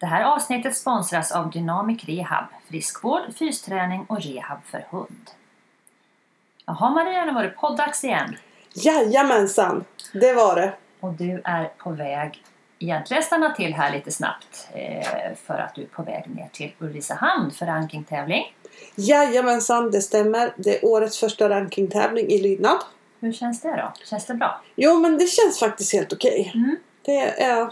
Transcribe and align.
Det 0.00 0.06
här 0.06 0.24
avsnittet 0.24 0.76
sponsras 0.76 1.32
av 1.32 1.50
Dynamic 1.50 2.04
Rehab, 2.04 2.44
friskvård, 2.68 3.22
fysträning 3.38 4.06
och 4.08 4.22
rehab 4.22 4.58
för 4.64 4.86
hund. 4.90 5.30
Jaha 6.66 6.90
Maria, 6.90 7.24
nu 7.24 7.32
var 7.32 7.42
det 7.42 7.48
poddags 7.48 8.04
igen. 8.04 8.36
Jajamensan, 8.72 9.84
det 10.12 10.32
var 10.32 10.56
det. 10.56 10.72
Och 11.00 11.12
du 11.12 11.40
är 11.44 11.64
på 11.64 11.90
väg, 11.90 12.42
egentligen 12.78 13.22
stanna 13.22 13.50
till 13.50 13.74
här 13.74 13.92
lite 13.92 14.10
snabbt, 14.10 14.68
eh, 14.72 15.34
för 15.46 15.58
att 15.58 15.74
du 15.74 15.82
är 15.82 15.86
på 15.86 16.02
väg 16.02 16.24
ner 16.26 16.48
till 16.52 16.72
Ulricehamn 16.78 17.50
för 17.50 17.66
rankingtävling. 17.66 18.54
Jajamensan, 18.94 19.90
det 19.90 20.00
stämmer. 20.00 20.54
Det 20.56 20.78
är 20.78 20.84
årets 20.84 21.20
första 21.20 21.48
rankingtävling 21.48 22.26
i 22.26 22.42
lydnad. 22.42 22.78
Hur 23.20 23.32
känns 23.32 23.60
det 23.60 23.76
då? 23.76 23.92
Känns 24.04 24.26
det 24.26 24.34
bra? 24.34 24.60
Jo, 24.74 25.00
men 25.00 25.18
det 25.18 25.26
känns 25.26 25.60
faktiskt 25.60 25.92
helt 25.92 26.12
okej. 26.12 26.52
Mm. 26.54 26.76
Det 27.02 27.42
är... 27.42 27.70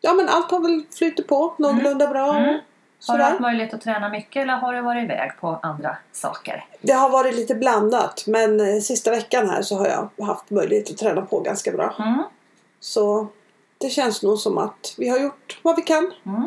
Ja, 0.00 0.14
men 0.14 0.28
allt 0.28 0.50
har 0.50 0.60
väl 0.60 0.82
flutit 0.90 1.26
på 1.26 1.54
någorlunda 1.58 2.06
bra. 2.06 2.36
Mm. 2.36 2.60
Har 3.06 3.18
du 3.18 3.24
haft 3.24 3.40
möjlighet 3.40 3.74
att 3.74 3.80
träna 3.80 4.08
mycket 4.08 4.42
eller 4.42 4.52
har 4.52 4.72
du 4.72 4.80
varit 4.80 5.04
iväg 5.04 5.32
på 5.40 5.58
andra 5.62 5.96
saker? 6.12 6.64
Det 6.80 6.92
har 6.92 7.10
varit 7.10 7.34
lite 7.34 7.54
blandat, 7.54 8.24
men 8.26 8.60
eh, 8.60 8.80
sista 8.80 9.10
veckan 9.10 9.50
här 9.50 9.62
så 9.62 9.76
har 9.78 9.86
jag 9.86 10.26
haft 10.26 10.50
möjlighet 10.50 10.90
att 10.90 10.96
träna 10.96 11.22
på 11.22 11.40
ganska 11.40 11.72
bra. 11.72 11.94
Mm. 11.98 12.22
Så 12.80 13.26
det 13.78 13.90
känns 13.90 14.22
nog 14.22 14.38
som 14.38 14.58
att 14.58 14.94
vi 14.98 15.08
har 15.08 15.18
gjort 15.18 15.60
vad 15.62 15.76
vi 15.76 15.82
kan. 15.82 16.12
Mm. 16.26 16.46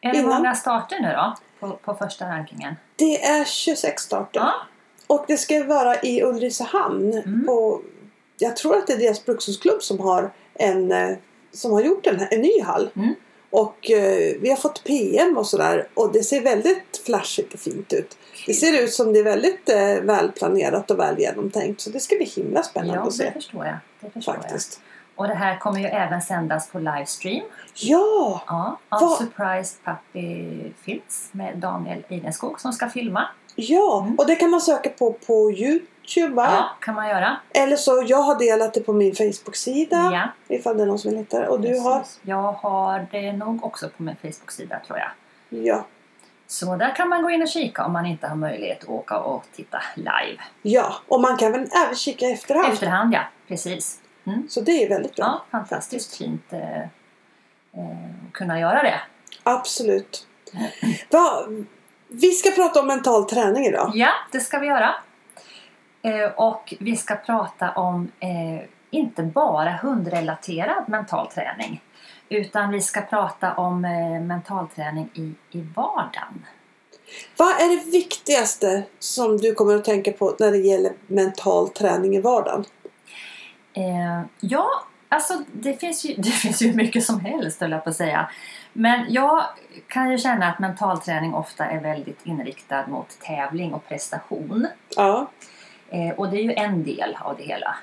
Är 0.00 0.12
det 0.12 0.18
Innan. 0.18 0.34
många 0.34 0.54
starter 0.54 1.00
nu 1.00 1.12
då? 1.12 1.34
På, 1.60 1.76
på 1.76 1.94
första 1.94 2.28
rankingen? 2.28 2.76
Det 2.96 3.24
är 3.24 3.44
26 3.44 4.02
starter. 4.02 4.40
Ja. 4.40 4.52
Och 5.06 5.24
det 5.28 5.36
ska 5.36 5.64
vara 5.64 6.00
i 6.00 6.22
Ulricehamn. 6.22 7.12
Mm. 7.12 7.46
På, 7.46 7.80
jag 8.38 8.56
tror 8.56 8.76
att 8.76 8.86
det 8.86 8.92
är 8.92 8.98
deras 8.98 9.24
brukshundsklubb 9.24 9.82
som 9.82 10.00
har, 10.00 10.32
en, 10.54 10.92
eh, 10.92 11.16
som 11.54 11.72
har 11.72 11.80
gjort 11.82 12.06
en, 12.06 12.20
en 12.30 12.40
ny 12.40 12.60
hall. 12.62 12.90
Mm. 12.96 13.14
Och 13.50 13.90
eh, 13.90 14.36
vi 14.40 14.50
har 14.50 14.56
fått 14.56 14.84
PM 14.84 15.36
och 15.38 15.46
sådär. 15.46 15.88
Och 15.94 16.12
det 16.12 16.22
ser 16.22 16.40
väldigt 16.40 17.02
flashigt 17.06 17.54
och 17.54 17.60
fint 17.60 17.92
ut. 17.92 18.16
Det 18.46 18.54
ser 18.54 18.82
ut 18.82 18.92
som 18.92 19.12
det 19.12 19.18
är 19.18 19.24
väldigt 19.24 19.68
eh, 19.68 20.00
välplanerat 20.02 20.90
och 20.90 20.98
väl 20.98 21.18
genomtänkt. 21.20 21.80
Så 21.80 21.90
det 21.90 22.00
ska 22.00 22.16
bli 22.16 22.24
himla 22.26 22.62
spännande 22.62 22.94
Ja, 22.94 23.00
att 23.00 23.06
det 23.06 23.12
se. 23.24 23.32
förstår 23.32 23.66
jag. 23.66 23.76
Det 24.00 24.10
förstår 24.10 24.32
Faktiskt. 24.32 24.80
jag. 24.84 24.90
Och 25.16 25.28
det 25.28 25.34
här 25.34 25.58
kommer 25.58 25.80
ju 25.80 25.86
även 25.86 26.22
sändas 26.22 26.68
på 26.68 26.78
livestream. 26.78 27.42
Ja! 27.74 28.42
Ja, 28.46 28.78
av 28.88 29.00
Vad- 29.00 29.18
Surprise 29.18 29.74
Puppy 29.84 30.44
Films 30.84 31.28
med 31.32 31.58
Daniel 31.58 32.02
Eidenskog 32.08 32.60
som 32.60 32.72
ska 32.72 32.88
filma. 32.88 33.28
Ja! 33.56 34.02
Mm. 34.02 34.14
Och 34.18 34.26
det 34.26 34.36
kan 34.36 34.50
man 34.50 34.60
söka 34.60 34.90
på 34.90 35.12
på 35.12 35.50
Youtube 35.50 35.86
va? 36.30 36.48
Ja, 36.50 36.70
kan 36.80 36.94
man 36.94 37.08
göra. 37.08 37.36
Eller 37.50 37.76
så, 37.76 38.04
jag 38.06 38.22
har 38.22 38.38
delat 38.38 38.74
det 38.74 38.80
på 38.80 38.92
min 38.92 39.14
Facebook-sida. 39.14 40.10
Ja, 40.12 40.56
Ifall 40.56 40.76
det 40.76 40.82
är 40.82 40.86
någon 40.86 40.98
som 40.98 41.10
vill 41.10 41.18
hitta 41.18 41.40
det. 41.40 41.48
Och 41.48 41.60
du 41.60 41.68
precis. 41.68 41.84
har? 41.84 42.04
Jag 42.22 42.52
har 42.52 43.06
det 43.10 43.32
nog 43.32 43.64
också 43.64 43.88
på 43.96 44.02
min 44.02 44.16
Facebook-sida 44.16 44.80
tror 44.86 44.98
jag. 44.98 45.10
Ja. 45.48 45.84
Så 46.46 46.76
där 46.76 46.94
kan 46.96 47.08
man 47.08 47.22
gå 47.22 47.30
in 47.30 47.42
och 47.42 47.48
kika 47.48 47.84
om 47.84 47.92
man 47.92 48.06
inte 48.06 48.26
har 48.26 48.36
möjlighet 48.36 48.82
att 48.82 48.88
åka 48.88 49.18
och 49.18 49.44
titta 49.52 49.82
live. 49.94 50.42
Ja, 50.62 50.94
och 51.08 51.20
man 51.20 51.36
kan 51.36 51.52
väl 51.52 51.68
även 51.84 51.94
kika 51.94 52.26
efterhand. 52.26 52.72
Efterhand 52.72 53.14
ja, 53.14 53.20
precis. 53.48 54.00
Mm. 54.26 54.48
Så 54.48 54.60
det 54.60 54.84
är 54.84 54.88
väldigt 54.88 55.16
bra. 55.16 55.24
Ja, 55.24 55.58
fantastiskt 55.58 56.16
fint 56.16 56.52
eh, 56.52 56.80
eh, 56.80 56.86
att 58.26 58.32
kunna 58.32 58.60
göra 58.60 58.82
det. 58.82 59.00
Absolut. 59.42 60.26
Va, 61.10 61.46
vi 62.08 62.30
ska 62.30 62.50
prata 62.50 62.80
om 62.80 62.86
mental 62.86 63.24
träning 63.24 63.66
idag. 63.66 63.90
Ja, 63.94 64.10
det 64.32 64.40
ska 64.40 64.58
vi 64.58 64.66
göra. 64.66 64.94
Eh, 66.04 66.30
och 66.36 66.74
vi 66.80 66.96
ska 66.96 67.14
prata 67.14 67.70
om 67.70 68.10
eh, 68.20 68.68
inte 68.90 69.22
bara 69.22 69.72
hundrelaterad 69.72 70.88
mental 70.88 71.26
träning. 71.26 71.82
Utan 72.28 72.70
vi 72.70 72.80
ska 72.80 73.00
prata 73.00 73.54
om 73.54 73.84
eh, 73.84 74.22
mental 74.22 74.68
träning 74.68 75.10
i, 75.14 75.34
i 75.58 75.60
vardagen. 75.74 76.46
Vad 77.36 77.48
är 77.48 77.76
det 77.76 77.90
viktigaste 77.90 78.82
som 78.98 79.36
du 79.36 79.54
kommer 79.54 79.76
att 79.76 79.84
tänka 79.84 80.12
på 80.12 80.36
när 80.38 80.50
det 80.50 80.58
gäller 80.58 80.92
mental 81.06 81.68
träning 81.68 82.16
i 82.16 82.20
vardagen? 82.20 82.64
Eh, 83.72 84.22
ja, 84.40 84.68
alltså 85.08 85.34
det 85.52 85.80
finns, 85.80 86.04
ju, 86.04 86.14
det 86.18 86.30
finns 86.30 86.62
ju 86.62 86.72
mycket 86.72 87.04
som 87.04 87.20
helst 87.20 87.60
höll 87.60 87.70
jag 87.70 87.84
på 87.84 87.90
att 87.90 87.96
säga. 87.96 88.30
Men 88.72 89.12
jag 89.12 89.44
kan 89.88 90.10
ju 90.10 90.18
känna 90.18 90.46
att 90.46 90.58
mental 90.58 91.00
träning 91.00 91.34
ofta 91.34 91.66
är 91.66 91.80
väldigt 91.80 92.26
inriktad 92.26 92.86
mot 92.86 93.18
tävling 93.20 93.74
och 93.74 93.88
prestation. 93.88 94.66
Ja, 94.96 95.30
Eh, 95.94 96.10
och 96.10 96.30
det 96.30 96.36
är 96.36 96.42
ju 96.42 96.52
en 96.52 96.84
del 96.84 97.16
av 97.20 97.36
det 97.36 97.42
hela. 97.42 97.76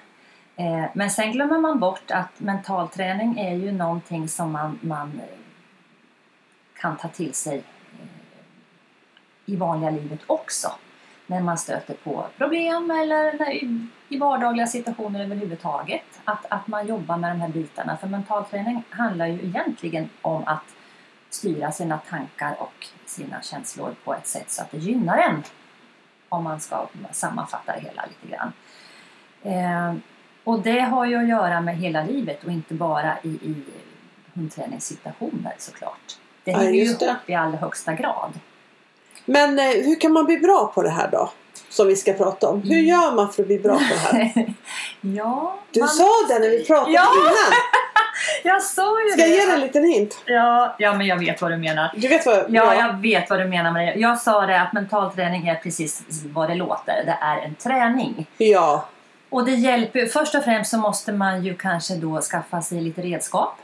Eh, 0.56 0.86
men 0.94 1.10
sen 1.10 1.32
glömmer 1.32 1.60
man 1.60 1.80
bort 1.80 2.12
att 2.12 2.40
mental 2.40 2.88
träning 2.88 3.40
är 3.40 3.56
ju 3.56 3.72
någonting 3.72 4.28
som 4.28 4.52
man, 4.52 4.80
man 4.82 5.22
eh, 5.24 5.38
kan 6.82 6.98
ta 6.98 7.08
till 7.08 7.34
sig 7.34 7.58
eh, 7.58 7.64
i 9.46 9.56
vanliga 9.56 9.90
livet 9.90 10.20
också. 10.28 10.72
När 11.28 11.42
man 11.42 11.58
stöter 11.58 11.94
på 11.94 12.26
problem 12.38 12.92
eller 12.92 13.38
när, 13.40 13.52
i, 13.52 13.88
i 14.10 14.18
vardagliga 14.18 14.68
situationer 14.68 15.24
överhuvudtaget. 15.24 16.22
Att, 16.26 16.46
att 16.50 16.68
man 16.68 16.88
jobbar 16.88 17.18
med 17.18 17.32
de 17.32 17.42
här 17.42 17.50
bitarna. 17.50 17.98
För 17.98 18.08
mental 18.08 18.46
träning 18.46 18.84
handlar 18.90 19.28
ju 19.28 19.40
egentligen 19.46 20.10
om 20.22 20.44
att 20.46 20.76
styra 21.30 21.72
sina 21.72 21.98
tankar 21.98 22.56
och 22.60 22.88
sina 23.06 23.42
känslor 23.42 23.96
på 24.04 24.14
ett 24.14 24.28
sätt 24.28 24.52
så 24.52 24.62
att 24.62 24.72
det 24.72 24.78
gynnar 24.78 25.18
en 25.18 25.44
om 26.32 26.44
man 26.44 26.60
ska 26.60 26.88
sammanfatta 27.12 27.74
det 27.74 27.80
hela 27.80 28.04
lite 28.06 28.36
grann. 28.36 28.54
Eh, 29.44 29.96
och 30.44 30.60
det 30.60 30.80
har 30.80 31.06
ju 31.06 31.16
att 31.16 31.28
göra 31.28 31.62
med 31.62 31.78
hela 31.78 32.04
livet 32.04 32.44
och 32.44 32.52
inte 32.52 32.74
bara 32.74 33.14
i, 33.24 33.28
i 33.30 33.56
hundträningssituationer 34.34 35.56
såklart. 35.58 36.18
Det 36.44 36.52
hänger 36.52 36.72
ju 36.72 36.84
ihop 36.84 37.02
i 37.26 37.34
allra 37.34 37.58
högsta 37.58 37.94
grad. 37.94 38.32
men 39.26 39.60
eh, 39.60 39.66
hur 39.66 40.00
kan 40.00 40.14
man 40.14 40.26
bli 40.26 40.38
bra 40.38 40.72
på 40.76 40.82
det 40.84 40.90
här 40.90 41.10
då? 41.12 41.32
Som 41.70 41.88
vi 41.88 41.96
ska 41.96 42.14
prata 42.14 42.50
om. 42.50 42.62
Hur 42.62 42.72
Mm. 42.74 42.86
gör 42.86 43.16
man 43.16 43.34
för 43.34 43.44
att 43.44 43.48
bli 43.48 43.60
bra 43.60 43.74
på 43.78 43.84
det 43.94 44.18
här? 44.18 44.54
ja, 45.02 45.60
Du 45.72 45.80
man- 45.80 45.90
sa 45.90 46.10
det 46.30 46.40
när 46.40 46.50
vi 46.50 46.66
pratade 46.66 46.92
Ja! 46.92 47.08
innan. 47.16 47.34
Jag 48.44 48.62
sa 48.62 49.02
ju 49.04 49.10
Ska 49.12 49.22
jag 49.22 49.30
det! 49.30 49.36
ge 49.36 49.46
dig 49.46 49.54
en 49.56 49.60
liten 49.62 49.84
hint? 49.84 50.22
Ja, 50.26 50.76
ja, 50.80 50.94
men 50.94 51.08
jag 51.08 51.20
vet 51.20 51.42
vad 51.42 51.52
du 51.52 51.58
menar. 51.58 51.92
Du 51.96 52.08
vet 52.08 52.26
vad 52.26 52.46
Ja, 52.50 52.76
jag 52.76 52.94
vet 53.02 53.30
vad 53.30 53.40
du 53.40 53.46
menar 53.46 53.72
med 53.72 53.88
det. 53.88 54.00
Jag 54.00 54.20
sa 54.20 54.46
det 54.46 54.62
att 54.62 54.74
mental 54.74 55.12
träning 55.14 55.48
är 55.48 55.56
precis 55.56 56.04
vad 56.26 56.50
det 56.50 56.56
låter. 56.56 57.04
Det 57.06 57.18
är 57.22 57.38
en 57.38 57.56
träning. 57.56 58.26
ja. 58.38 58.86
Och 59.30 59.46
det 59.46 59.52
hjälper 59.52 60.06
Först 60.06 60.36
och 60.36 60.44
främst 60.44 60.72
så 60.72 60.78
måste 60.78 61.12
man 61.12 61.44
ju 61.44 61.56
kanske 61.56 61.96
då 61.96 62.22
skaffa 62.22 62.62
sig 62.62 62.82
lite 62.82 63.02
redskap. 63.02 63.58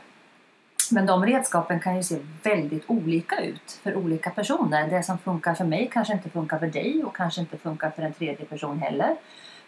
Men 0.90 1.06
de 1.06 1.26
redskapen 1.26 1.80
kan 1.80 1.96
ju 1.96 2.02
se 2.02 2.16
väldigt 2.42 2.84
olika 2.86 3.36
ut 3.40 3.80
för 3.82 3.96
olika 3.96 4.30
personer. 4.30 4.88
Det 4.88 5.02
som 5.02 5.18
funkar 5.18 5.54
för 5.54 5.64
mig 5.64 5.90
kanske 5.92 6.12
inte 6.12 6.30
funkar 6.30 6.58
för 6.58 6.66
dig 6.66 7.02
och 7.04 7.16
kanske 7.16 7.40
inte 7.40 7.56
funkar 7.58 7.90
för 7.90 8.02
en 8.02 8.12
tredje 8.12 8.44
person 8.46 8.78
heller. 8.78 9.16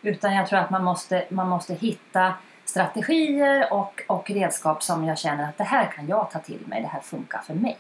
Utan 0.03 0.34
jag 0.34 0.47
tror 0.48 0.59
att 0.59 0.71
man 0.71 0.84
måste, 0.84 1.25
man 1.28 1.48
måste 1.48 1.75
hitta 1.75 2.34
strategier 2.65 3.72
och, 3.72 4.03
och 4.06 4.31
redskap 4.31 4.82
som 4.82 5.04
jag 5.04 5.19
känner 5.19 5.44
att 5.44 5.59
det 5.59 5.65
här 5.65 5.87
kan 5.87 6.09
jag 6.09 6.31
ta 6.31 6.38
till 6.38 6.60
mig, 6.66 6.82
det 6.82 6.88
här 6.88 7.00
funkar 7.00 7.38
för 7.38 7.54
mig. 7.54 7.78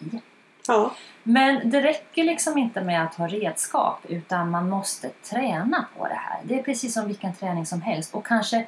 ja. 0.66 0.92
Men 1.22 1.70
det 1.70 1.80
räcker 1.80 2.24
liksom 2.24 2.58
inte 2.58 2.80
med 2.80 3.04
att 3.04 3.14
ha 3.14 3.28
redskap 3.28 3.98
utan 4.08 4.50
man 4.50 4.68
måste 4.68 5.08
träna 5.08 5.86
på 5.98 6.08
det 6.08 6.14
här. 6.14 6.40
Det 6.42 6.58
är 6.58 6.62
precis 6.62 6.94
som 6.94 7.06
vilken 7.06 7.34
träning 7.34 7.66
som 7.66 7.82
helst 7.82 8.14
och 8.14 8.26
kanske 8.26 8.66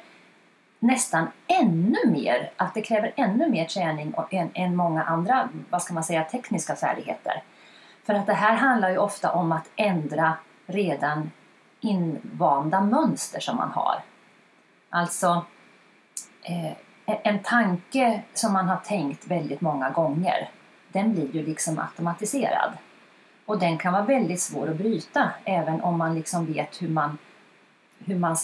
nästan 0.79 1.27
ännu 1.47 1.97
mer, 2.05 2.51
att 2.57 2.73
det 2.73 2.81
kräver 2.81 3.13
ännu 3.15 3.49
mer 3.49 3.65
träning 3.65 4.13
än, 4.29 4.49
än 4.53 4.75
många 4.75 5.03
andra, 5.03 5.49
vad 5.69 5.81
ska 5.81 5.93
man 5.93 6.03
säga, 6.03 6.23
tekniska 6.23 6.75
färdigheter. 6.75 7.43
För 8.05 8.13
att 8.13 8.25
det 8.25 8.33
här 8.33 8.55
handlar 8.55 8.89
ju 8.89 8.97
ofta 8.97 9.31
om 9.31 9.51
att 9.51 9.69
ändra 9.75 10.33
redan 10.65 11.31
invanda 11.79 12.81
mönster 12.81 13.39
som 13.39 13.57
man 13.57 13.71
har. 13.71 14.03
Alltså 14.89 15.45
Eh, 16.43 16.71
en 17.05 17.39
tanke 17.39 18.21
som 18.33 18.53
man 18.53 18.67
har 18.67 18.77
tänkt 18.77 19.27
väldigt 19.27 19.61
många 19.61 19.89
gånger 19.89 20.49
den 20.91 21.13
blir 21.13 21.35
ju 21.35 21.45
liksom 21.45 21.79
automatiserad. 21.79 22.73
Och 23.45 23.59
den 23.59 23.77
kan 23.77 23.93
vara 23.93 24.03
väldigt 24.03 24.41
svår 24.41 24.69
att 24.69 24.75
bryta 24.75 25.29
även 25.45 25.81
om 25.81 25.97
man 25.97 26.15
liksom 26.15 26.45
vet 26.45 26.81
hur 26.81 26.89
man, 26.89 27.17
hur 28.05 28.15
man, 28.15 28.35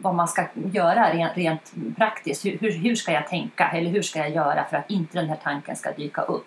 vad 0.00 0.14
man 0.14 0.28
ska 0.28 0.46
göra 0.72 1.12
rent, 1.12 1.36
rent 1.36 1.72
praktiskt. 1.96 2.44
Hur, 2.44 2.58
hur, 2.58 2.72
hur 2.72 2.94
ska 2.94 3.12
jag 3.12 3.28
tänka 3.28 3.68
eller 3.68 3.90
hur 3.90 4.02
ska 4.02 4.18
jag 4.18 4.30
göra 4.30 4.64
för 4.64 4.76
att 4.76 4.90
inte 4.90 5.18
den 5.18 5.28
här 5.28 5.38
tanken 5.42 5.76
ska 5.76 5.92
dyka 5.92 6.22
upp. 6.22 6.46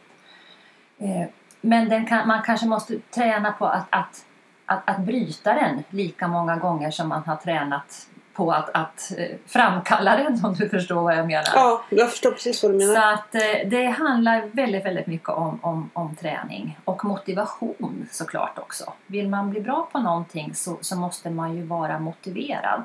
Eh, 0.98 1.28
men 1.62 1.90
den 1.90 2.06
kan, 2.06 2.28
man 2.28 2.42
kanske 2.42 2.68
måste 2.68 3.00
träna 3.00 3.52
på 3.52 3.66
att, 3.66 3.88
att, 3.90 4.26
att, 4.66 4.90
att 4.90 5.00
bryta 5.00 5.54
den 5.54 5.84
lika 5.90 6.28
många 6.28 6.56
gånger 6.56 6.92
som 6.92 7.10
man 7.10 7.24
har 7.24 7.36
tränat 7.36 8.08
på 8.40 8.52
att, 8.52 8.70
att 8.74 9.12
eh, 9.18 9.38
framkalla 9.46 10.16
den 10.16 10.46
om 10.46 10.54
du 10.54 10.70
förstår 10.70 11.02
vad 11.02 11.18
jag 11.18 11.28
menar. 11.28 11.52
ja, 11.56 11.84
jag 11.90 12.10
förstår 12.10 12.32
precis 12.32 12.64
vad 12.64 12.72
du 12.72 12.78
menar. 12.78 12.96
Så 12.96 13.02
att 13.02 13.36
eh, 13.36 13.70
det 13.70 13.86
handlar 13.86 14.50
väldigt, 14.54 14.86
väldigt 14.86 15.08
mycket 15.08 15.30
om, 15.30 15.60
om, 15.62 15.90
om 15.94 16.16
träning 16.16 16.80
och 16.86 17.06
motivation 17.06 18.08
såklart 18.12 18.60
också. 18.60 18.94
Vill 19.08 19.30
man 19.30 19.50
bli 19.50 19.62
bra 19.62 19.90
på 19.92 20.00
någonting 20.00 20.56
så, 20.56 20.78
så 20.82 20.96
måste 20.96 21.30
man 21.30 21.56
ju 21.56 21.64
vara 21.64 22.00
motiverad 22.00 22.84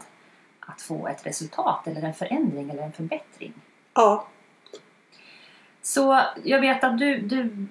att 0.60 0.82
få 0.82 1.08
ett 1.08 1.26
resultat 1.26 1.86
eller 1.86 2.02
en 2.02 2.14
förändring 2.14 2.70
eller 2.70 2.82
en 2.82 2.92
förbättring. 2.92 3.52
Ja, 3.94 4.26
Så 5.82 6.20
jag 6.44 6.60
vet 6.60 6.84
att 6.84 6.98
du, 6.98 7.20
du 7.20 7.66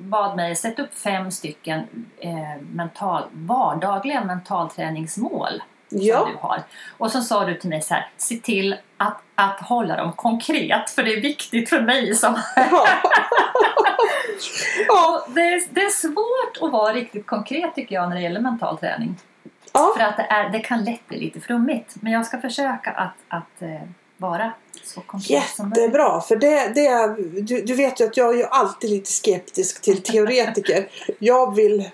bad 0.00 0.36
mig 0.36 0.56
sätta 0.56 0.82
upp 0.82 0.94
fem 0.94 1.30
stycken 1.30 1.80
eh, 2.18 2.62
mental, 2.72 3.22
vardagliga 3.32 4.24
mentalträningsmål 4.24 5.62
Ja. 5.92 6.18
som 6.20 6.30
du 6.30 6.36
har. 6.40 6.62
Och 6.98 7.10
så 7.10 7.22
sa 7.22 7.44
du 7.44 7.54
till 7.54 7.70
mig 7.70 7.82
så 7.82 7.94
här, 7.94 8.08
se 8.16 8.36
till 8.36 8.76
att, 8.96 9.22
att 9.34 9.60
hålla 9.60 9.96
dem 9.96 10.12
konkret 10.12 10.90
för 10.90 11.02
det 11.02 11.12
är 11.12 11.20
viktigt 11.20 11.68
för 11.68 11.80
mig 11.80 12.14
som 12.14 12.34
Ja. 12.56 12.86
ja. 14.88 15.26
det 15.28 15.40
är, 15.40 15.62
det 15.70 15.80
är 15.80 15.90
svårt 15.90 16.66
att 16.66 16.72
vara 16.72 16.92
riktigt 16.92 17.26
konkret 17.26 17.74
tycker 17.74 17.94
jag 17.94 18.08
när 18.08 18.16
det 18.16 18.22
gäller 18.22 18.40
mental 18.40 18.78
träning. 18.78 19.16
ja. 19.72 19.94
För 19.96 20.04
att 20.04 20.16
det, 20.16 20.22
är, 20.22 20.48
det 20.50 20.60
kan 20.60 20.84
lätt 20.84 21.08
bli 21.08 21.18
lite 21.20 21.40
flummigt. 21.40 21.94
Men 22.00 22.12
jag 22.12 22.26
ska 22.26 22.40
försöka 22.40 22.90
att, 22.90 23.14
att 23.28 23.62
eh, 23.62 23.88
vara 24.16 24.52
så 24.84 25.00
konkret 25.00 25.48
som 25.48 25.68
möjligt. 25.68 25.84
Jättebra, 25.84 26.20
för 26.20 26.36
det, 26.36 26.72
det 26.74 26.86
är, 26.86 27.42
du, 27.42 27.62
du 27.62 27.74
vet 27.74 28.00
ju 28.00 28.04
att 28.04 28.16
jag 28.16 28.34
är 28.34 28.38
ju 28.38 28.44
alltid 28.44 28.90
lite 28.90 29.10
skeptisk 29.10 29.82
till 29.82 30.02
teoretiker. 30.02 30.88
Jag 31.18 31.54
vill 31.54 31.90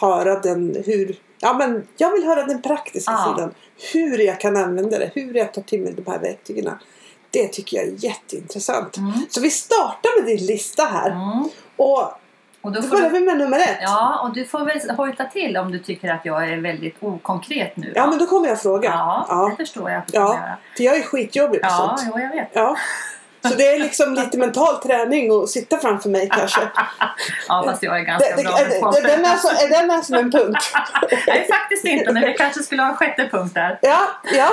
höra 0.00 0.40
den 0.40 0.82
hur 0.86 1.16
Ja 1.40 1.52
men 1.52 1.86
jag 1.96 2.12
vill 2.12 2.24
höra 2.24 2.44
den 2.46 2.62
praktiska 2.62 3.12
Ja. 3.12 3.34
sidan. 3.36 3.54
Hur 3.92 4.18
jag 4.18 4.40
kan 4.40 4.56
använda 4.56 4.98
det. 4.98 5.10
Hur 5.14 5.34
jag 5.34 5.52
tar 5.54 5.62
till 5.62 5.80
mig 5.80 5.92
de 5.92 6.10
här 6.10 6.18
verktygen. 6.18 6.70
Det 7.30 7.48
tycker 7.48 7.76
jag 7.76 7.86
är 7.86 7.92
jätteintressant. 8.04 8.96
Mm. 8.96 9.12
Så 9.30 9.40
vi 9.40 9.50
startar 9.50 10.20
med 10.22 10.36
din 10.36 10.46
lista 10.46 10.84
här. 10.84 11.10
Mm. 11.10 11.48
Och 11.76 12.12
Och 12.60 12.72
då 12.72 12.80
då 12.80 12.88
börjar 12.88 13.10
vi 13.10 13.20
med 13.20 13.38
nummer 13.38 13.58
ett. 13.58 13.78
ja, 13.82 14.20
och 14.22 14.34
du 14.34 14.44
får 14.44 14.64
väl 14.64 14.90
hojta 14.96 15.24
till 15.24 15.56
om 15.56 15.72
du 15.72 15.78
tycker 15.78 16.08
att 16.08 16.24
jag 16.24 16.48
är 16.48 16.56
väldigt 16.56 16.96
okonkret 17.00 17.76
nu. 17.76 17.92
Ja 17.94 18.06
men 18.06 18.18
då 18.18 18.26
kommer 18.26 18.48
jag 18.48 18.60
fråga. 18.62 18.88
ja, 18.90 19.26
Ja. 19.28 19.48
det 19.50 19.56
förstår 19.66 19.90
jag 19.90 19.98
att 19.98 20.06
du 20.06 20.12
Ja. 20.18 20.34
göra. 20.34 20.56
För 20.76 20.84
jag 20.84 20.96
är 20.96 21.02
skitjobbig 21.02 21.60
på 21.62 21.66
Ja, 21.68 21.96
sånt. 21.98 22.10
jo, 22.14 22.20
jag 22.20 22.30
vet. 22.30 22.48
Ja. 22.52 22.76
Så 23.48 23.54
det 23.54 23.74
är 23.74 23.78
liksom 23.78 24.14
lite 24.14 24.38
mental 24.38 24.82
träning 24.82 25.42
att 25.42 25.48
sitta 25.48 25.78
framför 25.78 26.10
mig 26.10 26.28
kanske. 26.32 26.60
Ja, 27.48 27.62
fast 27.66 27.82
jag 27.82 27.98
är 27.98 28.02
ganska 28.02 28.36
Det, 28.36 28.36
det, 28.36 28.42
bra 28.42 28.80
på 28.80 28.90
det, 28.90 29.08
den, 29.08 29.24
är 29.24 29.36
så, 29.36 29.48
är 29.48 29.68
den 29.68 29.90
är 29.90 30.02
som 30.02 30.14
en 30.14 30.30
punkt. 30.30 30.58
Nej, 31.26 31.46
faktiskt 31.50 31.84
inte. 31.84 32.12
Men 32.12 32.22
vi 32.22 32.34
kanske 32.34 32.62
skulle 32.62 32.82
ha 32.82 32.90
en 32.90 32.96
sjätte 32.96 33.28
punkt 33.30 33.54
där. 33.54 33.78
Ja, 33.82 34.00
ja. 34.32 34.50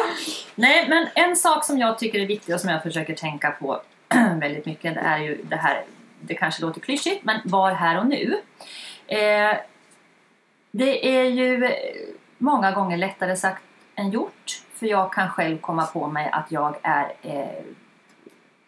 Nej, 0.56 0.89
men 0.89 1.07
en 1.15 1.36
sak 1.36 1.65
som 1.65 1.77
jag 1.77 2.00
tycker 2.00 2.19
är 2.19 2.25
viktig 2.25 2.56
och 2.56 2.62
som 2.62 2.69
jag 2.69 2.83
försöker 2.83 3.15
tänka 3.15 3.51
på 3.51 3.81
väldigt 4.42 4.65
mycket 4.65 4.94
det 4.94 5.00
är 5.00 5.18
ju 5.18 5.38
det 5.44 5.56
här, 5.56 5.83
det 6.21 6.33
kanske 6.33 6.62
låter 6.62 6.81
klyschigt, 6.81 7.25
men 7.25 7.39
var 7.45 7.71
här 7.71 8.00
och 8.00 8.06
nu. 8.06 8.42
Eh, 9.07 9.57
det 10.71 11.18
är 11.18 11.24
ju 11.24 11.71
många 12.38 12.71
gånger 12.71 12.97
lättare 12.97 13.36
sagt 13.36 13.62
än 13.95 14.12
gjort, 14.12 14.62
för 14.80 14.86
jag 14.86 15.13
kan 15.13 15.30
själv 15.30 15.57
komma 15.57 15.86
på 15.86 16.07
mig 16.07 16.30
att 16.31 16.51
jag 16.51 16.75
är 16.81 17.13
eh, 17.21 17.63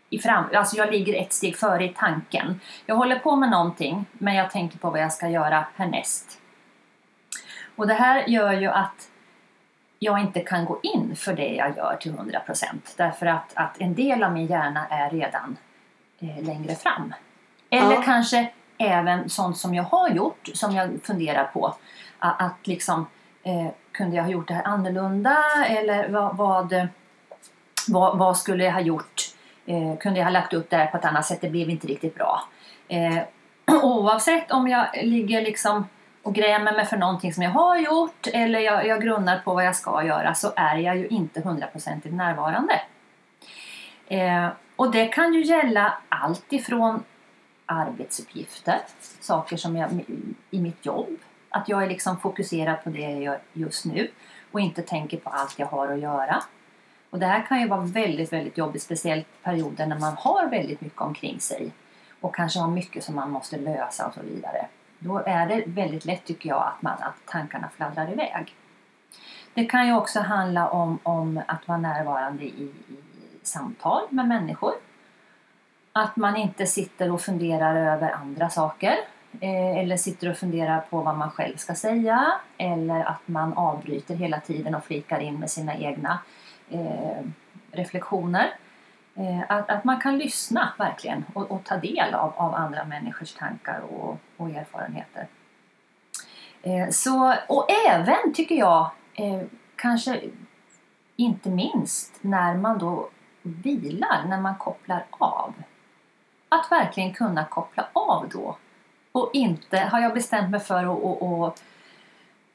i 0.10 0.20
fram, 0.20 0.46
alltså 0.54 0.78
jag 0.78 0.92
ligger 0.92 1.22
ett 1.22 1.34
steg 1.34 1.58
före 1.58 1.86
i 1.86 1.90
tanken. 1.98 2.60
Jag 2.86 2.96
håller 2.96 3.20
på 3.20 3.36
med 3.36 3.50
någonting, 3.50 4.06
men 4.14 4.36
jag 4.36 4.52
tänker 4.52 4.78
på 4.78 4.90
vad 4.90 5.02
jag 5.02 5.14
ska 5.14 5.28
göra 5.30 5.66
härnäst. 5.76 6.40
Och 7.76 7.88
det 7.88 7.94
här 7.94 8.24
gör 8.28 8.54
ju 8.54 8.68
att 8.68 9.10
jag 10.00 10.20
inte 10.20 10.40
kan 10.40 10.66
gå 10.66 10.80
in 10.84 11.16
för 11.16 11.34
det 11.34 11.48
jag 11.56 11.78
gör 11.78 11.98
till 12.02 12.12
100% 12.14 12.66
därför 12.98 13.26
att, 13.26 13.52
att 13.54 13.82
en 13.82 13.94
del 13.96 14.24
av 14.24 14.32
min 14.34 14.46
hjärna 14.48 14.88
är 14.88 15.10
redan 15.10 15.58
eh, 16.20 16.44
längre 16.44 16.76
fram. 16.76 17.14
Eller 17.70 17.96
Ja. 17.96 18.02
kanske 18.06 18.52
även 18.78 19.30
sånt 19.30 19.58
som 19.58 19.76
jag 19.76 19.84
har 19.84 20.10
gjort 20.10 20.50
som 20.54 20.72
jag 20.76 20.90
funderar 21.04 21.44
på. 21.44 21.76
Att, 22.20 22.42
att 22.42 22.68
liksom, 22.68 23.08
eh, 23.44 23.68
kunde 23.92 24.16
jag 24.16 24.24
ha 24.24 24.32
gjort 24.32 24.48
det 24.48 24.54
här 24.54 24.64
annorlunda 24.68 25.38
eller 25.68 26.10
vad, 26.10 26.38
vad, 26.38 26.88
vad, 27.88 28.18
vad 28.18 28.38
skulle 28.38 28.64
jag 28.64 28.74
ha 28.74 28.82
gjort? 28.82 29.27
Eh, 29.68 29.98
kunde 29.98 30.20
jag 30.20 30.26
ha 30.26 30.32
lagt 30.32 30.54
upp 30.54 30.70
det 30.70 30.78
här 30.78 30.88
på 30.88 30.98
ett 30.98 31.06
annat 31.06 31.26
sätt? 31.26 31.42
Det 31.42 31.50
blev 31.50 31.70
inte 31.70 31.88
riktigt 31.88 32.16
bra. 32.16 32.44
Eh, 32.88 33.18
oavsett 33.84 34.52
om 34.52 34.68
jag 34.68 34.88
ligger 35.04 35.42
liksom 35.42 35.86
och 36.24 36.36
grämer 36.36 36.72
mig 36.72 36.86
för 36.86 36.98
någonting 36.98 37.34
som 37.34 37.44
jag 37.44 37.52
har 37.52 37.78
gjort 37.78 38.28
eller 38.34 38.60
jag, 38.60 38.88
jag 38.88 39.02
grunnar 39.02 39.40
på 39.40 39.54
vad 39.54 39.66
jag 39.66 39.76
ska 39.76 40.04
göra 40.04 40.34
så 40.34 40.52
är 40.56 40.78
jag 40.78 40.98
ju 40.98 41.08
inte 41.08 41.42
hundraprocentigt 41.42 42.16
närvarande. 42.16 42.82
Eh, 44.08 44.48
och 44.76 44.92
det 44.92 45.06
kan 45.06 45.34
ju 45.34 45.44
gälla 45.44 45.98
allt 46.10 46.54
ifrån 46.54 47.04
arbetsuppgifter, 47.66 48.80
saker 49.20 49.58
som 49.58 49.76
jag 49.78 49.90
i 50.50 50.62
mitt 50.62 50.86
jobb, 50.86 51.18
att 51.50 51.70
jag 51.70 51.84
är 51.84 51.88
liksom 51.88 52.20
fokuserad 52.20 52.84
på 52.84 52.90
det 52.90 53.00
jag 53.00 53.22
gör 53.22 53.40
just 53.54 53.86
nu 53.86 54.12
och 54.52 54.60
inte 54.60 54.82
tänker 54.82 55.18
på 55.18 55.30
allt 55.30 55.60
jag 55.60 55.68
har 55.68 55.88
att 55.88 56.00
göra. 56.00 56.44
Och 57.10 57.20
det 57.20 57.26
här 57.26 57.46
kan 57.46 57.60
ju 57.60 57.68
vara 57.68 57.82
väldigt, 57.82 58.34
väldigt 58.34 58.58
jobbigt, 58.58 58.82
speciellt 58.82 59.28
perioder 59.44 59.86
när 59.86 60.00
man 60.00 60.16
har 60.18 60.48
väldigt 60.48 60.82
mycket 60.82 61.02
omkring 61.02 61.40
sig 61.40 61.72
och 62.22 62.36
kanske 62.36 62.60
har 62.60 62.68
mycket 62.68 63.04
som 63.04 63.16
man 63.16 63.32
måste 63.32 63.58
lösa 63.58 64.08
och 64.08 64.14
så 64.14 64.22
vidare. 64.22 64.68
Då 65.00 65.18
är 65.18 65.48
det 65.48 65.64
väldigt 65.68 66.06
lätt 66.06 66.26
tycker 66.26 66.50
jag 66.50 66.64
att, 66.68 66.82
man, 66.82 66.94
att 66.94 67.26
tankarna 67.26 67.70
fladdrar 67.76 68.12
iväg. 68.12 68.56
Det 69.54 69.66
kan 69.66 69.88
ju 69.88 69.96
också 69.96 70.20
handla 70.20 70.70
om, 70.70 71.00
om 71.04 71.42
att 71.48 71.68
vara 71.68 71.78
närvarande 71.78 72.44
i, 72.44 72.64
i 72.64 72.98
samtal 73.44 74.04
med 74.10 74.28
människor. 74.28 74.74
Att 75.92 76.16
man 76.16 76.36
inte 76.36 76.66
sitter 76.66 77.12
och 77.12 77.22
funderar 77.22 77.76
över 77.94 78.12
andra 78.12 78.50
saker. 78.50 78.96
Eh, 79.40 79.78
eller 79.78 79.98
sitter 79.98 80.30
och 80.30 80.38
funderar 80.38 80.80
på 80.80 81.02
vad 81.02 81.18
man 81.18 81.32
själv 81.32 81.58
ska 81.58 81.76
säga. 81.76 82.32
Eller 82.58 83.04
att 83.04 83.28
man 83.28 83.54
avbryter 83.54 84.16
hela 84.16 84.40
tiden 84.40 84.76
och 84.76 84.84
flikar 84.84 85.20
in 85.20 85.40
med 85.40 85.50
sina 85.50 85.76
egna 85.76 86.20
eh, 86.70 87.26
reflektioner. 87.72 88.54
Eh, 89.16 89.44
att, 89.50 89.70
att 89.70 89.84
man 89.84 90.00
kan 90.02 90.18
lyssna 90.18 90.74
verkligen 90.78 91.26
och, 91.34 91.52
och 91.52 91.64
ta 91.64 91.78
del 91.78 92.14
av, 92.14 92.34
av 92.36 92.56
andra 92.56 92.86
människors 92.86 93.34
tankar 93.34 93.80
och, 93.80 94.18
och 94.38 94.50
erfarenheter. 94.50 95.28
Eh, 96.62 96.90
så, 96.90 97.36
och 97.48 97.68
även 97.90 98.34
tycker 98.34 98.56
jag, 98.56 98.90
eh, 99.14 99.42
kanske 99.76 100.22
inte 101.16 101.50
minst 101.50 102.18
när 102.22 102.56
man 102.56 102.78
då 102.78 103.10
vilar, 103.42 104.26
när 104.28 104.42
man 104.42 104.56
kopplar 104.56 105.06
av. 105.10 105.54
Att 106.50 106.72
verkligen 106.72 107.14
kunna 107.14 107.46
koppla 107.46 107.88
av 107.94 108.30
då. 108.30 108.58
Och 109.12 109.30
inte, 109.34 109.78
har 109.80 110.00
jag 110.00 110.14
bestämt 110.14 110.50
mig 110.50 110.60
för 110.60 110.84
att 110.84 111.04
och, 111.04 111.22
och, 111.22 111.60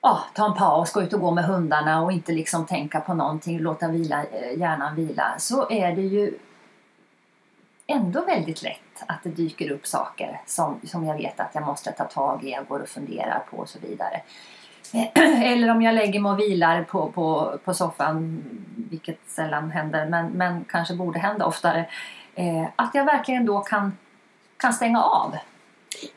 ja, 0.02 0.24
ta 0.34 0.46
en 0.46 0.54
paus, 0.54 0.92
gå 0.92 1.02
ut 1.02 1.12
och 1.12 1.20
gå 1.20 1.30
med 1.30 1.44
hundarna 1.44 2.02
och 2.02 2.12
inte 2.12 2.32
liksom 2.32 2.66
tänka 2.66 3.00
på 3.00 3.14
någonting, 3.14 3.58
låta 3.58 3.88
vila, 3.88 4.24
eh, 4.24 4.58
hjärnan 4.58 4.94
vila, 4.94 5.34
så 5.38 5.70
är 5.70 5.96
det 5.96 6.02
ju 6.02 6.38
ändå 7.86 8.24
väldigt 8.24 8.62
lätt 8.62 9.02
att 9.06 9.22
det 9.22 9.30
dyker 9.30 9.70
upp 9.70 9.86
saker 9.86 10.40
som, 10.46 10.80
som 10.84 11.04
jag 11.04 11.16
vet 11.16 11.40
att 11.40 11.50
jag 11.54 11.66
måste 11.66 11.92
ta 11.92 12.04
tag 12.04 12.44
i, 12.44 12.50
jag 12.50 12.66
går 12.66 12.80
och 12.80 12.88
funderar 12.88 13.42
på 13.50 13.56
och 13.56 13.68
så 13.68 13.78
vidare. 13.78 14.22
Eller 15.44 15.70
om 15.70 15.82
jag 15.82 15.94
lägger 15.94 16.20
mig 16.20 16.32
och 16.32 16.38
vilar 16.38 16.82
på, 16.84 17.10
på, 17.12 17.58
på 17.64 17.74
soffan, 17.74 18.44
vilket 18.90 19.18
sällan 19.26 19.70
händer 19.70 20.06
men, 20.06 20.30
men 20.30 20.64
kanske 20.64 20.94
borde 20.94 21.18
hända 21.18 21.46
oftare, 21.46 21.88
eh, 22.34 22.66
att 22.76 22.90
jag 22.94 23.04
verkligen 23.04 23.46
då 23.46 23.60
kan, 23.60 23.98
kan 24.56 24.72
stänga 24.72 25.02
av. 25.02 25.36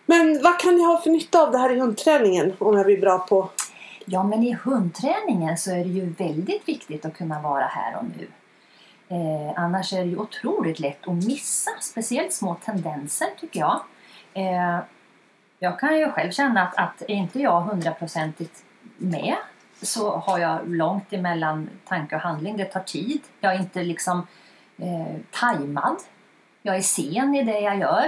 Men 0.05 0.39
vad 0.43 0.59
kan 0.59 0.77
jag 0.77 0.87
ha 0.87 1.01
för 1.01 1.09
nytta 1.09 1.41
av 1.41 1.51
det 1.51 1.57
här 1.57 1.71
i 1.71 1.79
hundträningen 1.79 2.53
om 2.59 2.77
jag 2.77 2.85
blir 2.85 3.01
bra 3.01 3.19
på? 3.19 3.49
Ja, 4.05 4.23
men 4.23 4.43
i 4.43 4.53
hundträningen 4.53 5.57
så 5.57 5.71
är 5.71 5.83
det 5.83 5.89
ju 5.89 6.09
väldigt 6.09 6.67
viktigt 6.67 7.05
att 7.05 7.17
kunna 7.17 7.41
vara 7.41 7.65
här 7.65 7.97
och 7.97 8.05
nu. 8.17 8.27
Eh, 9.07 9.53
annars 9.55 9.93
är 9.93 9.97
det 9.97 10.09
ju 10.09 10.17
otroligt 10.17 10.79
lätt 10.79 11.07
att 11.07 11.13
missa, 11.13 11.71
speciellt 11.81 12.33
små 12.33 12.55
tendenser 12.55 13.27
tycker 13.39 13.59
jag. 13.59 13.81
Eh, 14.33 14.79
jag 15.59 15.79
kan 15.79 15.97
ju 15.97 16.09
själv 16.09 16.31
känna 16.31 16.61
att, 16.67 16.77
att 16.77 17.01
är 17.01 17.15
inte 17.15 17.39
jag 17.39 17.61
hundraprocentigt 17.61 18.63
med 18.97 19.35
så 19.81 20.17
har 20.17 20.39
jag 20.39 20.69
långt 20.69 21.13
emellan 21.13 21.69
tanke 21.85 22.15
och 22.15 22.21
handling. 22.21 22.57
Det 22.57 22.65
tar 22.65 22.79
tid. 22.79 23.21
Jag 23.39 23.55
är 23.55 23.59
inte 23.59 23.83
liksom 23.83 24.27
eh, 24.77 25.15
tajmad. 25.31 25.97
Jag 26.61 26.75
är 26.75 26.81
sen 26.81 27.35
i 27.35 27.43
det 27.43 27.59
jag 27.59 27.77
gör. 27.77 28.05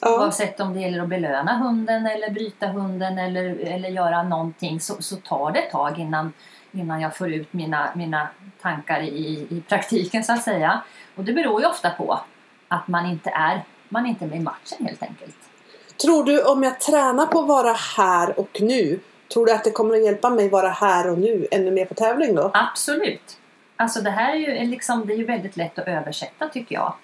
Ja. 0.00 0.18
Oavsett 0.18 0.60
om 0.60 0.74
det 0.74 0.80
gäller 0.80 1.02
att 1.02 1.08
belöna 1.08 1.56
hunden 1.56 2.06
eller 2.06 2.30
bryta 2.30 2.66
hunden 2.66 3.18
eller, 3.18 3.56
eller 3.58 3.88
göra 3.88 4.22
någonting 4.22 4.80
så, 4.80 5.02
så 5.02 5.16
tar 5.16 5.52
det 5.52 5.58
ett 5.58 5.70
tag 5.70 5.98
innan, 5.98 6.32
innan 6.72 7.00
jag 7.00 7.16
får 7.16 7.32
ut 7.32 7.52
mina, 7.52 7.92
mina 7.94 8.28
tankar 8.62 9.00
i, 9.00 9.46
i 9.50 9.62
praktiken 9.68 10.24
så 10.24 10.32
att 10.32 10.42
säga. 10.42 10.82
Och 11.14 11.24
det 11.24 11.32
beror 11.32 11.60
ju 11.60 11.66
ofta 11.66 11.90
på 11.90 12.20
att 12.68 12.88
man 12.88 13.06
inte 13.06 13.30
är, 13.30 13.64
man 13.88 14.06
är 14.06 14.08
inte 14.08 14.26
med 14.26 14.38
i 14.38 14.42
matchen 14.42 14.86
helt 14.86 15.02
enkelt. 15.02 15.36
Tror 16.02 16.24
du 16.24 16.42
om 16.42 16.62
jag 16.62 16.80
tränar 16.80 17.26
på 17.26 17.40
att 17.40 17.48
vara 17.48 17.72
här 17.96 18.40
och 18.40 18.58
nu, 18.60 19.00
tror 19.32 19.46
du 19.46 19.52
att 19.52 19.64
det 19.64 19.70
kommer 19.70 19.94
att 19.94 20.04
hjälpa 20.04 20.30
mig 20.30 20.48
vara 20.48 20.68
här 20.68 21.10
och 21.10 21.18
nu 21.18 21.46
ännu 21.50 21.70
mer 21.70 21.84
på 21.84 21.94
tävling 21.94 22.34
då? 22.34 22.50
Absolut. 22.54 23.38
Alltså 23.76 24.00
det 24.00 24.10
här 24.10 24.32
är 24.34 24.38
ju, 24.38 24.70
liksom, 24.70 25.06
det 25.06 25.12
är 25.12 25.16
ju 25.16 25.24
väldigt 25.24 25.56
lätt 25.56 25.78
att 25.78 25.88
översätta 25.88 26.48
tycker 26.48 26.74
jag. 26.74 26.94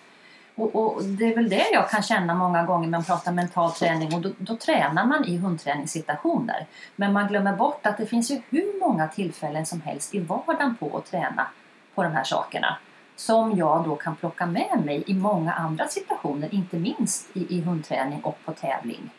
Och, 0.61 0.97
och 0.97 1.05
det 1.05 1.25
är 1.25 1.35
väl 1.35 1.49
det 1.49 1.67
jag 1.73 1.91
kan 1.91 2.03
känna 2.03 2.35
många 2.35 2.65
gånger 2.65 2.89
när 2.89 2.99
man 2.99 3.05
pratar 3.05 3.33
mental 3.33 3.73
träning 3.73 4.15
och 4.15 4.21
då, 4.21 4.31
då 4.39 4.57
tränar 4.57 5.07
man 5.07 5.25
i 5.25 5.37
hundträningssituationer. 5.37 6.67
Men 6.97 7.13
man 7.13 7.29
glömmer 7.29 7.57
bort 7.57 7.87
att 7.87 7.97
det 7.97 8.07
finns 8.07 8.31
ju 8.31 8.41
hur 8.51 8.81
många 8.81 9.09
tillfällen 9.09 9.67
som 9.67 9.81
helst 9.81 10.15
i 10.15 10.19
vardagen 10.19 10.77
på 10.77 10.97
att 10.97 11.11
träna 11.11 11.47
på 11.95 12.03
de 12.03 12.13
här 12.13 12.25
sakerna. 12.25 12.77
Som 13.17 13.57
jag 13.57 13.85
då 13.85 13.97
kan 13.97 14.17
plocka 14.17 14.47
med 14.47 14.83
mig 14.85 15.05
i 15.07 15.15
många 15.15 15.53
andra 15.53 15.89
situationer, 15.89 16.55
inte 16.55 16.77
minst 16.77 17.37
i, 17.37 17.59
i 17.59 17.61
hundträning 17.61 18.21
och 18.21 18.39
på 18.45 18.53
tävling. 18.53 19.11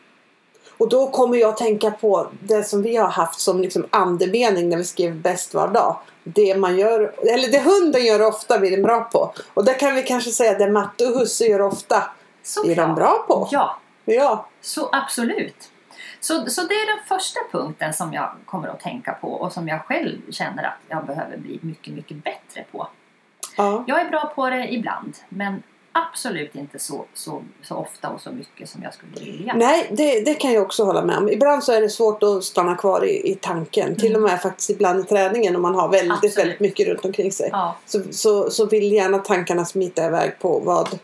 Och 0.82 0.88
då 0.88 1.10
kommer 1.10 1.36
jag 1.36 1.48
att 1.48 1.56
tänka 1.56 1.90
på 1.90 2.28
det 2.40 2.64
som 2.64 2.82
vi 2.82 2.96
har 2.96 3.08
haft 3.08 3.40
som 3.40 3.60
liksom 3.60 3.86
andemening 3.90 4.68
när 4.68 4.76
vi 4.76 4.84
skrev 4.84 5.16
bäst 5.16 5.54
var 5.54 5.68
dag. 5.68 5.96
Det 6.24 6.54
man 6.54 6.78
gör, 6.78 7.14
eller 7.34 7.52
det 7.52 7.60
hunden 7.60 8.04
gör 8.04 8.22
ofta 8.22 8.58
blir 8.58 8.70
den 8.70 8.82
bra 8.82 9.00
på. 9.04 9.32
Och 9.54 9.64
där 9.64 9.78
kan 9.78 9.94
vi 9.94 10.02
kanske 10.02 10.30
säga 10.30 10.58
det 10.58 10.70
Matte 10.70 11.06
och 11.06 11.18
Husse 11.18 11.44
gör 11.44 11.60
ofta 11.60 11.96
är 12.66 12.76
de 12.76 12.94
bra 12.94 13.24
på. 13.28 13.48
Ja, 13.50 13.78
Ja, 14.04 14.46
så 14.60 14.88
absolut. 14.92 15.70
Så, 16.20 16.50
så 16.50 16.62
det 16.62 16.74
är 16.74 16.96
den 16.96 17.18
första 17.18 17.40
punkten 17.52 17.92
som 17.92 18.12
jag 18.12 18.30
kommer 18.46 18.68
att 18.68 18.80
tänka 18.80 19.12
på 19.12 19.28
och 19.28 19.52
som 19.52 19.68
jag 19.68 19.84
själv 19.84 20.30
känner 20.30 20.62
att 20.62 20.78
jag 20.88 21.06
behöver 21.06 21.36
bli 21.36 21.58
mycket, 21.62 21.94
mycket 21.94 22.24
bättre 22.24 22.64
på. 22.72 22.88
ja. 23.56 23.84
Jag 23.86 24.00
är 24.00 24.10
bra 24.10 24.32
på 24.34 24.50
det 24.50 24.72
ibland, 24.72 25.16
men 25.28 25.62
absolut 25.92 26.54
inte 26.54 26.78
så, 26.78 27.04
så, 27.14 27.42
så 27.62 27.74
ofta 27.76 28.08
och 28.08 28.20
så 28.20 28.30
mycket 28.30 28.68
som 28.68 28.82
jag 28.82 28.94
skulle 28.94 29.12
vilja. 29.24 29.54
Nej, 29.54 29.88
det, 29.92 30.20
det 30.24 30.34
kan 30.34 30.52
jag 30.52 30.62
också 30.62 30.84
hålla 30.84 31.02
med 31.04 31.16
om. 31.16 31.28
Ibland 31.28 31.64
så 31.64 31.72
är 31.72 31.80
det 31.80 31.88
svårt 31.88 32.22
att 32.22 32.44
stanna 32.44 32.74
kvar 32.74 33.04
i, 33.04 33.30
i 33.32 33.34
tanken. 33.34 33.96
Till 33.96 34.16
och 34.16 34.22
med 34.22 34.42
faktiskt 34.42 34.70
ibland 34.70 35.00
i 35.00 35.02
träningen 35.02 35.56
om 35.56 35.62
man 35.62 35.74
har 35.74 35.88
väldigt, 35.88 36.12
Absolut. 36.12 36.38
väldigt 36.38 36.60
mycket 36.60 36.88
runt 36.88 37.04
omkring 37.04 37.32
sig. 37.32 37.48
Ja. 37.52 37.76
Så, 37.86 38.02
så, 38.10 38.50
så 38.50 38.66
vill 38.66 38.92
gärna 38.92 39.18
tankarna 39.18 39.64
smita 39.64 40.06
iväg 40.06 40.38
på 40.38 40.58
vad, 40.64 40.98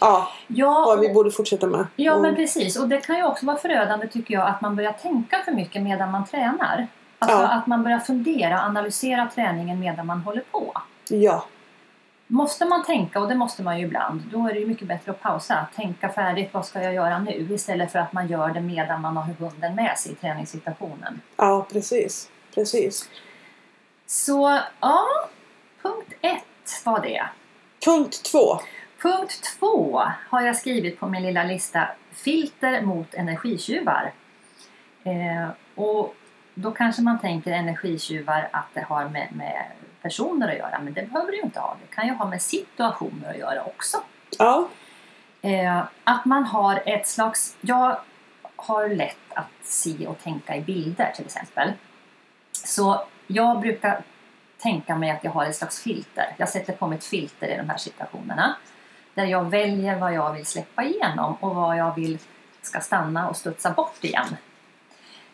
ja, 0.00 0.28
Ja, 0.46 0.84
vad 0.86 1.00
vi 1.00 1.08
borde 1.08 1.30
fortsätta 1.30 1.66
med. 1.66 1.86
Ja, 1.96 2.14
Och- 2.14 2.22
men 2.22 2.34
precis. 2.36 2.76
Och 2.76 2.88
det 2.88 2.96
kan 3.00 3.16
ju 3.16 3.24
också 3.24 3.46
vara 3.46 3.56
förödande 3.56 4.06
tycker 4.08 4.34
jag 4.34 4.48
att 4.48 4.60
man 4.60 4.76
börjar 4.76 4.92
tänka 4.92 5.42
för 5.44 5.52
mycket 5.52 5.82
medan 5.82 6.10
man 6.10 6.26
tränar. 6.26 6.86
Alltså 7.18 7.36
Ja. 7.38 7.48
att 7.48 7.66
man 7.66 7.82
börjar 7.82 7.98
fundera 7.98 8.58
och 8.60 8.64
analysera 8.66 9.28
träningen 9.34 9.80
medan 9.80 10.06
man 10.06 10.18
håller 10.20 10.42
på. 10.52 10.72
ja, 11.08 11.44
Måste 12.32 12.64
man 12.64 12.84
tänka, 12.84 13.20
och 13.20 13.28
det 13.28 13.34
måste 13.34 13.62
man 13.62 13.78
ju 13.78 13.86
ibland, 13.86 14.22
då 14.32 14.48
är 14.48 14.52
det 14.52 14.60
ju 14.60 14.66
mycket 14.66 14.88
bättre 14.88 15.10
att 15.10 15.22
pausa. 15.22 15.66
Tänka 15.76 16.08
färdigt, 16.08 16.48
vad 16.52 16.66
ska 16.66 16.82
jag 16.82 16.94
göra 16.94 17.18
nu? 17.18 17.48
Istället 17.50 17.92
för 17.92 17.98
att 17.98 18.12
man 18.12 18.28
gör 18.28 18.48
det 18.48 18.60
medan 18.60 19.00
man 19.00 19.16
har 19.16 19.24
hunden 19.24 19.74
med 19.74 19.98
sig 19.98 20.12
i 20.12 20.14
träningssituationen. 20.14 21.20
ja, 21.36 21.66
precis. 21.72 22.30
precis. 22.54 23.08
Så, 24.06 24.60
ja, 24.80 25.06
punkt 25.82 26.12
ett 26.20 26.84
var 26.84 27.00
det. 27.00 27.22
Punkt 27.84 28.24
två. 28.32 28.58
Punkt 29.02 29.56
två 29.58 30.02
har 30.28 30.42
jag 30.42 30.56
skrivit 30.56 31.00
på 31.00 31.08
min 31.08 31.22
lilla 31.22 31.44
lista. 31.44 31.88
Filter 32.12 32.82
mot 32.82 33.14
energitjuvar. 33.14 34.12
Eh, 35.04 35.48
och 35.74 36.14
då 36.54 36.70
kanske 36.70 37.02
man 37.02 37.18
tänker 37.18 37.52
energitjuvar 37.52 38.48
att 38.52 38.66
det 38.74 38.80
har 38.80 39.08
med, 39.08 39.28
med 39.32 39.64
personer 40.02 40.48
att 40.48 40.58
göra. 40.58 40.78
Men 40.78 40.92
det 40.92 41.02
behöver 41.02 41.30
det 41.30 41.36
ju 41.36 41.42
inte 41.42 41.60
ha. 41.60 41.76
Det 41.80 41.94
kan 41.94 42.06
ju 42.06 42.14
ha 42.14 42.26
med 42.26 42.42
situationer 42.42 43.30
att 43.30 43.38
göra 43.38 43.64
också. 43.64 44.02
Ja, 44.38 44.68
Eh, 45.42 45.82
att 46.04 46.24
man 46.24 46.44
har 46.44 46.82
ett 46.86 47.06
slags... 47.06 47.56
Jag 47.60 47.98
har 48.56 48.88
lätt 48.88 49.32
att 49.34 49.48
se 49.62 50.06
och 50.06 50.18
tänka 50.22 50.56
i 50.56 50.60
bilder 50.60 51.12
till 51.16 51.24
exempel. 51.24 51.72
Så 52.52 53.04
jag 53.26 53.60
brukar 53.60 54.02
tänka 54.58 54.96
mig 54.96 55.10
att 55.10 55.24
jag 55.24 55.30
har 55.30 55.46
ett 55.46 55.56
slags 55.56 55.82
filter. 55.82 56.34
Jag 56.36 56.48
sätter 56.48 56.72
på 56.72 56.86
mig 56.86 56.98
ett 56.98 57.04
filter 57.04 57.48
i 57.48 57.56
de 57.56 57.68
här 57.68 57.76
situationerna. 57.76 58.56
Där 59.14 59.24
jag 59.24 59.50
väljer 59.50 59.98
vad 59.98 60.14
jag 60.14 60.32
vill 60.32 60.46
släppa 60.46 60.84
igenom 60.84 61.34
och 61.40 61.54
vad 61.54 61.76
jag 61.76 61.94
vill 61.94 62.18
ska 62.62 62.80
stanna 62.80 63.28
och 63.28 63.36
studsa 63.36 63.70
bort 63.70 64.04
igen. 64.04 64.36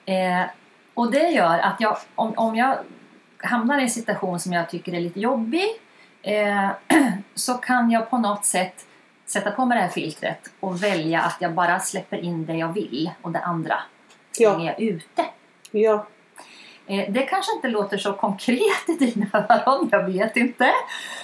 Eh, 0.04 0.46
och 0.94 1.10
det 1.10 1.28
gör 1.28 1.58
att 1.58 1.76
jag, 1.80 1.96
om, 2.14 2.32
om 2.36 2.56
jag 2.56 2.78
hamnar 3.38 3.78
i 3.78 3.82
en 3.82 3.90
situation 3.90 4.40
som 4.40 4.52
jag 4.52 4.68
tycker 4.70 4.94
är 4.94 5.00
lite 5.00 5.20
jobbig 5.20 5.66
eh, 6.22 6.70
så 7.34 7.54
kan 7.54 7.90
jag 7.90 8.10
på 8.10 8.18
något 8.18 8.44
sätt 8.44 8.86
sätta 9.26 9.50
på 9.50 9.64
mig 9.66 9.76
det 9.78 9.82
här 9.82 9.90
filtret 9.90 10.50
och 10.60 10.82
välja 10.82 11.20
att 11.20 11.36
jag 11.40 11.52
bara 11.54 11.80
släpper 11.80 12.16
in 12.16 12.46
det 12.46 12.54
jag 12.54 12.72
vill 12.72 13.10
och 13.22 13.32
det 13.32 13.40
andra 13.40 13.78
Ja. 14.38 14.62
jag 14.64 14.80
ute. 14.80 15.24
ja, 15.70 16.06
Eh, 16.88 17.12
Det 17.12 17.22
kanske 17.22 17.52
inte 17.56 17.68
låter 17.68 17.98
så 17.98 18.12
konkret 18.12 18.88
i 18.88 18.92
dina 19.04 19.26
öron, 19.48 19.88
jag 19.92 20.04
vet 20.04 20.36
inte. 20.36 20.72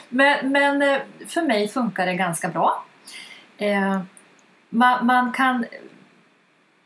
Men, 0.09 0.53
men 0.53 0.83
eh, 0.83 0.99
för 1.29 1.43
mig 1.43 1.69
funkar 1.69 2.07
det 2.07 2.15
ganska 2.15 2.49
bra. 2.49 2.85
Eh, 3.59 4.01
Man, 4.69 5.07
man, 5.07 5.33
kan, 5.33 5.65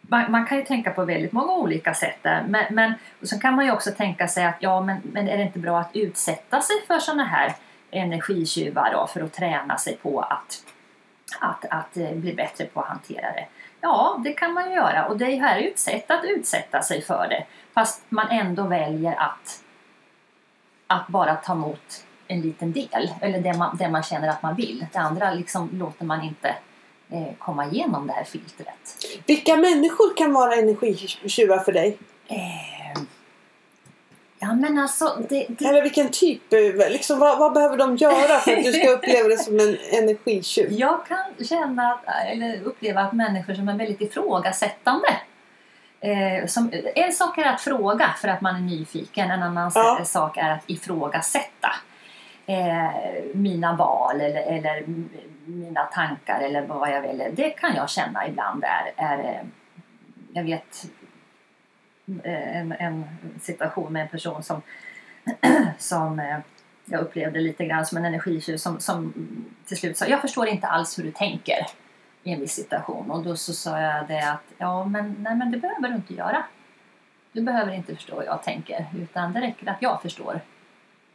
man, 0.08 0.30
man 0.30 0.46
kan 0.46 0.58
ju 0.58 0.64
tänka 0.64 0.90
på 0.90 1.04
väldigt 1.04 1.32
många 1.32 1.52
olika 1.52 1.94
sätt 1.94 2.18
där. 2.22 2.44
Men, 2.48 2.64
men 2.70 2.94
och 3.22 3.40
kan 3.42 3.54
man 3.54 3.64
ju 3.64 3.72
också 3.72 3.90
tänka 3.90 4.28
sig 4.28 4.44
att 4.44 4.56
ja, 4.60 4.80
men, 4.80 5.00
men 5.04 5.28
är 5.28 5.36
det 5.36 5.42
inte 5.42 5.58
bra 5.58 5.78
att 5.78 5.96
utsätta 5.96 6.60
sig 6.60 6.76
för 6.86 6.98
sådana 6.98 7.24
här 7.24 7.54
energitjuvar 7.90 8.92
då, 8.92 9.06
för 9.06 9.20
att 9.20 9.32
träna 9.32 9.78
sig 9.78 9.96
på 9.96 10.20
att, 10.20 10.64
att, 11.40 11.64
att 11.70 11.96
eh, 11.96 12.12
bli 12.12 12.34
bättre 12.34 12.64
på 12.64 12.80
att 12.80 12.88
hantera 12.88 13.32
det? 13.32 13.46
Ja, 13.80 14.20
det 14.24 14.32
kan 14.32 14.52
man 14.52 14.70
ju 14.70 14.76
göra 14.76 15.06
och 15.06 15.18
det 15.18 15.36
här 15.36 15.56
är 15.56 15.60
ju 15.60 15.68
ett 15.68 15.78
sätt 15.78 16.10
att 16.10 16.24
utsätta 16.24 16.82
sig 16.82 17.02
för 17.02 17.28
det. 17.28 17.44
Fast 17.74 18.02
man 18.08 18.28
ändå 18.30 18.62
väljer 18.62 19.14
att, 19.14 19.62
att 20.86 21.06
bara 21.08 21.34
ta 21.34 21.52
emot 21.52 22.04
en 22.28 22.40
liten 22.40 22.72
del. 22.72 23.10
Eller 23.20 23.40
det 23.40 23.54
man, 23.54 23.76
det 23.76 23.88
man 23.88 24.02
känner 24.02 24.28
att 24.28 24.42
man 24.42 24.54
vill. 24.54 24.86
Det 24.92 24.98
andra 24.98 25.30
liksom 25.30 25.68
låter 25.72 26.04
man 26.04 26.22
inte 26.22 26.54
komma 27.38 27.66
igenom 27.66 28.06
det 28.06 28.12
här 28.12 28.24
filtret. 28.24 29.06
Vilka 29.26 29.56
människor 29.56 30.16
kan 30.16 30.32
vara 30.32 30.54
energitjuvar 30.54 31.58
för 31.58 31.72
dig? 31.72 31.98
Eh, 32.28 33.02
ja 34.38 34.54
men 34.54 34.78
alltså, 34.78 35.16
det, 35.28 35.46
det, 35.48 35.64
Eller 35.64 35.82
vilken 35.82 36.08
typ? 36.08 36.52
eh, 36.52 36.90
Liksom, 36.90 37.18
vad, 37.18 37.38
vad 37.38 37.52
behöver 37.52 37.76
de 37.76 37.96
göra 37.96 38.38
för 38.38 38.56
att 38.56 38.64
du 38.64 38.72
ska 38.72 38.90
uppleva 38.96 39.28
det 39.28 39.38
som 39.38 39.60
en 39.60 39.76
energitjuv? 39.92 40.72
jag 40.72 41.06
kan 41.06 41.46
känna 41.46 41.92
att, 41.92 42.26
eller 42.32 42.62
uppleva 42.64 43.00
att 43.00 43.12
människor 43.12 43.54
som 43.54 43.68
är 43.68 43.78
väldigt 43.78 44.00
ifrågasättande 44.00 45.08
Eh, 46.00 46.46
som, 46.46 46.72
en 46.94 47.12
sak 47.12 47.38
är 47.38 47.44
att 47.44 47.60
fråga 47.60 48.14
för 48.20 48.28
att 48.28 48.40
man 48.40 48.56
är 48.56 48.60
nyfiken, 48.60 49.30
en 49.30 49.42
annan 49.42 49.72
Ja. 49.74 50.00
sak 50.04 50.36
är 50.36 50.50
att 50.50 50.62
ifrågasätta 50.70 51.68
eh, 52.46 52.90
mina 53.34 53.76
val 53.76 54.20
eller, 54.20 54.42
eller 54.42 54.84
mina 55.44 55.82
tankar 55.82 56.40
eller 56.40 56.66
vad 56.66 56.90
jag 56.90 57.02
vill. 57.02 57.22
Det 57.32 57.50
kan 57.50 57.74
jag 57.74 57.90
känna 57.90 58.28
ibland 58.28 58.64
är, 58.64 58.92
är 58.96 59.18
eh, 59.18 59.46
jag 60.32 60.44
vet 60.44 60.86
eh, 62.24 62.56
en, 62.56 62.72
en 62.72 63.04
situation 63.40 63.92
med 63.92 64.02
en 64.02 64.08
person 64.08 64.42
som, 64.42 64.62
som 65.78 66.18
eh, 66.18 66.38
jag 66.84 67.00
upplevde 67.00 67.40
lite 67.40 67.64
grann 67.64 67.86
som 67.86 67.98
en 67.98 68.04
energitjuv 68.04 68.56
som, 68.56 68.80
som 68.80 69.12
till 69.66 69.76
slut 69.76 69.96
sa 69.96 70.06
jag 70.06 70.20
förstår 70.20 70.46
inte 70.46 70.66
alls 70.66 70.98
hur 70.98 71.04
du 71.04 71.10
tänker 71.10 71.66
i 72.22 72.32
en 72.32 72.40
viss 72.40 72.54
situation 72.54 73.10
och 73.10 73.24
då 73.24 73.36
så 73.36 73.52
sa 73.52 73.80
jag 73.80 74.08
det 74.08 74.30
att 74.30 74.44
ja 74.58 74.84
men, 74.84 75.16
nej, 75.18 75.36
men 75.36 75.50
det 75.50 75.58
behöver 75.58 75.88
du 75.88 75.94
inte 75.94 76.14
göra. 76.14 76.44
Du 77.32 77.42
behöver 77.42 77.72
inte 77.72 77.94
förstå 77.94 78.20
hur 78.20 78.26
jag 78.26 78.42
tänker 78.42 78.86
utan 78.98 79.32
det 79.32 79.40
räcker 79.40 79.70
att 79.70 79.82
jag 79.82 80.02
förstår 80.02 80.40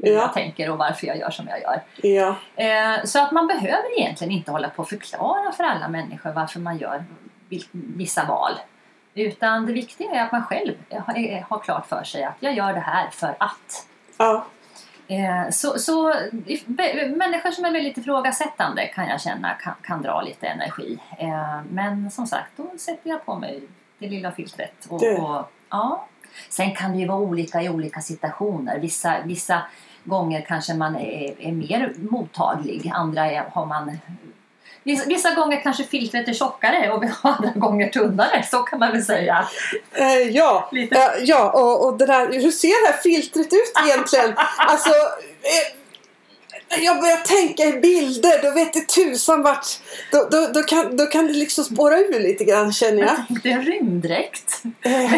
hur 0.01 0.11
Ja. 0.13 0.19
jag 0.21 0.33
tänker 0.33 0.69
och 0.69 0.77
varför 0.77 1.07
jag 1.07 1.17
gör 1.17 1.29
som 1.29 1.47
jag 1.47 1.61
gör. 1.61 1.81
Ja, 2.03 2.35
Eh, 2.55 3.03
så 3.03 3.19
att 3.23 3.31
man 3.31 3.47
behöver 3.47 3.99
egentligen 3.99 4.33
inte 4.33 4.51
hålla 4.51 4.69
på 4.69 4.81
och 4.81 4.89
förklara 4.89 5.51
för 5.51 5.63
alla 5.63 5.87
människor 5.87 6.31
varför 6.31 6.59
man 6.59 6.77
gör 6.77 7.03
vissa 7.71 8.25
val. 8.25 8.51
Utan 9.13 9.65
det 9.65 9.73
viktiga 9.73 10.11
är 10.11 10.23
att 10.25 10.31
man 10.31 10.43
själv 10.43 10.73
har, 11.05 11.17
är- 11.17 11.41
har 11.49 11.59
klart 11.59 11.87
för 11.87 12.03
sig 12.03 12.23
att 12.23 12.35
jag 12.39 12.53
gör 12.53 12.73
det 12.73 12.79
här 12.79 13.09
för 13.09 13.35
att. 13.39 13.87
ja, 14.17 14.45
Eh, 15.07 15.49
så 15.51 15.79
så 15.79 16.07
människor 17.15 17.51
som 17.51 17.65
är 17.65 17.71
väldigt 17.71 17.97
ifrågasättande 17.97 18.85
kan 18.87 19.07
jag 19.07 19.21
känna 19.21 19.53
kan, 19.53 19.73
kan 19.83 20.01
dra 20.01 20.21
lite 20.21 20.47
energi. 20.47 20.97
Eh, 21.17 21.59
men 21.69 22.11
som 22.11 22.27
sagt, 22.27 22.51
då 22.55 22.71
sätter 22.77 23.09
jag 23.09 23.25
på 23.25 23.35
mig 23.35 23.61
det 23.99 24.07
lilla 24.07 24.31
filtret. 24.31 24.85
Och, 24.89 25.03
och, 25.03 25.51
ja. 25.69 26.07
Sen 26.49 26.75
kan 26.75 26.91
det 26.91 26.97
ju 26.97 27.07
vara 27.07 27.17
olika 27.19 27.61
i 27.61 27.69
olika 27.69 28.01
situationer. 28.01 28.79
Vissa, 28.79 29.15
vissa 29.25 29.61
gånger 30.03 30.45
kanske 30.47 30.73
man 30.73 30.95
är, 30.95 31.47
är 31.47 31.51
mer 31.51 31.93
mottaglig. 31.97 32.91
Andra 32.95 33.31
är, 33.31 33.43
har 33.51 33.65
man... 33.65 33.97
Vissa, 34.83 35.05
vissa 35.05 35.33
gånger 35.33 35.61
kanske 35.61 35.83
filtret 35.83 36.27
är 36.27 36.33
tjockare 36.33 36.91
och 36.91 37.03
andra 37.21 37.51
gånger 37.55 37.89
tunnare. 37.89 38.43
Så 38.51 38.57
kan 38.57 38.79
man 38.79 38.91
väl 38.91 39.03
säga. 39.03 39.47
eh, 39.93 40.15
ja. 40.15 40.69
Lite. 40.71 40.95
ja, 40.95 41.11
ja 41.21 41.51
och, 41.51 41.85
och 41.85 41.97
det 41.97 42.05
där, 42.05 42.41
hur 42.41 42.51
ser 42.51 42.87
det 42.87 42.93
här 42.93 43.01
filtret 43.01 43.53
ut 43.53 43.73
egentligen? 43.85 44.33
Alltså, 44.57 44.89
eh, 44.89 45.81
jag 46.79 46.99
börjar 47.01 47.17
tänka 47.17 47.63
i 47.63 47.73
bilder, 47.73 48.43
då 48.43 48.51
vet 48.51 48.73
det 48.73 48.87
tusan 48.87 49.41
vart... 49.43 49.65
Då, 50.11 50.27
då, 50.31 50.47
då, 50.53 50.63
kan, 50.63 50.97
då 50.97 51.05
kan 51.05 51.27
det 51.27 51.33
liksom 51.33 51.63
spåra 51.63 51.97
ur 51.97 52.19
lite 52.19 52.43
grann 52.43 52.73
känner 52.73 52.99
jag. 53.01 53.09
Jag 53.09 53.27
tänkte 53.27 53.49
en 53.49 53.61
rymddräkt 53.61 54.61
Eh, 54.81 55.11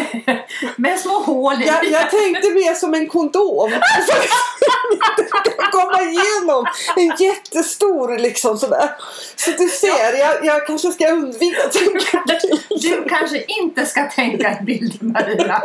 med 0.76 0.98
små 0.98 1.18
hål 1.18 1.62
i. 1.62 1.66
Jag, 1.66 1.84
jag 1.84 2.10
tänkte 2.10 2.50
mer 2.50 2.74
som 2.74 2.94
en 2.94 3.08
kondom. 3.08 3.70
komma 5.72 6.02
igenom 6.02 6.66
en 6.96 7.16
jättestor 7.26 8.18
liksom 8.18 8.58
sådär. 8.58 8.90
Så 9.36 9.50
du 9.50 9.68
ser, 9.68 10.18
jag, 10.18 10.44
jag 10.44 10.66
kanske 10.66 10.92
ska 10.92 11.08
undvika 11.08 11.64
att 11.64 11.72
tänka 11.72 12.38
Du 12.82 13.04
kanske 13.08 13.44
inte 13.46 13.86
ska 13.86 14.10
tänka 14.10 14.58
i 14.60 14.64
bilder 14.64 15.04
Maria. 15.04 15.62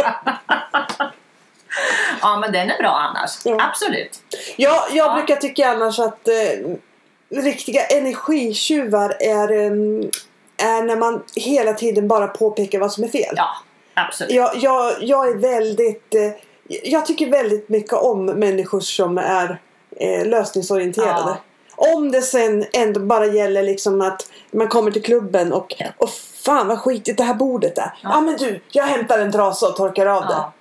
Ja 2.22 2.40
men 2.40 2.52
den 2.52 2.70
är 2.72 2.78
bra 2.78 2.90
annars. 2.92 3.32
Ja. 3.44 3.58
Absolut. 3.70 4.22
Jag, 4.56 4.74
jag 4.92 5.08
Ja. 5.08 5.14
brukar 5.16 5.36
tycka 5.36 5.70
annars 5.70 6.00
att 6.00 6.28
eh, 6.28 6.70
riktiga 7.42 7.86
energitjuvar 7.86 9.18
är, 9.20 9.52
eh, 9.52 9.72
är 10.58 10.84
när 10.84 10.96
man 10.96 11.24
hela 11.36 11.74
tiden 11.74 12.08
bara 12.08 12.28
påpekar 12.28 12.80
vad 12.80 12.92
som 12.92 13.04
är 13.04 13.08
fel. 13.08 13.34
Ja, 13.38 13.50
absolut. 13.94 14.34
Jag, 14.34 14.52
jag, 14.56 14.94
jag 15.00 15.30
är 15.30 15.36
väldigt... 15.38 16.16
Eh, 16.16 16.32
jag 16.84 17.06
tycker 17.06 17.30
väldigt 17.30 17.70
mycket 17.70 17.94
om 17.94 18.26
människor 18.26 18.80
som 18.80 19.18
är 19.18 19.62
eh, 19.96 20.26
lösningsorienterade. 20.26 21.38
Om 21.76 22.12
det 22.12 22.22
sen 22.22 22.66
ändå 22.74 23.00
bara 23.00 23.26
gäller 23.26 23.64
liksom 23.64 24.02
att 24.02 24.32
man 24.52 24.68
kommer 24.68 24.92
till 24.92 25.04
klubben 25.04 25.54
och, 25.54 25.76
och 25.98 26.10
fan 26.46 26.68
vad 26.68 26.80
skitigt 26.80 27.18
det 27.18 27.24
här 27.24 27.34
bordet 27.34 27.78
är. 27.78 27.94
Ja 28.04 28.18
ah, 28.18 28.22
men 28.22 28.38
du, 28.38 28.62
jag 28.72 28.84
hämtar 28.84 29.20
en 29.20 29.32
trasa 29.32 29.68
och 29.68 29.76
torkar 29.76 30.06
av 30.06 30.22
det. 30.22 30.34
Ja, 30.34 30.54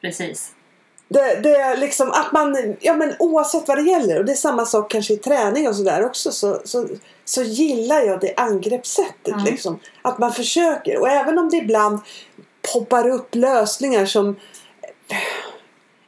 precis. 0.00 0.50
Det, 1.08 1.40
det 1.42 1.56
är 1.56 1.76
liksom 1.76 2.10
att 2.10 2.32
man, 2.32 2.74
ja 2.80 2.94
men 2.94 3.14
oavsett 3.18 3.68
vad 3.68 3.78
det 3.78 3.82
gäller 3.82 4.18
och 4.18 4.24
det 4.24 4.32
är 4.32 4.36
samma 4.36 4.64
sak 4.64 4.90
kanske 4.90 5.14
i 5.14 5.16
träning 5.16 5.68
och 5.68 5.76
sådär 5.76 6.04
också 6.04 6.32
så, 6.32 6.60
så, 6.64 6.88
så 7.24 7.42
gillar 7.42 8.00
jag 8.02 8.20
det 8.20 8.34
angreppssättet 8.36 9.34
Mm. 9.34 9.44
liksom. 9.44 9.78
Att 10.02 10.18
man 10.18 10.32
försöker 10.32 11.00
och 11.00 11.08
även 11.08 11.38
om 11.38 11.48
det 11.48 11.56
ibland 11.56 12.00
poppar 12.72 13.08
upp 13.08 13.34
lösningar 13.34 14.06
som 14.06 14.36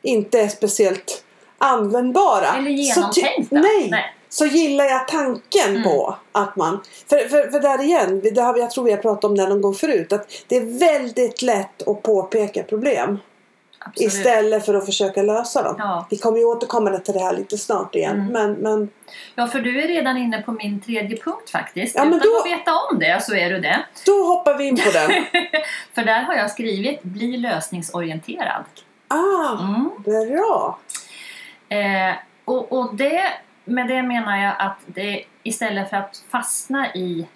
inte 0.03 0.41
är 0.41 0.49
speciellt 0.49 1.25
användbara. 1.59 2.55
Eller 2.59 2.71
genomtänkta. 2.71 3.57
nej, 3.57 3.89
Nej. 3.91 4.13
Så 4.29 4.47
gillar 4.47 4.85
jag 4.85 5.09
tanken 5.09 5.71
Mm. 5.71 5.83
på 5.83 6.17
att 6.33 6.57
man... 6.57 6.81
För, 7.11 7.19
för, 7.29 7.51
för 7.51 7.61
där 7.61 7.83
igen, 7.83 8.21
det 8.35 8.41
har 8.41 8.59
jag 8.59 8.71
tror 8.71 8.85
vi 8.85 8.91
har 8.91 8.99
pratat 8.99 9.25
om 9.25 9.37
det 9.37 9.49
någon 9.49 9.61
gång 9.63 9.75
förut. 9.75 10.13
Att 10.13 10.29
det 10.49 10.57
är 10.57 10.79
väldigt 10.79 11.43
lätt 11.43 11.89
att 11.89 12.03
påpeka 12.03 12.63
problem. 12.63 13.19
absolut. 13.79 14.13
Istället 14.13 14.67
för 14.67 14.75
att 14.75 14.87
försöka 14.87 15.23
lösa 15.23 15.63
dem. 15.63 15.75
Ja. 15.79 16.07
Vi 16.11 16.17
kommer 16.19 16.39
ju 16.39 16.45
återkomma 16.45 16.99
till 16.99 17.15
det 17.15 17.21
här 17.21 17.37
lite 17.37 17.59
snart 17.59 17.95
igen. 17.95 18.21
Mm. 18.21 18.33
Men, 18.33 18.53
men 18.53 18.89
ja, 19.35 19.47
för 19.47 19.61
du 19.61 19.83
är 19.83 19.89
redan 19.89 20.17
inne 20.17 20.43
på 20.43 20.53
min 20.53 20.81
tredje 20.81 21.17
punkt 21.17 21.51
faktiskt. 21.51 21.95
Ja, 21.95 22.05
men 22.05 22.15
Utan 22.15 22.29
då- 22.31 22.39
att 22.39 22.47
veta 22.47 22.73
om 22.91 22.99
det 22.99 23.23
så 23.23 23.35
är 23.35 23.51
du 23.51 23.61
det. 23.61 23.87
då 24.07 24.13
hoppar 24.27 24.55
vi 24.59 24.65
in 24.65 24.77
på 24.77 24.91
den. 24.91 25.11
för 25.95 26.03
där 26.05 26.23
har 26.23 26.35
jag 26.35 26.51
skrivit 26.51 27.03
bli 27.03 27.37
lösningsorienterad. 27.37 28.65
Ah, 29.09 29.59
Mm. 29.61 29.91
bra! 30.05 30.79
Eh, 31.69 32.15
och, 32.45 32.73
och 32.73 32.95
det, 32.95 33.23
med 33.65 33.89
det 33.89 34.03
menar 34.03 34.37
jag 34.37 34.55
att 34.59 34.79
det 34.87 35.25
istället 35.43 35.91
för 35.91 35.97
att 35.97 36.25
fastna 36.31 36.95
i 36.95 37.29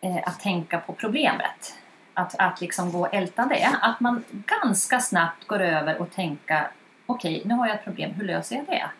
eh, 0.00 0.16
att 0.28 0.40
tänka 0.40 0.78
på 0.78 0.92
problemet, 0.92 1.74
att, 2.14 2.34
att 2.38 2.60
liksom 2.60 2.92
gå 2.92 3.00
och 3.00 3.14
älta 3.14 3.46
det, 3.46 3.68
att 3.82 4.00
man 4.00 4.24
ganska 4.30 5.00
snabbt 5.00 5.46
går 5.46 5.60
över 5.60 6.00
och 6.00 6.10
tänka 6.12 6.70
okej, 7.06 7.42
nu 7.44 7.54
har 7.54 7.66
jag 7.66 7.76
ett 7.76 7.84
problem, 7.84 8.10
hur 8.14 8.24
löser 8.24 8.56
jag 8.56 8.64
det? 8.66 8.90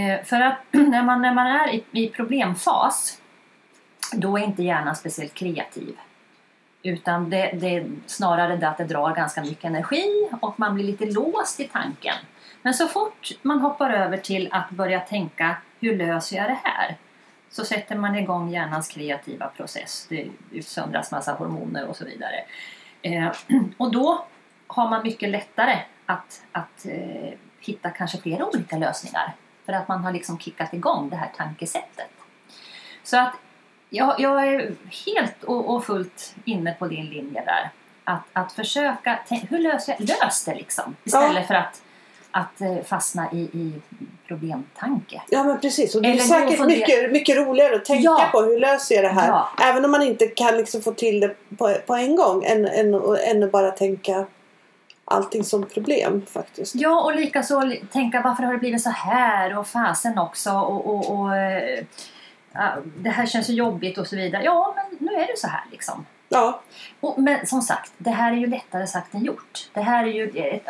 Eh, 0.00 0.24
för 0.24 0.40
att 0.40 0.58
när 0.70 1.02
man, 1.02 1.22
när 1.22 1.34
man 1.34 1.46
är 1.46 1.74
i, 1.74 1.84
i 1.90 2.08
problemfas, 2.08 3.18
då 4.12 4.38
är 4.38 4.42
inte 4.42 4.62
hjärnan 4.62 4.96
speciellt 4.96 5.34
kreativ. 5.34 5.96
Utan 6.82 7.30
det, 7.30 7.50
det 7.54 7.76
är 7.76 7.90
snarare 8.06 8.56
det 8.56 8.68
att 8.68 8.78
det 8.78 8.84
drar 8.84 9.14
ganska 9.14 9.42
mycket 9.42 9.64
energi 9.64 10.28
och 10.40 10.60
man 10.60 10.74
blir 10.74 10.84
lite 10.84 11.06
låst 11.06 11.60
i 11.60 11.64
tanken. 11.64 12.14
Men 12.62 12.74
så 12.74 12.86
fort 12.86 13.30
man 13.42 13.60
hoppar 13.60 13.90
över 13.90 14.16
till 14.16 14.48
att 14.52 14.70
börja 14.70 15.00
tänka 15.00 15.56
hur 15.80 15.96
löser 15.96 16.36
jag 16.36 16.46
det 16.50 16.58
här? 16.62 16.96
Så 17.50 17.64
sätter 17.64 17.96
man 17.96 18.16
igång 18.16 18.50
hjärnans 18.50 18.88
kreativa 18.88 19.46
process. 19.46 20.06
Det 20.08 20.28
utsöndras 20.52 21.12
massa 21.12 21.32
hormoner 21.32 21.86
och 21.88 21.96
så 21.96 22.04
vidare. 22.04 22.44
Eh, 23.02 23.32
och 23.76 23.92
då 23.92 24.26
har 24.66 24.90
man 24.90 25.02
mycket 25.02 25.28
lättare 25.28 25.78
att, 26.06 26.42
att 26.52 26.86
eh, 26.86 27.32
hitta 27.60 27.90
kanske 27.90 28.18
flera 28.18 28.46
olika 28.46 28.76
lösningar. 28.76 29.34
För 29.66 29.72
att 29.72 29.88
man 29.88 30.04
har 30.04 30.12
liksom 30.12 30.38
kickat 30.38 30.74
igång 30.74 31.10
det 31.10 31.16
här 31.16 31.30
tankesättet. 31.36 32.10
Så 33.02 33.18
att 33.18 33.34
jag, 33.96 34.14
jag 34.20 34.46
är 34.48 34.72
helt 35.06 35.44
och, 35.44 35.74
och 35.74 35.84
fullt 35.84 36.34
inne 36.44 36.72
på 36.78 36.86
din 36.86 37.06
linje 37.06 37.42
där. 37.44 37.70
Att, 38.04 38.22
att 38.32 38.52
försöka, 38.52 39.18
tänk, 39.28 39.50
hur 39.50 39.58
löser 39.58 39.96
jag, 39.98 40.08
lös 40.08 40.44
det 40.44 40.54
liksom. 40.54 40.96
Istället 41.04 41.46
för 41.46 41.54
att, 41.54 41.82
att 42.30 42.60
eh, 42.60 42.76
fastna 42.84 43.32
i, 43.32 43.36
i 43.38 43.72
problemtanke. 44.28 45.22
Ja 45.28 45.44
men 45.44 45.60
precis. 45.60 45.94
Och 45.94 46.02
det 46.02 46.08
är 46.08 46.12
Eller 46.12 46.22
och 46.22 46.28
säkert 46.28 46.56
fundera- 46.58 46.78
mycket, 46.78 47.12
mycket 47.12 47.36
roligare 47.36 47.76
att 47.76 47.84
tänka 47.84 48.02
Ja. 48.04 48.28
på 48.32 48.40
hur 48.40 48.60
löser 48.60 48.94
jag 48.94 49.04
det 49.04 49.08
här. 49.08 49.28
Ja. 49.28 49.48
Även 49.62 49.84
om 49.84 49.90
man 49.90 50.02
inte 50.02 50.26
kan 50.26 50.56
liksom 50.56 50.82
få 50.82 50.92
till 50.92 51.20
det 51.20 51.34
på, 51.58 51.74
på 51.86 51.94
en 51.94 52.16
gång. 52.16 52.44
Än, 52.44 52.66
än, 52.66 52.94
än 53.30 53.42
att 53.42 53.52
bara 53.52 53.70
tänka 53.70 54.26
allting 55.04 55.44
som 55.44 55.66
problem 55.66 56.22
faktiskt. 56.32 56.74
Ja, 56.74 57.02
och 57.04 57.14
likaså 57.16 57.60
li- 57.60 57.84
tänka 57.92 58.20
varför 58.20 58.42
har 58.42 58.52
det 58.52 58.58
blivit 58.58 58.82
så 58.82 58.90
här 58.90 59.58
och 59.58 59.66
fasen 59.66 60.18
också 60.18 60.50
och, 60.50 60.86
och, 60.86 61.18
och 61.20 61.36
eh, 61.36 61.62
ja, 61.68 61.82
det 62.96 63.10
här 63.10 63.26
känns 63.26 63.46
så 63.46 63.52
jobbigt 63.52 63.98
och 63.98 64.06
så 64.06 64.16
vidare. 64.16 64.44
Ja, 64.44 64.74
men 64.76 65.08
nu 65.08 65.14
är 65.14 65.26
det 65.26 65.38
så 65.38 65.48
här 65.48 65.64
liksom. 65.70 66.06
Ja, 66.28 66.60
Och, 67.00 67.18
men 67.18 67.46
som 67.46 67.62
sagt, 67.62 67.92
det 67.98 68.10
här 68.10 68.32
är 68.32 68.36
ju 68.36 68.46
lättare 68.46 68.86
sagt 68.86 69.14
än 69.14 69.24
gjort. 69.24 69.68
Det 69.72 69.80
här 69.80 70.04
är 70.04 70.12
ju 70.12 70.30
ett 70.38 70.62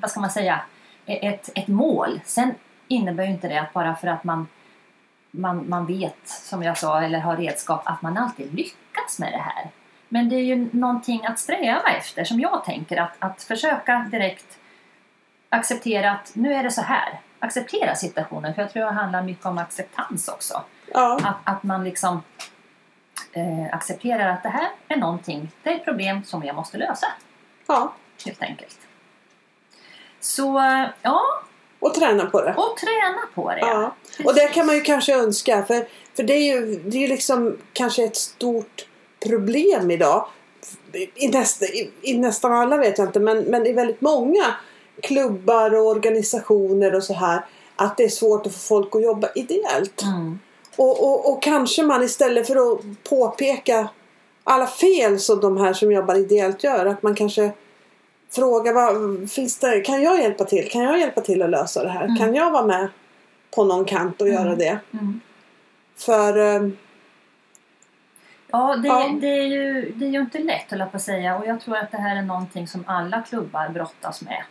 vad 0.00 0.10
ska 0.10 0.20
man 0.20 0.30
säga, 0.30 0.60
ett, 1.06 1.50
ett 1.54 1.68
mål. 1.68 2.20
Sen 2.24 2.54
innebär 2.88 3.24
ju 3.24 3.30
inte 3.30 3.48
det 3.48 3.60
att 3.60 3.72
bara 3.72 3.96
för 3.96 4.08
att 4.08 4.24
man, 4.24 4.46
man, 5.30 5.68
man 5.68 5.86
vet, 5.86 6.28
som 6.28 6.62
jag 6.62 6.78
sa, 6.78 7.02
eller 7.02 7.18
har 7.18 7.36
redskap, 7.36 7.82
att 7.84 8.02
man 8.02 8.16
alltid 8.16 8.54
lyckas 8.54 9.18
med 9.18 9.32
det 9.32 9.38
här. 9.38 9.70
Men 10.08 10.28
det 10.28 10.36
är 10.36 10.44
ju 10.44 10.68
någonting 10.72 11.26
att 11.26 11.38
sträva 11.38 11.88
efter, 11.98 12.24
som 12.24 12.40
jag 12.40 12.64
tänker, 12.64 12.96
att, 12.96 13.16
att 13.18 13.42
försöka 13.42 14.08
direkt 14.10 14.58
acceptera 15.48 16.10
att 16.10 16.30
nu 16.34 16.54
är 16.54 16.62
det 16.62 16.70
så 16.70 16.82
här. 16.82 17.20
Acceptera 17.38 17.94
situationen, 17.94 18.54
för 18.54 18.62
jag 18.62 18.72
tror 18.72 18.84
det 18.84 18.90
handlar 18.90 19.22
mycket 19.22 19.46
om 19.46 19.58
acceptans 19.58 20.28
också. 20.28 20.62
Ja, 20.92 21.18
Att, 21.22 21.54
att 21.56 21.62
man 21.62 21.84
liksom 21.84 22.22
eh, 23.32 23.74
accepterar 23.74 24.28
att 24.28 24.42
det 24.42 24.48
här 24.48 24.68
är 24.88 24.96
någonting, 24.96 25.50
det 25.62 25.70
är 25.70 25.74
ett 25.74 25.84
problem 25.84 26.24
som 26.24 26.44
jag 26.44 26.56
måste 26.56 26.76
lösa 26.76 27.06
ja. 27.66 27.94
helt 28.24 28.42
enkelt. 28.42 28.78
Så 30.20 30.62
ja, 31.02 31.22
Och 31.78 31.94
träna 31.94 32.26
på 32.26 32.40
det. 32.40 32.54
och 32.56 32.76
träna 32.76 33.20
på 33.34 33.50
det. 33.50 33.60
Ja. 33.60 33.94
Och 34.24 34.34
det 34.34 34.48
kan 34.48 34.66
man 34.66 34.74
ju 34.74 34.80
kanske 34.80 35.14
önska. 35.14 35.64
För, 35.64 35.88
för 36.16 36.22
det 36.22 36.32
är 36.32 36.54
ju, 36.54 36.76
det 36.76 37.04
är 37.04 37.08
liksom 37.08 37.58
kanske 37.72 38.04
ett 38.04 38.16
stort 38.16 38.86
problem 39.26 39.90
idag. 39.90 40.28
I, 41.14 41.28
nästa, 41.28 41.64
i, 41.66 41.90
I 42.02 42.18
nästan 42.18 42.52
alla 42.52 42.76
vet 42.76 42.98
jag 42.98 43.08
inte 43.08 43.20
men, 43.20 43.38
men 43.38 43.66
i 43.66 43.72
väldigt 43.72 44.00
många 44.00 44.44
klubbar 45.02 45.74
och 45.74 45.86
organisationer 45.86 46.94
och 46.94 47.04
så 47.04 47.14
här. 47.14 47.44
Att 47.76 47.96
det 47.96 48.04
är 48.04 48.08
svårt 48.08 48.46
att 48.46 48.52
få 48.52 48.58
folk 48.58 48.94
att 48.94 49.02
jobba 49.02 49.28
ideellt. 49.34 50.02
Mm. 50.02 50.38
Och, 50.78 51.04
och, 51.04 51.32
och 51.32 51.42
kanske 51.42 51.82
man 51.82 52.02
istället 52.02 52.46
för 52.46 52.72
att 52.72 52.80
påpeka 53.10 53.88
alla 54.44 54.66
fel 54.66 55.18
som 55.18 55.40
de 55.40 55.56
här 55.56 55.72
som 55.72 55.92
jobbar 55.92 56.14
ideellt 56.14 56.64
gör. 56.64 56.86
Att 56.86 57.02
man 57.02 57.14
kanske 57.14 57.50
frågar 58.30 58.72
vad, 58.72 59.30
finns 59.30 59.58
det, 59.58 59.80
kan 59.80 60.02
jag 60.02 60.20
hjälpa 60.20 60.44
till? 60.44 60.70
Kan 60.70 60.82
jag 60.82 60.98
hjälpa 60.98 61.20
till 61.20 61.42
att 61.42 61.50
lösa 61.50 61.82
det 61.82 61.88
här? 61.90 62.04
Mm. 62.04 62.16
Kan 62.16 62.34
jag 62.34 62.50
vara 62.50 62.66
med 62.66 62.88
på 63.54 63.64
någon 63.64 63.84
kant 63.84 64.20
och 64.20 64.28
Mm. 64.28 64.42
göra 64.42 64.56
det? 64.56 64.78
Mm. 64.92 65.20
För 65.96 66.38
eh, 66.38 66.68
Ja, 68.50 68.76
det, 68.76 68.88
Ja. 68.88 69.10
Det, 69.20 69.26
är 69.28 69.46
ju, 69.46 69.92
det 69.96 70.04
är 70.04 70.10
ju 70.10 70.20
inte 70.20 70.38
lätt 70.38 70.70
höll 70.70 70.80
jag 70.80 70.90
på 70.90 70.96
att 70.96 71.02
säga 71.02 71.36
och 71.38 71.46
jag 71.46 71.60
tror 71.60 71.76
att 71.76 71.90
det 71.90 71.96
här 71.96 72.16
är 72.16 72.22
någonting 72.22 72.68
som 72.68 72.84
alla 72.86 73.22
klubbar 73.22 73.68
brottas 73.68 74.22
med. 74.22 74.42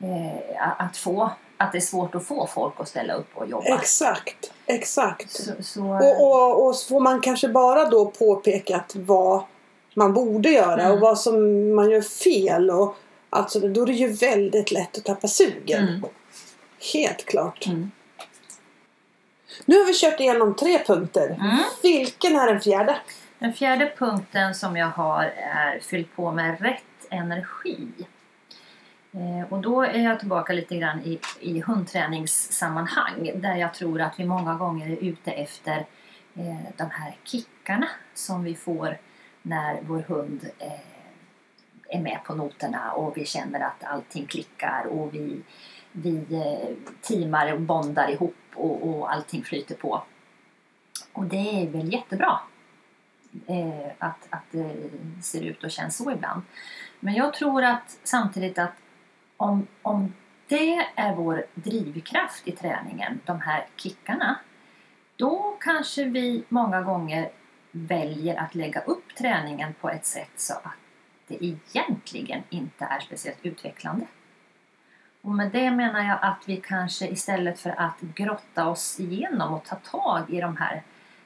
Eh, 0.00 0.82
att 0.86 0.96
få, 0.96 1.30
att 1.62 1.72
det 1.72 1.78
är 1.78 1.80
svårt 1.80 2.14
att 2.14 2.24
få 2.26 2.46
folk 2.46 2.74
att 2.78 2.88
ställa 2.88 3.14
upp 3.14 3.30
och 3.34 3.46
jobba. 3.46 3.78
exakt, 3.78 4.52
exakt. 4.66 5.30
Så, 5.30 5.52
så, 5.62 5.84
Och, 5.84 6.20
och, 6.22 6.66
och 6.66 6.76
så 6.76 6.88
får 6.88 7.00
man 7.00 7.20
kanske 7.20 7.48
bara 7.48 7.84
då 7.84 8.06
påpekat 8.10 8.92
vad 8.94 9.42
man 9.94 10.12
borde 10.14 10.50
göra 10.50 10.80
Mm. 10.82 10.92
och 10.92 11.00
vad 11.00 11.18
som 11.18 11.34
man 11.74 11.90
gör 11.90 12.00
fel. 12.00 12.70
Och, 12.70 12.96
alltså, 13.30 13.60
då 13.60 13.82
är 13.82 13.86
det 13.86 13.92
ju 13.92 14.08
väldigt 14.12 14.70
lätt 14.72 14.98
att 14.98 15.04
tappa 15.04 15.28
sugen. 15.28 15.88
Mm. 15.88 16.02
Helt 16.94 17.24
klart. 17.26 17.66
Mm. 17.66 17.90
Nu 19.64 19.78
har 19.78 19.86
vi 19.86 19.94
kört 19.94 20.20
igenom 20.20 20.56
tre 20.56 20.78
punkter. 20.86 21.26
Mm. 21.40 21.58
Vilken 21.82 22.36
är 22.36 22.46
den 22.46 22.60
fjärde? 22.60 22.96
Den 23.38 23.52
fjärde 23.52 23.92
punkten 23.98 24.54
som 24.54 24.76
jag 24.76 24.86
har 24.86 25.22
är 25.36 25.80
fyll 25.80 26.06
på 26.16 26.32
med 26.32 26.60
rätt 26.60 26.82
energi. 27.10 27.88
Eh, 29.14 29.52
och 29.52 29.60
då 29.60 29.82
är 29.82 30.04
jag 30.04 30.18
tillbaka 30.20 30.52
lite 30.52 30.76
grann 30.76 31.00
i, 31.00 31.20
i 31.40 31.60
hundträningssammanhang 31.60 33.30
där 33.34 33.56
jag 33.56 33.74
tror 33.74 34.00
att 34.00 34.20
vi 34.20 34.24
många 34.24 34.54
gånger 34.54 34.90
är 34.90 34.96
ute 34.96 35.30
efter 35.30 35.76
eh, 36.34 36.66
de 36.76 36.90
här 36.90 37.16
kickarna 37.24 37.88
som 38.14 38.44
vi 38.44 38.54
får 38.54 38.98
när 39.42 39.80
vår 39.82 39.98
hund 39.98 40.50
eh, 40.58 41.96
är 41.96 42.00
med 42.00 42.18
på 42.24 42.34
noterna 42.34 42.92
och 42.92 43.16
vi 43.16 43.24
känner 43.24 43.60
att 43.60 43.84
allting 43.84 44.26
klickar 44.26 44.86
och 44.86 45.14
vi, 45.14 45.42
vi 45.92 46.16
eh, 46.30 46.92
teamar 47.00 47.52
och 47.52 47.60
bondar 47.60 48.10
ihop 48.10 48.36
och, 48.54 48.88
och 48.88 49.12
allting 49.12 49.42
flyter 49.42 49.74
på. 49.74 50.02
Och 51.12 51.24
det 51.24 51.62
är 51.62 51.66
väl 51.70 51.92
jättebra 51.92 52.40
eh, 53.46 53.92
att, 53.98 54.26
att 54.30 54.44
det 54.50 54.90
ser 55.22 55.42
ut 55.42 55.64
och 55.64 55.70
känns 55.70 55.96
så 55.96 56.10
ibland. 56.10 56.42
Men 57.00 57.14
jag 57.14 57.34
tror 57.34 57.64
att 57.64 57.98
samtidigt 58.04 58.58
att 58.58 58.72
om, 59.42 59.66
om 59.82 60.14
det 60.48 60.88
är 60.94 61.14
vår 61.14 61.46
drivkraft 61.54 62.48
i 62.48 62.52
träningen, 62.52 63.20
de 63.24 63.40
här 63.40 63.66
kickarna, 63.76 64.38
då 65.16 65.56
kanske 65.60 66.04
vi 66.04 66.44
många 66.48 66.82
gånger 66.82 67.30
väljer 67.70 68.36
att 68.36 68.54
lägga 68.54 68.80
upp 68.80 69.14
träningen 69.18 69.74
på 69.80 69.90
ett 69.90 70.06
sätt 70.06 70.30
så 70.36 70.54
att 70.54 70.76
det 71.26 71.44
egentligen 71.44 72.42
inte 72.50 72.84
är 72.84 73.00
speciellt 73.00 73.38
utvecklande. 73.42 74.06
Och 75.22 75.30
med 75.30 75.50
det 75.50 75.70
menar 75.70 76.04
jag 76.04 76.18
att 76.22 76.42
vi 76.46 76.56
kanske 76.56 77.08
istället 77.08 77.60
för 77.60 77.70
att 77.70 78.00
grotta 78.00 78.68
oss 78.68 79.00
igenom 79.00 79.54
och 79.54 79.64
ta 79.64 79.76
tag 79.76 80.30
i 80.30 80.40
de 80.40 80.56
här 80.56 80.82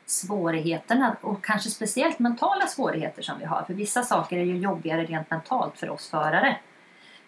svårigheterna 0.06 1.16
och 1.20 1.44
kanske 1.44 1.70
speciellt 1.70 2.18
mentala 2.18 2.66
svårigheter 2.66 3.22
som 3.22 3.38
vi 3.38 3.44
har. 3.44 3.62
För 3.62 3.74
vissa 3.74 4.02
saker 4.02 4.36
är 4.38 4.44
ju 4.44 4.56
jobbigare 4.58 5.04
rent 5.04 5.30
mentalt 5.30 5.78
för 5.78 5.90
oss 5.90 6.08
förare 6.10 6.56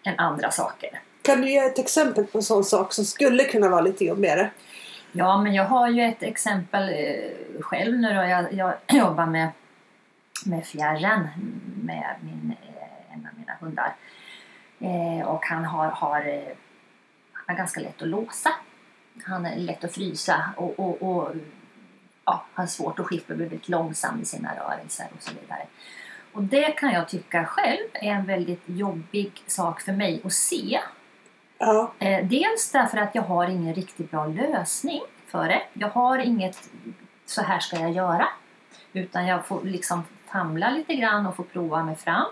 än 0.09 0.19
andra 0.19 0.51
saker. 0.51 1.01
Kan 1.23 1.41
du 1.41 1.51
ge 1.51 1.59
ett 1.59 1.79
exempel 1.79 2.25
på 2.25 2.39
en 2.39 2.43
sån 2.43 2.65
sak 2.65 2.93
som 2.93 3.05
skulle 3.05 3.45
kunna 3.45 3.69
vara 3.69 3.81
lite 3.81 4.05
jobbigare? 4.05 4.51
Ja, 5.13 5.43
men 5.43 5.55
jag 5.55 5.65
har 5.65 5.89
ju 5.89 6.03
ett 6.03 6.23
exempel 6.23 6.89
eh, 6.89 7.63
själv 7.63 7.99
nu 7.99 8.09
då. 8.09 8.23
Jag, 8.23 8.53
jag 8.53 8.75
jobbar 8.99 9.27
med, 9.27 9.49
med 10.47 10.67
fjärren 10.67 11.29
med 11.83 12.15
min, 12.21 12.55
eh, 12.63 13.15
en 13.15 13.27
av 13.27 13.39
mina 13.39 13.53
hundar. 13.61 13.95
Eh, 14.81 15.29
och 15.29 15.45
han 15.45 15.65
har, 15.65 15.87
har, 15.87 16.21
han 17.33 17.45
har 17.47 17.55
ganska 17.55 17.81
lätt 17.81 18.03
att 18.03 18.09
låsa. 18.09 18.51
Han 19.25 19.47
är 19.47 19.57
lätt 19.57 19.85
att 19.85 19.95
frysa 19.95 20.53
och, 20.57 20.81
och, 20.81 21.03
och 21.03 21.35
ja, 22.25 22.45
har 22.55 22.67
svårt 22.67 22.99
att 22.99 23.07
skifta, 23.07 23.35
blir 23.35 23.47
väldigt 23.47 23.69
långsam 23.69 24.23
i 24.23 24.25
sina 24.25 24.55
rörelser 24.55 25.07
och 25.17 25.23
så 25.23 25.31
vidare. 25.41 25.67
Och 26.39 26.45
det 26.45 26.71
kan 26.71 26.93
jag 26.93 27.09
tycka 27.09 27.45
själv 27.45 27.87
är 27.93 28.11
en 28.11 28.27
väldigt 28.27 28.63
jobbig 28.67 29.43
sak 29.47 29.81
för 29.81 29.93
mig 29.93 30.21
att 30.25 30.33
se. 30.33 30.81
Ja. 31.59 31.93
Eh, 31.99 32.27
dels 32.27 32.73
därför 32.73 32.99
att 32.99 33.15
jag 33.15 33.23
har 33.23 33.49
ingen 33.49 33.75
riktigt 33.75 34.11
bra 34.11 34.27
lösning 34.27 35.01
för 35.27 35.49
det. 35.49 35.63
Jag 35.73 35.89
har 35.89 36.19
inget 36.19 36.71
så 37.27 37.43
här 37.43 37.59
ska 37.59 37.77
jag 37.77 37.91
göra. 37.91 38.27
Utan 38.93 39.27
jag 39.27 39.47
får 39.47 39.65
liksom 39.65 40.03
famla 40.27 40.71
lite 40.71 40.95
grann 40.95 41.27
och 41.27 41.37
få 41.37 41.43
prova 41.43 41.85
mig 41.85 41.97
fram. 41.97 42.27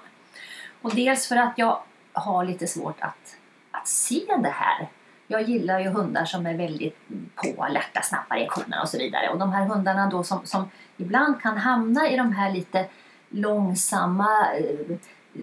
Och 0.83 0.95
dels 0.95 1.29
för 1.29 1.37
att 1.37 1.53
jag 1.57 1.83
har 2.13 2.45
lite 2.45 2.67
svårt 2.67 3.01
att, 3.01 3.37
att 3.71 3.89
se 3.89 4.25
det 4.39 4.55
här. 4.55 4.89
Jag 5.27 5.43
gillar 5.43 5.81
ju 5.81 5.89
hundar 5.89 6.25
som 6.25 6.47
är 6.47 6.55
väldigt 6.55 6.99
på, 7.35 7.65
alerta, 7.65 8.03
snabba 8.03 8.37
reaktioner 8.37 8.83
och 8.83 8.89
så 8.89 8.99
vidare. 8.99 9.29
Och 9.29 9.39
de 9.39 9.53
här 9.53 9.65
hundarna 9.65 10.07
då 10.07 10.25
som, 10.25 10.47
som 10.47 10.71
ibland 10.97 11.43
kan 11.43 11.59
hamna 11.59 12.11
i 12.11 12.17
de 12.17 12.33
här 12.33 12.53
lite 12.53 12.87
långsamma 13.29 14.55
eh, 14.55 14.97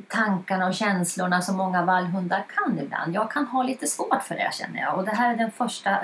tankarna 0.07 0.67
och 0.67 0.73
känslorna 0.73 1.41
som 1.41 1.57
många 1.57 1.85
vallhundar 1.85 2.45
kan 2.55 2.79
ibland. 2.79 3.15
Jag 3.15 3.31
kan 3.31 3.45
ha 3.47 3.63
lite 3.63 3.87
svårt 3.87 4.23
för 4.23 4.35
det 4.35 4.49
känner 4.53 4.79
jag. 4.81 4.97
Och 4.97 5.05
det 5.05 5.11
här 5.11 5.33
är 5.33 5.37
den 5.37 5.51
första 5.51 5.99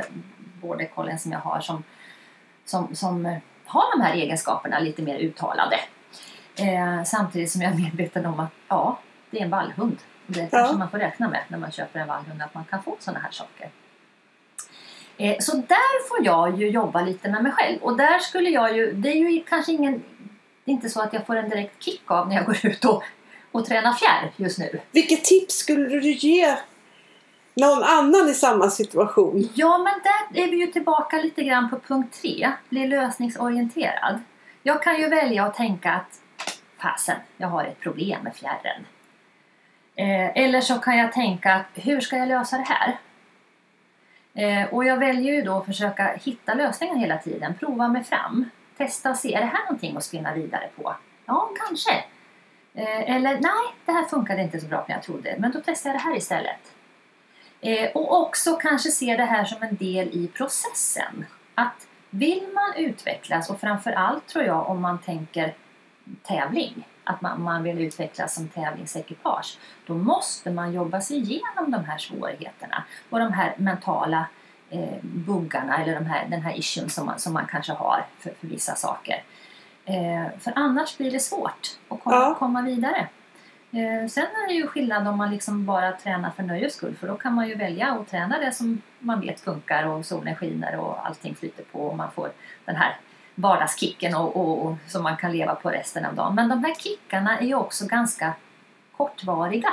border 0.62 0.86
collien 0.86 1.20
som 1.20 1.32
jag 1.32 1.39
har 1.39 1.60
som, 1.62 1.84
som, 2.65 2.96
som 2.96 3.26
eh, 3.26 3.38
har 3.65 3.98
de 3.98 4.04
här 4.04 4.13
egenskaperna 4.13 4.80
lite 4.80 5.02
mer 5.02 5.18
uttalade. 5.18 5.80
Eh, 6.56 7.04
samtidigt 7.04 7.52
som 7.52 7.62
jag 7.62 7.74
är 7.74 7.78
medveten 7.78 8.26
om 8.26 8.39
att 8.39 8.52
ja, 8.68 9.00
det 9.32 9.39
är 9.39 9.44
en 9.44 9.50
vallhund. 9.50 9.98
Det 10.28 10.39
kanske 10.52 10.74
Ja. 10.74 10.78
man 10.78 10.89
får 10.89 10.98
räkna 10.98 11.28
med 11.30 11.42
när 11.48 11.58
man 11.58 11.72
köper 11.72 12.00
en 12.00 12.08
vallhund 12.08 12.42
att 12.42 12.54
man 12.54 12.63
kan 12.63 12.84
få 12.84 12.96
sådana 13.00 13.20
här 13.20 13.32
saker. 13.32 13.70
Eh, 15.18 15.36
så 15.39 15.56
där 15.56 16.08
får 16.08 16.26
jag 16.26 16.60
ju 16.60 16.70
jobba 16.70 17.02
lite 17.02 17.30
med 17.30 17.44
mig 17.44 17.52
själv. 17.52 17.80
Och 17.82 17.98
där 17.98 18.20
skulle 18.20 18.50
jag 18.50 18.76
ju, 18.76 18.94
det 18.94 19.10
är 19.10 19.30
ju 19.30 19.44
kanske 19.44 19.72
ingen, 19.72 20.04
det 20.70 20.74
är 20.74 20.76
inte 20.76 20.90
så 20.90 21.02
att 21.02 21.14
jag 21.14 21.26
får 21.26 21.36
en 21.36 21.50
direkt 21.50 21.84
kick 21.84 22.12
av 22.12 22.28
när 22.28 22.36
jag 22.36 22.46
går 22.46 22.66
ut 22.66 22.86
och, 22.86 23.04
och 23.52 23.66
tränar 23.66 23.94
fjärr 23.94 24.32
just 24.36 24.60
nu. 24.60 24.80
Vilket 24.92 25.24
tips 25.24 25.56
skulle 25.56 26.00
du 26.00 26.12
ge 26.12 26.56
någon 27.54 27.84
annan 27.84 28.30
i 28.30 28.34
samma 28.34 28.70
situation? 28.70 29.50
Ja, 29.54 29.78
men 29.78 29.94
där 30.04 30.44
är 30.44 30.52
vi 30.52 30.58
ju 30.58 30.68
tillbaka 30.68 31.18
lite 31.18 31.44
grann 31.44 31.70
på 31.70 31.80
punkt 31.80 32.20
tre. 32.22 32.52
Bli 32.70 32.88
lösningsorienterad. 32.88 34.20
Jag 34.64 34.84
kan 34.84 35.02
ju 35.02 35.10
välja 35.10 35.44
att 35.44 35.56
tänka 35.56 35.92
att 35.92 36.22
fasen, 36.78 37.18
jag 37.38 37.48
har 37.48 37.64
ett 37.64 37.80
problem 37.80 38.24
med 38.24 38.36
fjärren. 38.36 38.86
Eh, 39.96 40.44
eller 40.44 40.62
så 40.62 40.80
kan 40.80 40.98
jag 40.98 41.14
tänka 41.14 41.54
att 41.54 41.70
hur 41.74 42.02
ska 42.02 42.18
jag 42.18 42.28
lösa 42.28 42.58
det 42.58 42.68
här? 42.68 42.98
Eh, 44.34 44.74
och 44.74 44.86
jag 44.86 44.98
väljer 44.98 45.34
ju 45.34 45.42
då 45.42 45.58
att 45.58 45.66
försöka 45.66 46.20
hitta 46.24 46.54
lösningar 46.54 46.96
hela 46.96 47.18
tiden. 47.18 47.54
Prova 47.60 47.88
mig 47.88 48.04
fram. 48.04 48.50
Testa 48.80 49.10
och 49.10 49.18
se, 49.18 49.34
är 49.34 49.39
det 49.39 49.46
här 49.46 49.63
någonting 49.63 49.98
att 49.98 50.04
spinna 50.04 50.34
vidare 50.34 50.70
på? 50.76 50.96
Ja, 51.26 51.50
kanske. 51.68 51.92
Eh, 52.74 53.15
eller 53.15 53.32
nej, 53.32 53.76
det 53.86 53.92
här 53.92 54.06
funkade 54.06 54.42
inte 54.42 54.60
så 54.60 54.68
bra 54.68 54.86
som 54.86 54.94
jag 54.94 55.04
trodde. 55.04 55.36
Men 55.39 55.52
då 55.52 55.62
testar 55.65 55.89
jag 55.89 56.00
det 56.00 56.04
här 56.04 56.18
istället. 56.18 56.74
Eh, 57.62 57.92
och 57.92 58.22
också 58.22 58.56
kanske 58.56 58.89
se 58.92 59.15
det 59.15 59.26
här 59.26 59.46
som 59.46 59.63
en 59.63 59.76
del 59.76 60.08
i 60.08 60.28
processen. 60.28 61.26
Att 61.56 61.88
vill 62.10 62.48
man 62.54 62.86
utvecklas 62.86 63.50
och 63.50 63.60
framförallt 63.60 64.28
tror 64.28 64.46
jag 64.46 64.70
om 64.70 64.82
man 64.82 65.00
tänker 65.00 65.56
tävling, 66.24 66.88
att 67.04 67.22
man, 67.22 67.42
man 67.42 67.63
vill 67.63 67.82
utvecklas 67.82 68.36
som 68.36 68.48
tävlingsekipage, 68.48 69.58
då 69.86 69.94
måste 69.94 70.52
man 70.52 70.74
jobba 70.74 71.02
sig 71.02 71.18
igenom 71.18 71.72
de 71.72 71.86
här 71.86 71.98
svårigheterna 71.98 72.84
och 73.10 73.20
de 73.20 73.34
här 73.34 73.54
mentala 73.58 74.26
eh, 74.70 74.98
buggarna 75.02 75.78
eller 75.84 75.96
de 75.96 76.06
här, 76.06 76.26
den 76.30 76.42
här 76.42 76.58
issuen 76.58 76.90
som 76.90 77.06
man, 77.06 77.20
som 77.20 77.34
man 77.34 77.48
kanske 77.52 77.74
har 77.74 78.06
för, 78.20 78.34
för 78.40 78.48
vissa 78.48 78.76
saker. 78.76 79.24
Eh, 79.86 80.26
för 80.40 80.54
annars 80.56 80.98
blir 80.98 81.12
det 81.12 81.20
svårt 81.20 81.78
att 81.90 82.04
komma, 82.04 82.16
Ja. 82.16 82.36
komma 82.40 82.62
vidare. 82.62 83.08
Eh, 83.72 84.08
sen 84.10 84.24
är 84.24 84.48
det 84.48 84.54
ju 84.54 84.68
skillnad 84.68 85.08
om 85.08 85.18
man 85.18 85.32
liksom 85.32 85.66
bara 85.66 85.92
tränar 85.92 86.30
för 86.32 86.44
nöjes 86.44 86.74
skull 86.74 86.96
för 87.00 87.08
då 87.08 87.16
kan 87.16 87.34
man 87.34 87.48
ju 87.48 87.56
välja 87.56 87.88
att 87.92 88.08
träna 88.10 88.40
det 88.40 88.52
som 88.52 88.82
man 89.00 89.22
vet 89.22 89.40
funkar 89.40 89.84
och 89.88 90.06
solen 90.06 90.36
skiner 90.36 90.76
och 90.80 91.08
allting 91.08 91.36
flyter 91.36 91.64
på 91.64 91.80
och 91.88 91.98
man 91.98 92.12
får 92.12 92.30
den 92.66 92.76
här 92.76 92.98
vardagskicken 93.36 94.16
och, 94.16 94.36
och, 94.36 94.66
och 94.66 94.76
som 94.88 95.04
man 95.04 95.18
kan 95.18 95.32
leva 95.32 95.56
på 95.56 95.70
resten 95.70 96.06
av 96.06 96.16
dagen. 96.16 96.36
Men 96.36 96.50
de 96.50 96.64
här 96.64 96.74
kickarna 96.76 97.40
är 97.40 97.46
ju 97.46 97.56
också 97.56 97.86
ganska 97.88 98.34
kortvariga. 98.98 99.70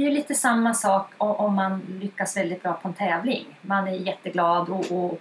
Det 0.00 0.04
är 0.04 0.10
ju 0.10 0.14
lite 0.14 0.34
samma 0.34 0.74
sak 0.74 1.12
om 1.18 1.54
man 1.54 1.98
lyckas 2.00 2.36
väldigt 2.36 2.62
bra 2.62 2.72
på 2.72 2.88
en 2.88 2.94
tävling. 2.94 3.58
Man 3.60 3.88
är 3.88 3.92
jätteglad 3.92 4.68
och, 4.68 4.92
och, 4.92 5.20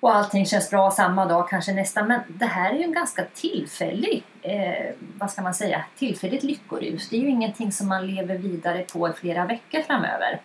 och 0.00 0.16
allting 0.16 0.46
känns 0.46 0.70
bra 0.70 0.90
samma 0.90 1.26
dag, 1.26 1.48
kanske 1.48 1.72
nästa. 1.72 2.04
Men 2.04 2.20
det 2.28 2.46
här 2.46 2.72
är 2.72 2.78
ju 2.78 2.84
en 2.84 2.92
ganska 2.92 3.24
tillfällig, 3.34 4.24
eh, 4.42 4.94
vad 5.18 5.30
ska 5.30 5.42
man 5.42 5.54
säga, 5.54 5.84
tillfälligt 5.98 6.42
lyckorus. 6.42 7.08
Det 7.08 7.16
är 7.16 7.20
ju 7.20 7.28
ingenting 7.28 7.72
som 7.72 7.88
man 7.88 8.06
lever 8.06 8.38
vidare 8.38 8.82
på 8.92 9.08
i 9.08 9.12
flera 9.12 9.46
veckor 9.46 9.82
framöver. 9.82 10.40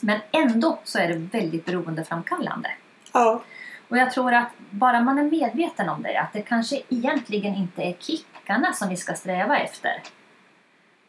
Men 0.00 0.20
ändå 0.30 0.78
så 0.84 0.98
är 0.98 1.08
det 1.08 1.38
väldigt 1.38 1.64
beroendeframkallande. 1.64 2.70
Ja. 3.12 3.42
Och 3.88 3.98
jag 3.98 4.10
tror 4.10 4.34
att 4.34 4.50
bara 4.70 5.00
man 5.00 5.18
är 5.18 5.24
medveten 5.24 5.88
om 5.88 6.02
det, 6.02 6.20
att 6.20 6.32
det 6.32 6.42
kanske 6.42 6.82
egentligen 6.88 7.54
inte 7.54 7.82
är 7.82 7.92
kickarna 7.98 8.72
som 8.72 8.88
vi 8.88 8.96
ska 8.96 9.14
sträva 9.14 9.58
efter. 9.58 10.02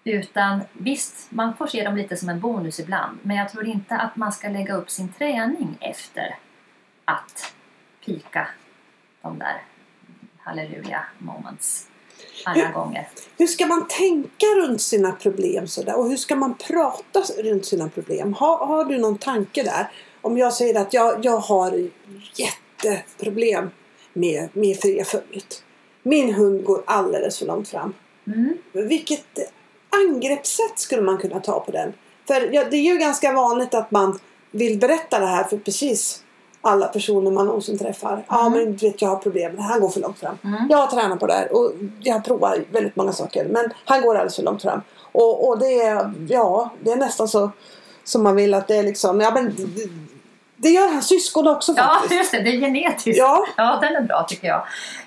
Utan 0.07 0.59
visst, 0.73 1.27
man 1.29 1.57
får 1.57 1.67
se 1.67 1.83
dem 1.83 1.95
lite 1.95 2.17
som 2.17 2.29
en 2.29 2.39
bonus 2.39 2.79
ibland. 2.79 3.17
Men 3.21 3.37
jag 3.37 3.49
tror 3.49 3.67
inte 3.67 3.95
att 3.95 4.15
man 4.15 4.31
ska 4.31 4.49
lägga 4.49 4.75
upp 4.75 4.89
sin 4.89 5.13
träning 5.13 5.77
efter 5.79 6.35
att 7.05 7.53
pika 8.05 8.47
de 9.21 9.39
där 9.39 9.63
halleluja 10.37 11.05
moments 11.17 11.87
alla 12.45 12.71
gånger. 12.71 13.07
Hur 13.37 13.47
ska 13.47 13.65
man 13.65 13.87
tänka 13.87 14.45
runt 14.45 14.81
sina 14.81 15.11
problem 15.11 15.67
sådär? 15.67 15.99
Och 15.99 16.09
hur 16.09 16.17
ska 16.17 16.35
man 16.35 16.55
prata 16.55 17.21
runt 17.37 17.65
sina 17.65 17.89
problem? 17.89 18.33
Har, 18.33 18.65
har 18.65 18.85
du 18.85 18.97
någon 18.97 19.17
tanke 19.17 19.63
där? 19.63 19.91
Om 20.21 20.37
jag 20.37 20.53
säger 20.53 20.81
att 20.81 20.93
jag, 20.93 21.25
jag 21.25 21.37
har 21.37 21.89
jätteproblem 22.35 23.69
med, 24.13 24.49
med 24.53 24.77
fria 24.77 25.05
följet. 25.05 25.63
Min 26.03 26.33
hund 26.33 26.63
går 26.63 26.83
alldeles 26.87 27.39
för 27.39 27.45
långt 27.45 27.69
fram. 27.69 27.93
Mm. 28.27 28.57
Vilket 28.71 29.39
angreppssätt 29.99 30.79
skulle 30.79 31.01
man 31.01 31.17
kunna 31.17 31.39
ta 31.39 31.59
på 31.59 31.71
den? 31.71 31.93
För 32.27 32.49
ja, 32.53 32.63
det 32.71 32.77
är 32.77 32.81
ju 32.93 32.97
ganska 32.97 33.31
vanligt 33.33 33.73
att 33.73 33.91
man 33.91 34.19
vill 34.51 34.79
berätta 34.79 35.19
det 35.19 35.25
här 35.25 35.43
för 35.43 35.57
precis 35.57 36.23
alla 36.61 36.87
personer 36.87 37.31
man 37.31 37.45
någonsin 37.45 37.77
träffar. 37.77 38.25
Ja 38.27 38.39
Mm. 38.47 38.53
men 38.59 38.75
du 38.75 38.87
vet 38.87 39.01
jag 39.01 39.09
har 39.09 39.15
problem 39.17 39.55
det. 39.55 39.61
Han 39.61 39.79
går 39.79 39.89
för 39.89 39.99
långt 39.99 40.19
fram. 40.19 40.37
Mm. 40.43 40.67
Jag 40.69 40.77
har 40.77 40.87
tränat 40.87 41.19
på 41.19 41.27
det 41.27 41.33
här 41.33 41.55
och 41.55 41.71
jag 41.99 42.13
har 42.13 42.19
provat 42.21 42.57
väldigt 42.71 42.95
många 42.95 43.11
saker. 43.11 43.45
Men 43.45 43.69
han 43.85 44.01
går 44.01 44.15
alldeles 44.15 44.35
för 44.35 44.43
långt 44.43 44.61
fram. 44.61 44.81
Och, 45.11 45.47
och 45.47 45.59
det 45.59 45.81
är, 45.81 46.13
ja, 46.29 46.69
det 46.81 46.91
är 46.91 46.95
nästan 46.95 47.27
så 47.27 47.51
som 48.03 48.23
man 48.23 48.35
vill 48.35 48.53
att 48.53 48.67
det 48.67 48.75
är 48.75 48.83
liksom, 48.83 49.21
ja 49.21 49.31
men 49.31 49.55
det, 49.55 49.89
det 50.55 50.69
gör 50.69 50.87
hans 50.87 51.07
syskon 51.07 51.47
också 51.47 51.73
Ja, 51.77 51.83
faktiskt. 51.83 52.13
just 52.15 52.31
det, 52.31 52.41
det 52.41 52.49
är 52.49 52.59
genetiskt. 52.59 53.17
Ja, 53.17 53.45
Ja, 53.57 53.79
den 53.81 53.95
är 53.95 54.01
bra 54.01 54.23
tycker 54.29 54.47
jag. 54.47 54.61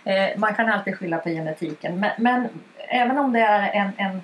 Eh, 0.04 0.38
man 0.38 0.54
kan 0.54 0.68
alltid 0.68 0.98
skylla 0.98 1.18
på 1.18 1.28
genetiken. 1.28 2.00
Men, 2.00 2.10
men 2.18 2.48
även 2.88 3.18
om 3.18 3.32
det 3.32 3.40
är 3.40 3.70
en, 3.72 4.06
en 4.06 4.20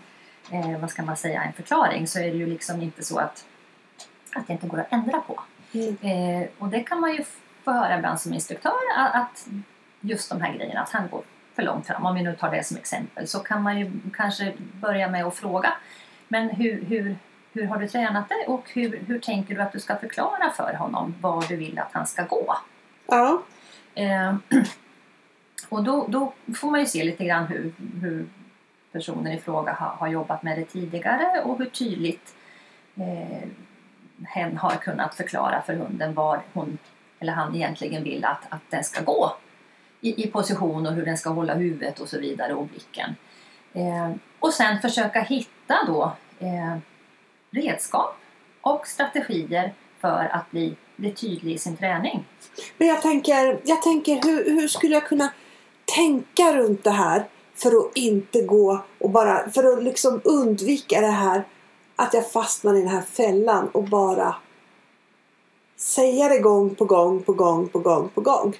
eh, 0.51 0.81
vad 0.81 0.91
ska 0.91 1.03
man 1.03 1.17
säga, 1.17 1.43
en 1.43 1.53
förklaring 1.53 2.07
så 2.07 2.19
är 2.19 2.23
det 2.23 2.37
ju 2.37 2.47
liksom 2.47 2.83
inte 2.83 3.05
så 3.05 3.19
att, 3.19 3.45
att 4.33 4.47
det 4.47 4.53
inte 4.53 4.67
går 4.67 4.81
att 4.81 4.93
ändra 4.93 5.21
på. 5.21 5.41
Mm. 5.73 5.97
Eh, 6.01 6.49
och 6.59 6.69
det 6.69 6.81
kan 6.81 7.01
man 7.01 7.13
ju 7.13 7.25
få 7.65 7.73
höra 7.73 7.99
ibland 7.99 8.21
som 8.21 8.35
instruktör 8.35 8.73
att, 8.97 9.49
just 10.01 10.31
de 10.31 10.41
här 10.41 10.55
grejerna, 10.55 10.81
att 10.81 10.91
han 10.91 11.09
går 11.09 11.23
för 11.55 11.63
långt 11.63 11.87
fram. 11.87 12.07
Om 12.07 12.15
vi 12.15 12.23
nu 12.23 12.37
tar 12.37 12.51
det 12.51 12.67
som 12.67 12.77
exempel 12.77 13.29
så 13.29 13.39
kan 13.39 13.63
man 13.63 13.79
ju 13.79 13.93
kanske 14.17 14.53
börja 14.59 15.11
med 15.11 15.25
att 15.25 15.35
fråga 15.35 15.73
men 16.29 16.51
hur, 16.51 16.85
hur, 16.85 17.17
hur 17.53 17.67
har 17.67 17.79
du 17.79 17.89
tränat 17.89 18.29
det 18.29 18.53
och 18.53 18.71
hur, 18.75 19.05
hur 19.07 19.19
tänker 19.19 19.55
du 19.55 19.63
att 19.63 19.73
du 19.73 19.81
ska 19.81 19.97
förklara 19.97 20.51
för 20.57 20.75
honom 20.75 21.15
var 21.21 21.45
du 21.49 21.57
vill 21.57 21.79
att 21.79 21.93
han 21.93 22.07
ska 22.07 22.23
gå? 22.25 22.57
ja, 23.07 23.43
Eh, 23.97 24.35
Och 25.69 25.85
då, 25.85 26.07
då 26.09 26.33
får 26.55 26.71
man 26.71 26.81
ju 26.81 26.87
se 26.87 27.05
lite 27.05 27.25
grann 27.25 27.47
hur, 27.47 27.73
hur 28.01 28.27
personen 28.97 29.33
i 29.33 29.39
fråga 29.39 29.73
har, 29.73 29.89
har 29.89 30.09
jobbat 30.09 30.43
med 30.43 30.59
det 30.59 30.65
tidigare 30.65 31.43
och 31.45 31.59
hur 31.59 31.67
tydligt 31.67 32.35
eh, 32.97 33.49
hen 34.25 34.57
har 34.57 34.71
kunnat 34.71 35.15
förklara 35.15 35.63
för 35.63 35.75
hunden 35.75 36.15
var 36.15 36.43
hon 36.53 36.79
eller 37.19 37.33
han 37.33 37.55
egentligen 37.55 38.05
vill 38.05 38.25
att, 38.25 38.41
att 38.49 38.61
den 38.71 38.85
ska 38.85 39.05
gå 39.05 39.37
i, 40.01 40.25
i 40.25 40.27
position 40.27 40.87
och 40.87 40.93
hur 40.93 41.05
den 41.05 41.17
ska 41.17 41.31
hålla 41.31 41.55
huvudet 41.55 42.01
och 42.01 42.09
så 42.09 42.19
vidare 42.19 42.55
och 42.55 42.67
blicken. 42.67 43.17
Eh, 43.73 44.11
och 44.39 44.53
sen 44.53 44.81
försöka 44.81 45.21
hitta 45.21 45.79
då 45.87 46.13
eh, 46.39 46.77
redskap 47.51 48.17
och 48.61 48.87
strategier 48.87 49.73
för 50.01 50.29
att 50.33 50.51
bli, 50.51 50.77
bli 50.97 51.13
tydlig 51.13 51.53
i 51.53 51.59
sin 51.59 51.77
träning. 51.77 52.25
Men 52.79 52.89
jag 52.89 53.03
tänker, 53.03 53.61
jag 53.65 53.83
tänker 53.83 54.23
hur, 54.23 54.61
hur 54.61 54.69
skulle 54.69 54.95
jag 54.95 55.07
kunna 55.07 55.33
tänka 55.97 56.53
runt 56.53 56.85
det 56.85 56.91
här 56.91 57.25
för 57.57 57.69
att 57.69 57.97
inte 57.97 58.43
gå 58.43 58.85
och 58.99 59.11
bara, 59.11 59.51
för 59.51 59.73
att 59.73 59.85
liksom 59.85 60.21
undvika 60.25 61.01
det 61.01 61.07
här 61.07 61.45
att 61.97 62.15
jag 62.15 62.31
fastnar 62.31 62.75
i 62.75 62.79
den 62.79 62.89
här 62.89 63.03
fällan 63.03 63.69
och 63.69 63.85
bara 63.85 64.37
säga 65.77 66.29
det 66.29 66.39
gång 66.39 66.75
på 66.75 66.85
gång 66.85 67.23
på 67.23 67.33
gång 67.33 67.69
på 67.69 67.79
gång 67.79 68.09
på 68.09 68.21
gång. 68.21 68.55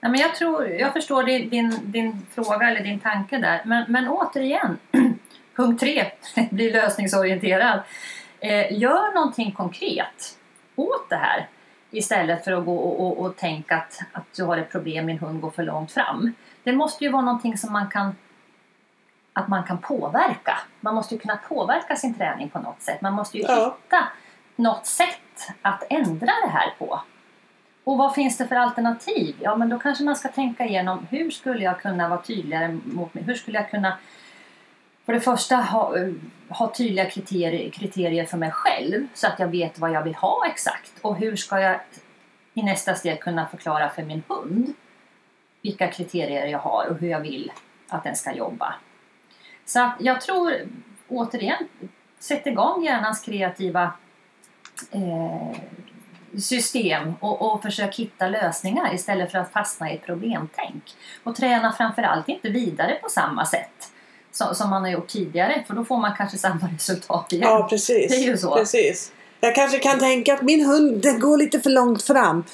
Nej, 0.00 0.10
men 0.12 0.20
jag, 0.20 0.34
tror, 0.34 0.66
jag 0.66 0.92
förstår 0.92 1.22
din, 1.22 1.48
din, 1.48 1.78
din 1.84 2.26
fråga 2.34 2.70
eller 2.70 2.80
din 2.80 3.00
tanke 3.00 3.38
där. 3.38 3.62
Men, 3.64 3.84
men 3.88 4.08
återigen, 4.08 4.78
punkt 5.56 5.80
tre, 5.80 6.10
bli 6.50 6.70
lösningsorienterad. 6.70 7.80
Eh, 8.40 8.78
gör 8.78 9.14
någonting 9.14 9.52
konkret 9.52 10.38
åt 10.76 11.08
det 11.08 11.16
här 11.16 11.48
istället 11.90 12.44
för 12.44 12.52
att 12.52 12.64
gå 12.64 12.76
och, 12.76 13.00
och, 13.06 13.18
och 13.26 13.36
tänka 13.36 13.76
att, 13.76 14.00
att 14.12 14.24
du 14.36 14.44
har 14.44 14.56
ett 14.56 14.72
problem, 14.72 15.06
min 15.06 15.18
hund 15.18 15.40
går 15.40 15.50
för 15.50 15.62
långt 15.62 15.92
fram. 15.92 16.32
Det 16.62 16.72
måste 16.72 17.04
ju 17.04 17.10
vara 17.10 17.22
någonting 17.22 17.58
som 17.58 17.72
man 17.72 17.90
kan 17.90 18.14
att 19.32 19.48
man 19.48 19.64
kan 19.64 19.78
påverka. 19.78 20.58
Man 20.80 20.94
måste 20.94 21.14
ju 21.14 21.20
kunna 21.20 21.36
påverka 21.36 21.96
sin 21.96 22.14
träning 22.14 22.48
på 22.48 22.58
något 22.58 22.82
sätt. 22.82 23.00
Man 23.00 23.12
måste 23.12 23.38
ju 23.38 23.44
Ja. 23.48 23.54
hitta 23.82 24.08
något 24.56 24.86
sätt 24.86 25.50
att 25.62 25.84
ändra 25.90 26.32
det 26.44 26.50
här 26.50 26.74
på. 26.78 27.00
Och 27.84 27.98
vad 27.98 28.14
finns 28.14 28.36
det 28.38 28.46
för 28.46 28.56
alternativ? 28.56 29.36
Ja, 29.40 29.56
men 29.56 29.68
då 29.68 29.78
kanske 29.78 30.04
man 30.04 30.16
ska 30.16 30.28
tänka 30.28 30.64
igenom 30.64 31.06
hur 31.10 31.30
skulle 31.30 31.64
jag 31.64 31.80
kunna 31.80 32.08
vara 32.08 32.22
tydligare 32.22 32.78
mot 32.84 33.14
mig? 33.14 33.24
Hur 33.24 33.34
skulle 33.34 33.58
jag 33.58 33.70
kunna 33.70 33.98
för 35.06 35.12
det 35.12 35.20
första 35.20 35.56
ha, 35.56 35.94
ha 36.48 36.72
tydliga 36.74 37.10
kriterier, 37.10 37.70
kriterier 37.70 38.24
för 38.24 38.36
mig 38.36 38.50
själv 38.50 39.06
så 39.14 39.26
att 39.26 39.38
jag 39.38 39.48
vet 39.48 39.78
vad 39.78 39.90
jag 39.90 40.02
vill 40.02 40.14
ha 40.14 40.46
exakt. 40.46 40.92
Och 41.02 41.16
hur 41.16 41.36
ska 41.36 41.60
jag 41.60 41.80
i 42.54 42.62
nästa 42.62 42.94
steg 42.94 43.20
kunna 43.20 43.48
förklara 43.48 43.88
för 43.88 44.02
min 44.02 44.22
hund 44.28 44.72
vilka 45.62 45.88
kriterier 45.88 46.46
jag 46.46 46.58
har 46.58 46.86
och 46.86 46.98
hur 46.98 47.08
jag 47.08 47.20
vill 47.20 47.52
att 47.88 48.04
den 48.04 48.16
ska 48.16 48.32
jobba. 48.32 48.74
Så 49.64 49.82
att 49.82 49.96
jag 49.98 50.20
tror, 50.20 50.54
återigen, 51.08 51.68
sätt 52.18 52.46
igång 52.46 52.84
hjärnans 52.84 53.20
kreativa 53.20 53.92
eh, 54.90 55.56
system 56.38 57.14
och, 57.20 57.52
och 57.52 57.62
försök 57.62 57.96
hitta 57.96 58.28
lösningar 58.28 58.94
istället 58.94 59.32
för 59.32 59.38
att 59.38 59.52
fastna 59.52 59.92
i 59.92 59.94
ett 59.94 60.06
problemtänk. 60.06 60.94
Och 61.24 61.36
träna 61.36 61.72
framförallt 61.72 62.28
inte 62.28 62.48
vidare 62.48 62.98
på 63.02 63.08
samma 63.08 63.46
sätt 63.46 63.92
som, 64.36 64.54
som 64.54 64.70
man 64.70 64.82
har 64.82 64.90
gjort 64.90 65.08
tidigare 65.08 65.64
för 65.66 65.74
då 65.74 65.84
får 65.84 65.96
man 65.96 66.14
kanske 66.16 66.38
samma 66.38 66.68
resultat 66.74 67.32
igen. 67.32 67.48
Ja, 67.48 67.66
precis. 67.70 68.10
Det 68.10 68.16
är 68.16 68.26
ju 68.26 68.36
så. 68.36 68.54
Precis. 68.54 69.12
Jag 69.40 69.54
kanske 69.54 69.78
kan 69.78 69.98
tänka 69.98 70.34
att 70.34 70.42
min 70.42 70.66
hund 70.66 71.02
den 71.02 71.20
går 71.20 71.38
lite 71.38 71.60
för 71.60 71.70
långt 71.70 72.02
fram 72.02 72.44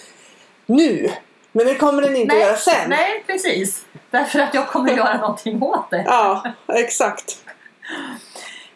nu. 0.66 1.11
Men 1.53 1.66
det 1.66 1.75
kommer 1.75 2.03
den 2.03 2.16
inte 2.16 2.37
göra 2.37 2.57
sen. 2.57 2.88
nej, 2.90 3.25
precis. 3.27 3.85
Därför 4.11 4.38
att 4.38 4.55
jag 4.55 4.68
kommer 4.68 4.92
göra 4.92 5.16
någonting 5.21 5.62
åt 5.62 5.90
det. 5.90 6.03
Ja, 6.07 6.45
exakt. 6.68 7.38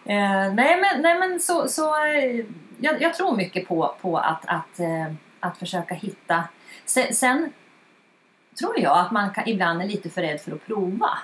Eh, 0.09 0.55
nej, 0.55 0.81
men, 0.81 1.03
nej, 1.03 1.19
men 1.19 1.40
så, 1.40 1.69
så 1.69 2.05
eh, 2.05 2.45
jag, 2.79 3.03
jag 3.03 3.14
tror 3.14 3.37
mycket 3.37 3.69
på, 3.69 3.95
på 4.01 4.19
att, 4.19 4.42
att, 4.47 4.81
eh, 4.81 5.14
att 5.40 5.59
försöka 5.59 5.95
hitta. 5.95 6.45
Sen, 6.85 7.14
sen 7.14 7.53
tror 8.59 8.81
jag 8.81 8.99
att 8.99 9.11
man 9.11 9.31
kan, 9.31 9.49
ibland 9.49 9.83
är 9.83 9.87
lite 9.87 10.11
för 10.11 10.23
rädd 10.23 10.40
för 10.40 10.53
att 10.53 10.66
prova. 10.66 11.19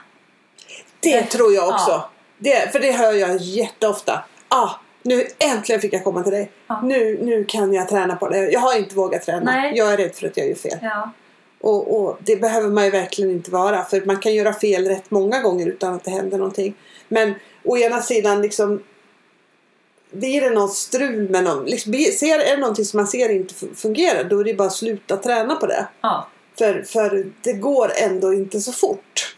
Det 1.00 1.22
tror 1.22 1.52
jag 1.54 1.68
också. 1.68 1.90
Ja. 1.90 2.10
Det, 2.38 2.72
för 2.72 2.78
det 2.80 2.92
hör 2.92 3.12
jag 3.12 3.36
jätteofta. 3.36 4.24
Ah, 4.48 4.70
nu 5.02 5.26
äntligen 5.38 5.80
fick 5.80 5.92
jag 5.92 6.04
komma 6.04 6.22
till 6.22 6.32
dig. 6.32 6.50
Ja. 6.66 6.80
Nu, 6.84 7.18
nu 7.22 7.44
kan 7.44 7.72
jag 7.72 7.88
träna 7.88 8.16
på 8.16 8.28
det. 8.28 8.50
Jag 8.50 8.60
har 8.60 8.76
inte 8.78 8.94
vågat 8.94 9.22
träna. 9.22 9.52
Nej. 9.52 9.72
Jag 9.76 9.92
är 9.92 9.96
rädd 9.96 10.14
för 10.14 10.26
att 10.26 10.36
jag 10.36 10.48
gör 10.48 10.54
fel. 10.54 10.78
Ja, 10.82 11.10
Och, 11.60 12.00
och 12.00 12.18
det 12.20 12.36
behöver 12.36 12.68
man 12.68 12.84
ju 12.84 12.90
verkligen 12.90 13.30
inte 13.30 13.50
vara. 13.50 13.84
För 13.84 14.00
man 14.00 14.16
kan 14.16 14.34
göra 14.34 14.52
fel 14.52 14.84
rätt 14.88 15.10
många 15.10 15.40
gånger 15.42 15.66
utan 15.66 15.94
att 15.94 16.04
det 16.04 16.10
händer 16.10 16.38
någonting. 16.38 16.74
Men 17.08 17.34
å 17.64 17.76
ena 17.78 18.00
sidan 18.00 18.42
liksom 18.42 18.82
blir 20.12 20.40
det 20.40 20.50
något 20.50 20.74
strul 20.74 21.28
med 21.30 21.44
någon, 21.44 21.64
liksom, 21.64 21.92
ser, 22.18 22.38
är 22.38 22.50
det 22.56 22.60
någonting 22.60 22.84
som 22.84 22.96
man 22.96 23.06
ser 23.06 23.28
inte 23.28 23.54
fu- 23.54 23.74
fungerar 23.74 24.24
då 24.24 24.40
är 24.40 24.44
det 24.44 24.54
bara 24.54 24.68
att 24.68 24.74
sluta 24.74 25.16
träna 25.16 25.54
på 25.56 25.66
det. 25.66 25.86
ja. 26.00 26.28
För, 26.58 26.82
för 26.82 27.26
det 27.42 27.52
går 27.52 27.92
ändå 27.96 28.32
inte 28.34 28.60
så 28.60 28.72
fort 28.72 29.36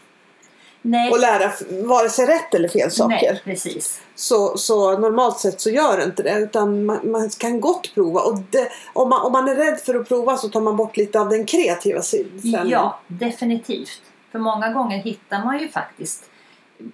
Nej, 0.87 1.13
att 1.13 1.19
lära 1.21 1.51
vare 1.69 2.09
sig 2.09 2.25
rätt 2.25 2.53
eller 2.53 2.67
fel 2.69 2.91
saker. 2.91 3.31
nej, 3.31 3.41
precis. 3.43 4.01
Så, 4.15 4.57
så 4.57 4.97
normalt 4.97 5.39
sett 5.39 5.61
så 5.61 5.69
gör 5.69 5.97
det 5.97 6.03
inte 6.03 6.23
det. 6.23 6.39
Utan 6.39 6.85
man, 6.85 7.11
man 7.11 7.29
kan 7.29 7.61
gott 7.61 7.93
prova. 7.95 8.21
Och 8.21 8.37
det, 8.49 8.69
om, 8.93 9.09
man, 9.09 9.21
om 9.25 9.31
man 9.31 9.47
är 9.49 9.55
rädd 9.55 9.79
för 9.79 9.95
att 9.95 10.07
prova 10.07 10.37
så 10.37 10.49
tar 10.49 10.61
man 10.61 10.75
bort 10.77 10.97
lite 10.97 11.19
av 11.19 11.29
den 11.29 11.45
kreativa 11.45 12.01
sidan. 12.01 12.69
Ja, 12.69 12.99
definitivt. 13.07 14.01
För 14.31 14.39
många 14.39 14.69
gånger 14.69 14.97
hittar 14.97 15.45
man 15.45 15.59
ju 15.59 15.69
faktiskt 15.69 16.29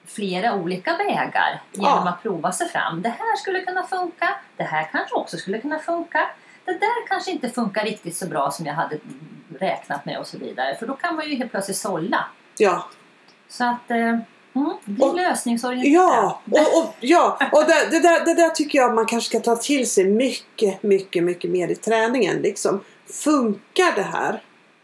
flera 0.08 0.56
olika 0.56 0.98
vägar 0.98 1.62
genom 1.72 1.90
Ja. 2.06 2.10
att 2.10 2.22
prova 2.24 2.52
sig 2.52 2.70
fram. 2.70 3.02
Det 3.02 3.10
här 3.10 3.36
skulle 3.38 3.60
kunna 3.60 3.84
funka. 3.84 4.30
Det 4.58 4.64
här 4.64 4.90
kanske 4.92 5.16
också 5.16 5.38
skulle 5.38 5.58
kunna 5.62 5.80
funka. 5.80 6.30
Det 6.66 6.72
där 6.72 7.08
kanske 7.08 7.32
inte 7.32 7.50
funkar 7.50 7.84
riktigt 7.86 8.18
så 8.18 8.28
bra 8.28 8.52
som 8.52 8.66
jag 8.66 8.74
hade 8.74 8.98
räknat 9.60 10.06
med 10.06 10.20
och 10.20 10.28
så 10.28 10.38
vidare. 10.38 10.76
För 10.76 10.88
då 10.88 10.94
kan 10.94 11.16
man 11.16 11.30
ju 11.30 11.36
helt 11.36 11.52
plötsligt 11.52 11.78
sålla. 11.78 12.26
Ja, 12.58 12.86
Så 13.52 13.64
att, 13.64 13.92
eh, 13.92 13.98
mm, 13.98 14.24
bli 14.86 15.06
Och- 15.06 15.16
lösningsorienterad. 15.16 15.94
ja, 15.94 16.42
och, 16.52 16.84
och, 16.84 16.94
ja. 17.00 17.38
och 17.52 17.64
det, 17.66 17.88
det, 17.92 18.00
där, 18.00 18.26
det 18.26 18.34
där 18.34 18.50
tycker 18.50 18.80
jag 18.80 18.94
man 18.96 19.06
kanske 19.06 19.30
ska 19.30 19.40
ta 19.40 19.56
till 19.56 19.90
sig 19.90 20.06
mycket, 20.06 20.84
mycket, 20.84 21.24
mycket 21.24 21.52
mer 21.52 21.68
i 21.68 21.76
träningen. 21.76 22.38
Liksom. 22.38 22.84
Funkar 23.24 23.96
det 23.96 24.04
här? 24.04 24.42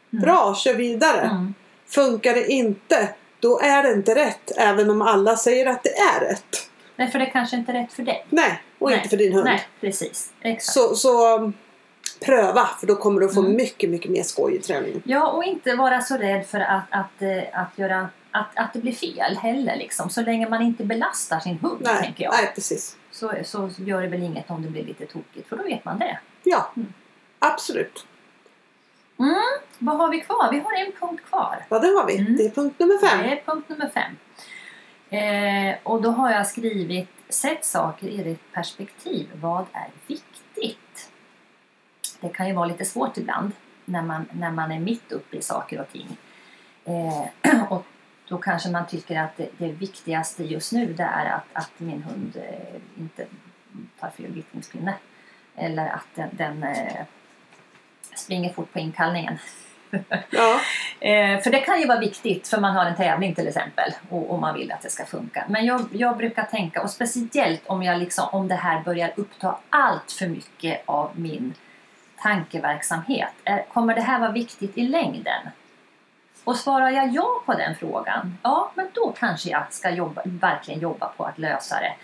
Bra, 0.09 0.55
kör 0.55 0.73
vidare. 0.73 1.21
Mm. 1.21 1.53
Funkar 1.89 2.33
det 2.33 2.47
inte, 2.47 3.09
då 3.39 3.59
är 3.59 3.83
det 3.83 3.93
inte 3.93 4.15
rätt. 4.15 4.51
Även 4.57 4.89
om 4.89 5.01
alla 5.01 5.35
säger 5.37 5.65
att 5.65 5.83
det 5.83 5.89
är 5.97 6.19
rätt. 6.29 6.69
Nej, 6.95 7.11
för 7.11 7.19
det 7.19 7.25
kanske 7.25 7.55
inte 7.55 7.71
är 7.71 7.73
rätt 7.81 7.93
för 7.93 8.03
dig. 8.03 8.25
Nej, 8.29 8.61
och 8.79 8.89
Nej, 8.89 8.97
inte 8.97 9.09
för 9.09 9.17
din 9.17 9.33
hund. 9.33 9.45
Nej, 9.45 9.67
precis. 9.81 10.31
Exakt. 10.41 10.73
Så, 10.73 10.95
så 10.95 11.35
um, 11.37 11.53
pröva, 12.25 12.69
för 12.79 12.87
då 12.87 12.95
kommer 12.95 13.19
du 13.19 13.25
att 13.25 13.33
få 13.33 13.39
Mm. 13.39 13.55
mycket, 13.55 13.89
mycket 13.89 14.11
mer 14.11 14.23
skoj 14.23 14.55
i 14.55 14.59
träningen. 14.59 15.01
Ja, 15.05 15.27
och 15.31 15.43
inte 15.43 15.75
vara 15.75 16.01
så 16.01 16.17
rädd 16.17 16.45
för 16.47 16.59
att, 16.59 16.83
att, 16.89 17.21
eh, 17.21 17.61
att, 17.61 17.77
göra, 17.79 18.09
att, 18.37 18.57
att 18.57 18.73
det 18.73 18.79
blir 18.79 18.93
fel 18.93 19.37
heller. 19.37 19.75
Liksom. 19.75 20.09
Så 20.09 20.21
länge 20.21 20.49
man 20.49 20.61
inte 20.61 20.83
belastar 20.83 21.39
sin 21.39 21.57
hund, 21.57 21.81
Nej, 21.85 22.03
tänker 22.03 22.23
jag. 22.23 22.33
nej, 22.33 22.51
precis. 22.55 22.97
Så, 23.11 23.31
så 23.45 23.69
gör 23.77 24.01
det 24.01 24.07
väl 24.07 24.23
inget 24.23 24.49
om 24.51 24.61
det 24.61 24.69
blir 24.69 24.83
lite 24.85 25.05
tokigt, 25.05 25.49
för 25.49 25.57
då 25.57 25.63
vet 25.63 25.85
man 25.85 25.99
det. 25.99 26.19
Ja, 26.43 26.71
Mm. 26.75 26.93
absolut. 27.39 28.05
Mm, 29.19 29.35
vad 29.79 29.97
har 29.97 30.09
vi 30.11 30.19
kvar? 30.19 30.51
Vi 30.51 30.59
har 30.59 30.73
en 30.73 30.91
punkt 30.99 31.23
kvar. 31.29 31.65
Ja, 31.69 31.79
det 31.79 31.87
har 31.87 32.07
vi. 32.07 32.17
Mm. 32.17 32.37
Det 32.37 32.45
är 32.45 32.49
punkt 32.49 32.79
nummer 32.79 33.07
fem. 33.07 33.19
Det 33.23 33.31
är 33.31 33.41
punkt 33.45 33.69
nummer 33.69 33.89
fem. 33.93 34.17
Eh, 35.09 35.75
och 35.83 36.01
då 36.01 36.09
har 36.11 36.31
jag 36.31 36.47
skrivit 36.47 37.09
Sätt 37.29 37.65
saker 37.65 38.07
i 38.07 38.23
rätt 38.23 38.51
perspektiv. 38.53 39.29
Vad 39.41 39.65
är 39.73 39.87
viktigt? 40.07 41.09
Det 42.19 42.29
kan 42.29 42.47
ju 42.47 42.53
vara 42.53 42.65
lite 42.65 42.85
svårt 42.85 43.17
ibland 43.17 43.51
när 43.85 44.01
man, 44.01 44.25
när 44.31 44.51
man 44.51 44.71
är 44.71 44.79
mitt 44.79 45.11
uppe 45.11 45.37
i 45.37 45.41
saker 45.41 45.81
och 45.81 45.91
ting. 45.91 46.17
Eh, 46.85 47.63
och 47.71 47.85
då 48.27 48.37
kanske 48.37 48.69
man 48.69 48.87
tycker 48.87 49.19
att 49.19 49.37
det, 49.37 49.49
det 49.57 49.67
viktigaste 49.67 50.43
just 50.43 50.71
nu 50.71 50.93
det 50.93 51.03
är 51.03 51.25
att, 51.25 51.45
att 51.53 51.71
min 51.77 52.03
hund 52.03 52.35
eh, 52.35 53.01
inte 53.01 53.25
tar 53.99 54.09
fel 54.09 54.31
vittningspinne. 54.31 54.93
Eller 55.55 55.87
att 55.87 56.07
den, 56.15 56.29
den 56.31 56.63
eh, 56.63 57.05
springer 58.15 58.53
fort 58.53 58.73
på 58.73 58.79
inkallningen. 58.79 59.37
Ja, 60.29 60.59
Eh, 60.99 61.39
för 61.41 61.51
det 61.51 61.59
kan 61.59 61.79
ju 61.79 61.87
vara 61.87 61.99
viktigt 61.99 62.47
för 62.47 62.57
man 62.61 62.75
har 62.75 62.85
en 62.85 62.95
tävling 62.95 63.35
till 63.35 63.47
exempel 63.47 63.93
och, 64.09 64.31
och 64.31 64.39
man 64.39 64.53
vill 64.53 64.71
att 64.71 64.81
det 64.81 64.89
ska 64.89 65.05
funka. 65.05 65.45
Men 65.49 65.65
jag, 65.65 65.87
jag 65.91 66.17
brukar 66.17 66.43
tänka, 66.43 66.81
och 66.81 66.89
speciellt 66.89 67.67
om, 67.67 67.83
jag 67.83 67.99
liksom, 67.99 68.27
om 68.31 68.47
det 68.47 68.55
här 68.55 68.83
börjar 68.83 69.13
uppta 69.15 69.57
allt 69.69 70.11
för 70.11 70.27
mycket 70.27 70.81
av 70.85 71.11
min 71.15 71.53
tankeverksamhet. 72.21 73.29
Kommer 73.73 73.95
det 73.95 74.01
här 74.01 74.19
vara 74.19 74.31
viktigt 74.31 74.77
i 74.77 74.81
längden? 74.81 75.49
Och 76.47 76.57
svarar 76.57 76.89
jag 76.89 77.13
ja 77.13 77.41
på 77.45 77.53
den 77.53 77.75
frågan, 77.75 78.37
ja 78.43 78.71
men 78.75 78.87
då 78.93 79.11
kanske 79.11 79.49
jag 79.49 79.73
ska 79.73 79.89
jobba, 79.89 80.21
verkligen 80.25 80.79
jobba 80.79 81.07
på 81.17 81.23
att 81.23 81.37
lösa 81.37 81.79
det. 81.79 81.95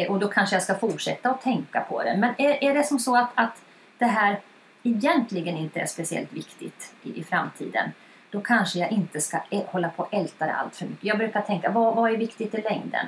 Eh, 0.00 0.10
och 0.10 0.18
då 0.18 0.28
kanske 0.28 0.56
jag 0.56 0.62
ska 0.62 0.74
fortsätta 0.74 1.30
att 1.30 1.42
tänka 1.42 1.80
på 1.80 2.02
det. 2.02 2.16
Men 2.16 2.34
är, 2.38 2.64
är 2.64 2.74
det 2.74 2.84
som 2.84 2.98
så 2.98 3.16
att, 3.16 3.30
att 3.34 3.62
det 3.98 4.06
här 4.06 4.40
egentligen 4.82 5.56
inte 5.56 5.80
är 5.80 5.86
speciellt 5.86 6.32
viktigt 6.32 6.94
i, 7.02 7.20
i 7.20 7.24
framtiden 7.24 7.92
då 8.30 8.40
kanske 8.40 8.78
jag 8.78 8.92
inte 8.92 9.20
ska 9.20 9.40
hålla 9.66 9.88
på 9.88 10.02
och 10.02 10.14
älta 10.14 10.46
det 10.46 10.52
allt 10.52 10.76
för 10.76 10.86
mycket. 10.86 11.04
Jag 11.04 11.18
brukar 11.18 11.42
tänka, 11.42 11.70
vad, 11.70 11.96
vad 11.96 12.12
är 12.12 12.16
viktigt 12.16 12.54
i 12.54 12.62
längden? 12.62 13.06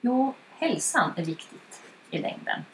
Jo, 0.00 0.34
hälsan 0.58 1.12
är 1.16 1.24
viktigt 1.24 1.82
i 2.10 2.18
längden. 2.18 2.64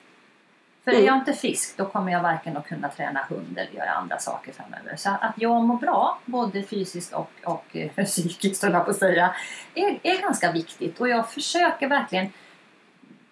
För 0.91 0.97
är 0.97 1.01
Mm. 1.03 1.07
jag 1.07 1.17
inte 1.19 1.33
frisk 1.33 1.77
då 1.77 1.85
kommer 1.87 2.13
jag 2.13 2.23
varken 2.23 2.57
att 2.57 2.67
kunna 2.69 2.89
träna 2.89 3.21
hund 3.29 3.59
eller 3.59 3.73
göra 3.73 3.91
andra 3.91 4.19
saker 4.19 4.53
framöver. 4.53 4.97
Så 4.97 5.11
att 5.21 5.33
jag 5.37 5.65
mår 5.65 5.77
bra, 5.77 6.19
både 6.25 6.63
fysiskt 6.63 7.13
och, 7.13 7.31
och 7.45 7.65
eh, 7.77 8.05
psykiskt 8.05 8.63
höll 8.63 8.73
jag 8.73 8.85
på 8.85 8.91
att 8.91 8.97
säga, 8.99 9.35
är, 9.75 9.99
är 10.03 10.21
ganska 10.21 10.53
viktigt. 10.53 11.01
Och 11.01 11.09
jag 11.09 11.31
försöker 11.31 11.89
verkligen 11.89 12.33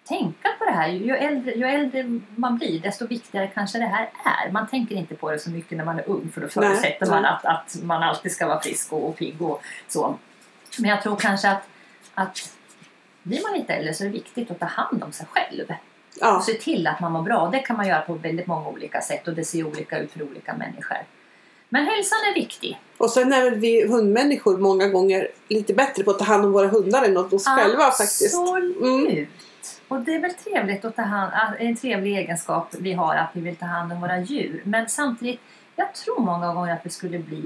tänka 0.07 0.49
på 0.59 0.65
det 0.65 0.71
här. 0.71 0.87
Ju 0.87 1.15
äldre, 1.15 1.51
ju 1.53 1.65
äldre 1.65 2.19
man 2.35 2.57
blir 2.57 2.79
desto 2.81 3.07
viktigare 3.07 3.47
kanske 3.47 3.77
det 3.79 3.85
här 3.85 4.09
är. 4.25 4.51
Man 4.51 4.67
tänker 4.67 4.95
inte 4.95 5.15
på 5.15 5.31
det 5.31 5.39
så 5.39 5.49
mycket 5.49 5.77
när 5.77 5.85
man 5.85 5.99
är 5.99 6.09
ung 6.09 6.31
för 6.33 6.41
då 6.41 6.47
Nej, 6.47 6.51
förutsätter 6.53 7.05
man 7.05 7.21
nej. 7.21 7.31
att, 7.31 7.45
att 7.45 7.77
man 7.83 8.03
alltid 8.03 8.31
ska 8.31 8.47
vara 8.47 8.61
frisk 8.61 8.93
och, 8.93 9.09
och 9.09 9.17
pigg 9.17 9.41
och 9.41 9.61
så. 9.87 10.17
Men 10.79 10.89
jag 10.89 11.01
tror 11.01 11.15
kanske 11.15 11.49
att, 11.49 11.63
att 12.13 12.53
blir 13.23 13.41
man 13.49 13.59
lite 13.59 13.73
äldre 13.73 13.93
så 13.93 14.03
är 14.03 14.07
det 14.07 14.13
viktigt 14.13 14.51
att 14.51 14.59
ta 14.59 14.65
hand 14.65 15.03
om 15.03 15.11
sig 15.11 15.25
själv 15.31 15.65
Ja. 16.21 16.37
och 16.37 16.43
se 16.43 16.53
till 16.53 16.87
att 16.87 16.99
man 16.99 17.11
mår 17.11 17.21
bra. 17.21 17.49
Det 17.51 17.59
kan 17.59 17.77
man 17.77 17.87
göra 17.87 18.01
på 18.01 18.13
väldigt 18.13 18.47
många 18.47 18.67
olika 18.69 19.01
sätt 19.01 19.27
och 19.27 19.33
det 19.33 19.43
ser 19.43 19.67
olika 19.67 19.99
ut 19.99 20.11
för 20.11 20.23
olika 20.23 20.53
människor. 20.53 20.97
Men 21.69 21.85
hälsan 21.85 22.17
är 22.29 22.33
viktig. 22.33 22.79
Och 22.97 23.09
sen 23.09 23.33
är 23.33 23.51
vi 23.51 23.87
hundmänniskor 23.87 24.57
många 24.57 24.87
gånger 24.87 25.27
lite 25.47 25.73
bättre 25.73 26.03
på 26.03 26.11
att 26.11 26.19
ta 26.19 26.25
hand 26.25 26.45
om 26.45 26.51
våra 26.51 26.67
hundar 26.67 27.03
än 27.03 27.17
oss 27.17 27.45
själva 27.45 27.91
faktiskt. 27.91 28.35
Absolut. 28.35 28.81
Mm. 28.81 29.27
Och 29.87 29.99
det 29.99 30.15
är 30.15 30.19
väl 30.19 30.33
trevligt 30.33 30.85
att 30.85 30.95
ta 30.95 31.01
hand, 31.01 31.55
en 31.59 31.75
trevlig 31.75 32.17
egenskap 32.17 32.75
vi 32.79 32.93
har 32.93 33.15
att 33.15 33.29
vi 33.33 33.41
vill 33.41 33.55
ta 33.55 33.65
hand 33.65 33.91
om 33.91 34.01
våra 34.01 34.19
djur. 34.19 34.61
Men 34.65 34.89
samtidigt, 34.89 35.39
jag 35.75 35.93
tror 35.93 36.19
många 36.19 36.53
gånger 36.53 36.73
att 36.73 36.85
vi 36.85 36.89
skulle 36.89 37.19
bli... 37.19 37.43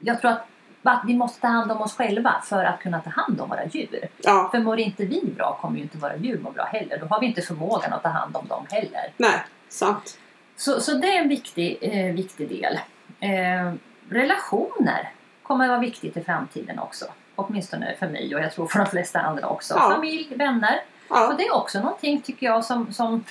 Jag 0.00 0.20
tror 0.20 0.30
att, 0.30 0.46
att 0.88 1.02
vi 1.06 1.16
måste 1.16 1.40
ta 1.40 1.46
hand 1.46 1.72
om 1.72 1.80
oss 1.80 1.96
själva 1.96 2.34
för 2.44 2.64
att 2.64 2.80
kunna 2.80 3.00
ta 3.00 3.10
hand 3.10 3.40
om 3.40 3.48
våra 3.48 3.66
djur. 3.66 4.08
Ja, 4.18 4.48
För 4.50 4.58
mår 4.58 4.78
inte 4.78 5.04
vi 5.04 5.32
bra 5.36 5.58
kommer 5.60 5.76
ju 5.76 5.82
inte 5.82 5.98
våra 5.98 6.16
djur 6.16 6.38
må 6.38 6.50
bra 6.50 6.64
heller. 6.64 6.98
Då 6.98 7.06
har 7.06 7.20
vi 7.20 7.26
inte 7.26 7.42
förmågan 7.42 7.92
att 7.92 8.02
ta 8.02 8.08
hand 8.08 8.36
om 8.36 8.46
dem 8.46 8.66
heller. 8.70 9.12
nej, 9.16 9.44
sant. 9.68 10.18
Så, 10.56 10.80
så 10.80 10.94
det 10.94 11.16
är 11.16 11.22
en 11.22 11.28
viktig, 11.28 11.78
eh, 11.80 12.14
viktig 12.14 12.48
del. 12.48 12.80
Eh, 13.20 13.72
relationer 14.08 15.12
kommer 15.42 15.64
att 15.64 15.68
vara 15.70 15.80
viktigt 15.80 16.16
i 16.16 16.20
framtiden 16.20 16.78
också. 16.78 17.04
Åtminstone 17.36 17.94
för 17.98 18.08
mig 18.08 18.34
och 18.34 18.40
jag 18.40 18.52
tror 18.52 18.66
för 18.66 18.78
de 18.78 18.86
flesta 18.86 19.20
andra 19.20 19.48
också. 19.48 19.74
Ja. 19.74 19.90
Familj, 19.90 20.36
vänner. 20.36 20.80
Och 21.08 21.16
Ja, 21.16 21.34
det 21.38 21.46
är 21.46 21.54
också 21.54 21.80
någonting 21.80 22.20
tycker 22.20 22.46
jag 22.46 22.64
som, 22.64 22.92
som, 22.92 23.24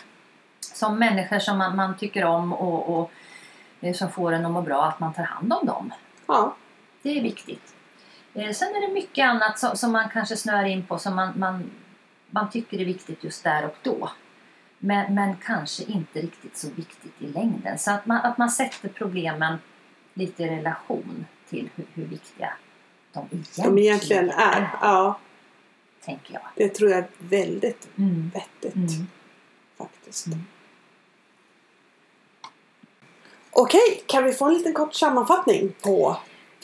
som 0.60 1.00
människor 1.00 1.40
som 1.40 1.58
man, 1.58 1.76
man 1.76 1.98
tycker 1.98 2.26
om 2.26 2.54
och, 2.54 3.00
och 3.00 3.12
eh, 3.82 3.94
som 3.94 4.10
får 4.12 4.32
en 4.32 4.46
att 4.46 4.52
må 4.52 4.62
bra, 4.62 4.86
att 4.86 5.00
man 5.00 5.14
tar 5.14 5.24
hand 5.24 5.54
om 5.54 5.66
dem. 5.66 5.94
ja, 6.28 6.56
Det 7.08 7.18
är 7.18 7.22
viktigt. 7.24 7.76
Eh, 8.34 8.52
sen 8.52 8.68
är 8.76 8.88
det 8.88 8.94
mycket 8.94 9.26
annat 9.26 9.60
som, 9.60 9.78
som 9.78 9.92
man 9.92 10.10
kanske 10.10 10.38
snör 10.38 10.64
in 10.66 10.86
på 10.86 11.00
som 11.00 11.16
man, 11.16 11.40
man, 11.40 11.72
man 12.30 12.50
tycker 12.50 12.82
är 12.82 12.86
viktigt 12.86 13.24
just 13.24 13.44
där 13.44 13.66
och 13.66 13.76
då. 13.84 14.10
Men, 14.80 15.16
men 15.16 15.36
kanske 15.38 15.84
inte 15.84 16.22
riktigt 16.22 16.58
så 16.58 16.68
viktigt 16.76 17.14
i 17.22 17.28
längden. 17.28 17.80
Så 17.80 17.92
att 17.92 18.06
man, 18.06 18.18
att 18.18 18.38
man 18.38 18.50
sätter 18.50 18.90
problemen 18.90 19.58
lite 20.14 20.44
i 20.44 20.50
relation 20.50 21.26
till 21.50 21.70
hur, 21.76 21.86
hur 21.94 22.06
viktiga 22.06 22.54
de 23.14 23.28
egentligen, 23.32 23.76
de 23.76 23.82
egentligen 23.82 24.30
är. 24.30 24.70
Ja, 24.82 25.20
Tänker 26.06 26.34
jag. 26.34 26.42
det 26.56 26.70
tror 26.70 26.90
jag 26.90 27.00
är 27.00 27.08
väldigt 27.20 27.88
Mm. 27.98 28.32
vettigt 28.34 28.76
Mm. 28.76 29.08
faktiskt. 29.78 30.28
Mm. 30.28 30.40
Okej, 33.52 34.04
kan 34.08 34.24
vi 34.24 34.34
få 34.34 34.46
en 34.46 34.54
liten 34.54 34.74
kort 34.74 34.94
sammanfattning 34.96 35.74
på 35.84 36.18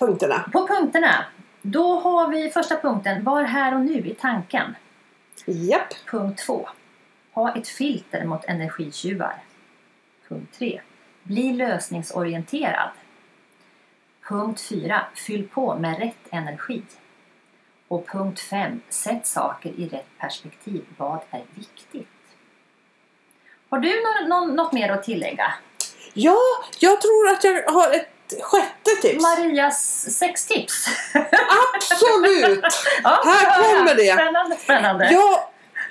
punkterna? 0.06 0.50
På 0.54 0.68
punkterna. 0.68 1.26
Då 1.62 2.00
har 2.00 2.28
vi 2.28 2.50
första 2.50 2.78
punkten, 2.78 3.24
var 3.24 3.44
här 3.44 3.76
och 3.76 3.82
nu 3.82 4.08
i 4.08 4.16
tanken. 4.20 4.76
Japp. 5.46 5.94
Punkt 6.06 6.39
2. 6.46 6.70
Ha 7.34 7.56
ett 7.56 7.68
filter 7.68 8.26
mot 8.26 8.46
energitjuvar. 8.46 9.36
Punkt 10.28 10.56
3. 10.58 10.82
Bli 11.24 11.54
lösningsorienterad. 11.54 12.89
Punkt 14.30 14.62
4. 14.62 15.02
Fyll 15.16 15.48
på 15.48 15.76
med 15.76 16.00
rätt 16.00 16.28
energi. 16.30 16.84
Och 17.88 18.08
punkt 18.08 18.39
5. 18.39 18.82
Sätt 18.89 19.28
saker 19.28 19.70
i 19.70 19.88
rätt 19.88 20.18
perspektiv. 20.18 20.86
Vad 20.98 21.20
är 21.30 21.44
viktigt? 21.54 22.08
Har 23.70 23.80
du 23.80 23.89
någon, 23.89 24.30
någon, 24.30 24.56
något 24.56 24.74
mer 24.74 24.89
att 24.89 25.04
tillägga? 25.04 25.54
Ja, 26.13 26.39
jag 26.80 27.02
tror 27.02 27.30
att 27.30 27.44
jag 27.44 27.72
har 27.72 27.92
ett 27.92 28.12
sjätte 28.42 29.02
tips. 29.02 29.22
Marias 29.24 30.06
sextips. 30.18 30.88
Absolut! 31.76 32.64
ja, 33.04 33.22
Här 33.26 33.62
kommer 33.78 33.96
det. 33.96 34.14
Spännande, 34.14 34.56
spännande. 34.56 35.12
Jag, 35.12 35.40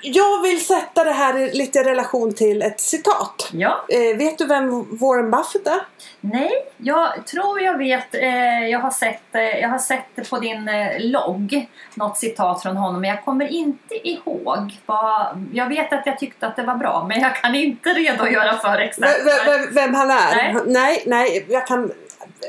jag 0.01 0.41
vill 0.41 0.65
sätta 0.65 1.03
det 1.03 1.11
här 1.11 1.37
i 1.37 1.51
lite 1.53 1.83
relation 1.83 2.33
till 2.33 2.61
ett 2.61 2.79
citat. 2.79 3.49
ja. 3.51 3.85
Eh, 3.89 4.17
vet 4.17 4.37
du 4.37 4.45
vem 4.45 4.97
Warren 4.97 5.31
Buffett 5.31 5.67
är? 5.67 5.79
Nej, 6.21 6.51
jag 6.77 7.25
tror 7.25 7.61
jag 7.61 7.77
vet. 7.77 8.15
Eh, 8.15 8.67
jag, 8.67 8.79
har 8.79 8.91
sett, 8.91 9.35
eh, 9.35 9.41
jag 9.41 9.69
har 9.69 9.79
sett 9.79 10.29
på 10.29 10.39
din 10.39 10.67
eh, 10.69 10.91
logg. 10.99 11.69
Något 11.93 12.17
citat 12.17 12.61
från 12.63 12.77
honom. 12.77 13.01
Men 13.01 13.09
jag 13.09 13.25
kommer 13.25 13.47
inte 13.47 14.07
ihåg. 14.09 14.79
Vad, 14.85 15.47
jag 15.53 15.67
vet 15.69 15.93
att 15.93 16.05
jag 16.05 16.19
tyckte 16.19 16.47
att 16.47 16.55
det 16.55 16.63
var 16.63 16.75
bra. 16.75 17.05
Men 17.09 17.21
jag 17.21 17.35
kan 17.35 17.55
inte 17.55 17.89
redogöra 17.89 18.57
för 18.57 18.77
exakt. 18.77 19.25
V- 19.25 19.31
vem, 19.45 19.73
vem 19.73 19.93
han 19.95 20.11
är? 20.11 20.35
Nej. 20.35 20.55
nej, 20.65 21.03
nej 21.05 21.45
jag 21.49 21.67
kan... 21.67 21.91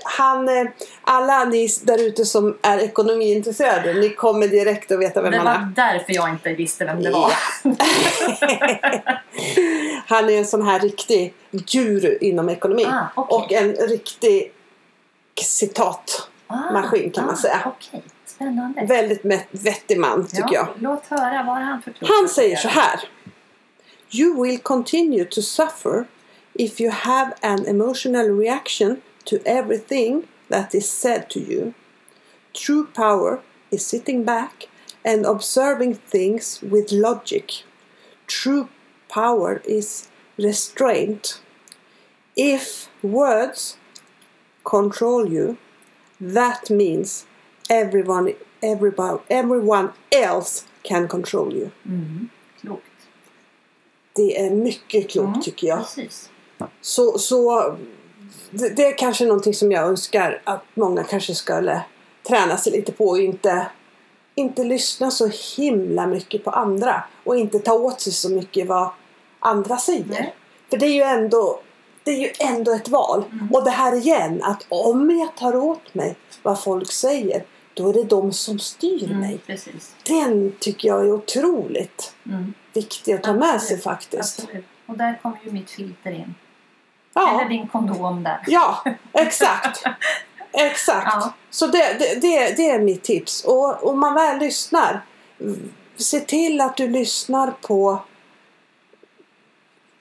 Han, 0.04 0.48
eh, 0.48 0.66
alla 1.02 1.44
ni 1.44 1.68
där 1.82 2.02
ute 2.02 2.24
som 2.24 2.58
är 2.62 2.78
ekonomiintresserade, 2.78 3.94
ni 3.94 4.10
kommer 4.10 4.48
direkt 4.48 4.92
att 4.92 5.00
veta 5.00 5.22
vem 5.22 5.32
det 5.32 5.38
han 5.38 5.46
var 5.46 5.52
är. 5.52 5.92
därför 5.92 6.12
jag 6.12 6.30
inte 6.30 6.52
visste 6.52 6.84
vem 6.84 7.02
det 7.02 7.10
var. 7.10 7.32
Han 10.06 10.30
är 10.30 10.38
en 10.38 10.46
sån 10.46 10.66
här 10.66 10.80
riktig 10.80 11.34
guru 11.50 12.18
inom 12.20 12.48
ekonomi. 12.48 12.84
Ah, 12.84 13.06
okej. 13.14 13.38
Och 13.38 13.52
en 13.52 13.88
riktig 13.88 14.52
citat. 15.42 16.28
Ah, 16.46 16.82
kan 17.14 17.26
man 17.26 17.36
säga. 17.36 17.60
Okej, 17.64 18.02
spännande. 18.26 18.86
Väldigt 18.86 19.24
vettig 19.50 19.98
man 19.98 20.26
tycker 20.26 20.54
jag. 20.54 20.68
Låt 20.78 21.06
höra, 21.06 21.42
vad 21.46 21.56
han 21.56 21.82
för 21.82 21.90
klok 21.90 22.10
Han 22.18 22.28
säger 22.28 22.56
så 22.56 22.68
här. 22.68 23.00
You 24.10 24.42
will 24.42 24.58
continue 24.58 25.24
to 25.24 25.42
suffer 25.42 26.04
if 26.52 26.80
you 26.80 26.90
have 26.90 27.34
an 27.40 27.66
emotional 27.66 28.38
reaction 28.38 29.00
to 29.26 29.40
everything 29.46 30.28
that 30.48 30.74
is 30.74 30.88
said 30.88 31.30
to 31.30 31.40
you. 31.40 31.74
True 32.52 32.86
power 32.86 33.40
is 33.70 33.86
sitting 33.86 34.24
back 34.24 34.68
and 35.04 35.26
observing 35.26 35.94
things 35.94 36.60
with 36.62 36.92
logic. 36.92 37.64
True 38.26 38.68
power 39.08 39.62
is 39.64 40.08
restraint. 40.38 41.40
If 42.36 42.88
words 43.02 43.76
control 44.64 45.28
you, 45.28 45.56
that 46.20 46.70
means 46.70 47.26
everyone, 47.70 48.34
everybody, 48.62 49.22
everyone 49.30 49.92
else 50.10 50.66
can 50.82 51.08
control 51.08 51.52
you. 51.52 51.70
Mm, 51.86 52.28
klokt. 52.60 53.08
Det 54.12 54.40
är 54.46 54.50
mycket 54.50 55.10
klokt 55.10 55.28
Mm, 55.28 55.42
tycker 55.42 55.66
jag. 55.66 55.78
Precis. 55.78 56.30
Så, 56.80 57.18
så 57.18 57.76
det, 58.50 58.68
det 58.68 58.86
är 58.86 58.98
kanske 58.98 59.24
någonting 59.24 59.54
som 59.54 59.72
jag 59.72 59.84
önskar 59.88 60.42
att 60.44 60.64
många 60.74 61.04
kanske 61.04 61.34
skulle 61.34 61.82
träna 62.28 62.56
sig 62.56 62.72
lite 62.72 62.92
på 62.92 63.04
och 63.08 63.18
inte, 63.18 63.66
inte 64.34 64.64
lyssna 64.64 65.10
så 65.10 65.30
himla 65.56 66.06
mycket 66.06 66.44
på 66.44 66.50
andra 66.50 67.04
och 67.24 67.36
inte 67.36 67.58
ta 67.58 67.72
åt 67.72 68.00
sig 68.00 68.12
så 68.12 68.28
mycket 68.30 68.66
vad 68.66 68.88
andra 69.40 69.76
säger. 69.76 70.04
Nej. 70.08 70.34
För 70.70 70.76
det 70.76 70.86
är 70.86 70.92
ju 70.94 71.02
ändå 71.02 71.60
det 72.04 72.10
är 72.10 72.18
ju 72.18 72.30
ändå 72.38 72.72
ett 72.72 72.88
val. 72.88 73.24
Mm. 73.32 73.48
Och 73.52 73.64
det 73.64 73.70
här 73.70 73.96
igen, 73.96 74.40
att 74.42 74.66
om 74.68 75.10
jag 75.18 75.36
tar 75.36 75.56
åt 75.56 75.94
mig 75.94 76.16
vad 76.42 76.60
folk 76.62 76.92
säger, 76.92 77.44
då 77.74 77.88
är 77.88 77.92
det 77.92 78.04
de 78.04 78.32
som 78.32 78.58
styr 78.58 79.04
Mm, 79.04 79.20
mig. 79.20 79.38
precis. 79.46 79.94
Den 80.06 80.52
tycker 80.60 80.88
jag 80.88 81.00
är 81.06 81.12
otroligt 81.12 82.12
Mm, 82.26 82.54
viktig 82.72 83.12
att 83.12 83.22
ta 83.22 83.32
med 83.32 83.48
sig 83.48 83.54
Absolut, 83.56 83.82
faktiskt. 83.82 84.40
absolut. 84.40 84.64
Och 84.86 84.96
där 84.98 85.18
kommer 85.22 85.38
ju 85.44 85.50
mitt 85.52 85.70
filter 85.70 86.10
in. 86.10 86.34
Ja. 87.14 87.40
Eller 87.40 87.48
din 87.48 87.68
kondom 87.68 88.22
där. 88.22 88.44
Ja, 88.46 88.84
exakt. 89.12 89.84
Exakt. 90.52 91.06
Ja. 91.06 91.32
Så 91.50 91.66
det, 91.66 91.96
det, 91.98 92.20
det, 92.20 92.56
det 92.56 92.70
är 92.70 92.78
mitt 92.78 93.02
tips. 93.02 93.44
Och 93.44 93.86
om 93.88 94.00
man 94.00 94.14
väl 94.14 94.38
lyssnar, 94.38 95.02
se 95.96 96.20
till 96.20 96.60
att 96.60 96.76
du 96.76 96.88
lyssnar 96.88 97.50
på 97.50 97.98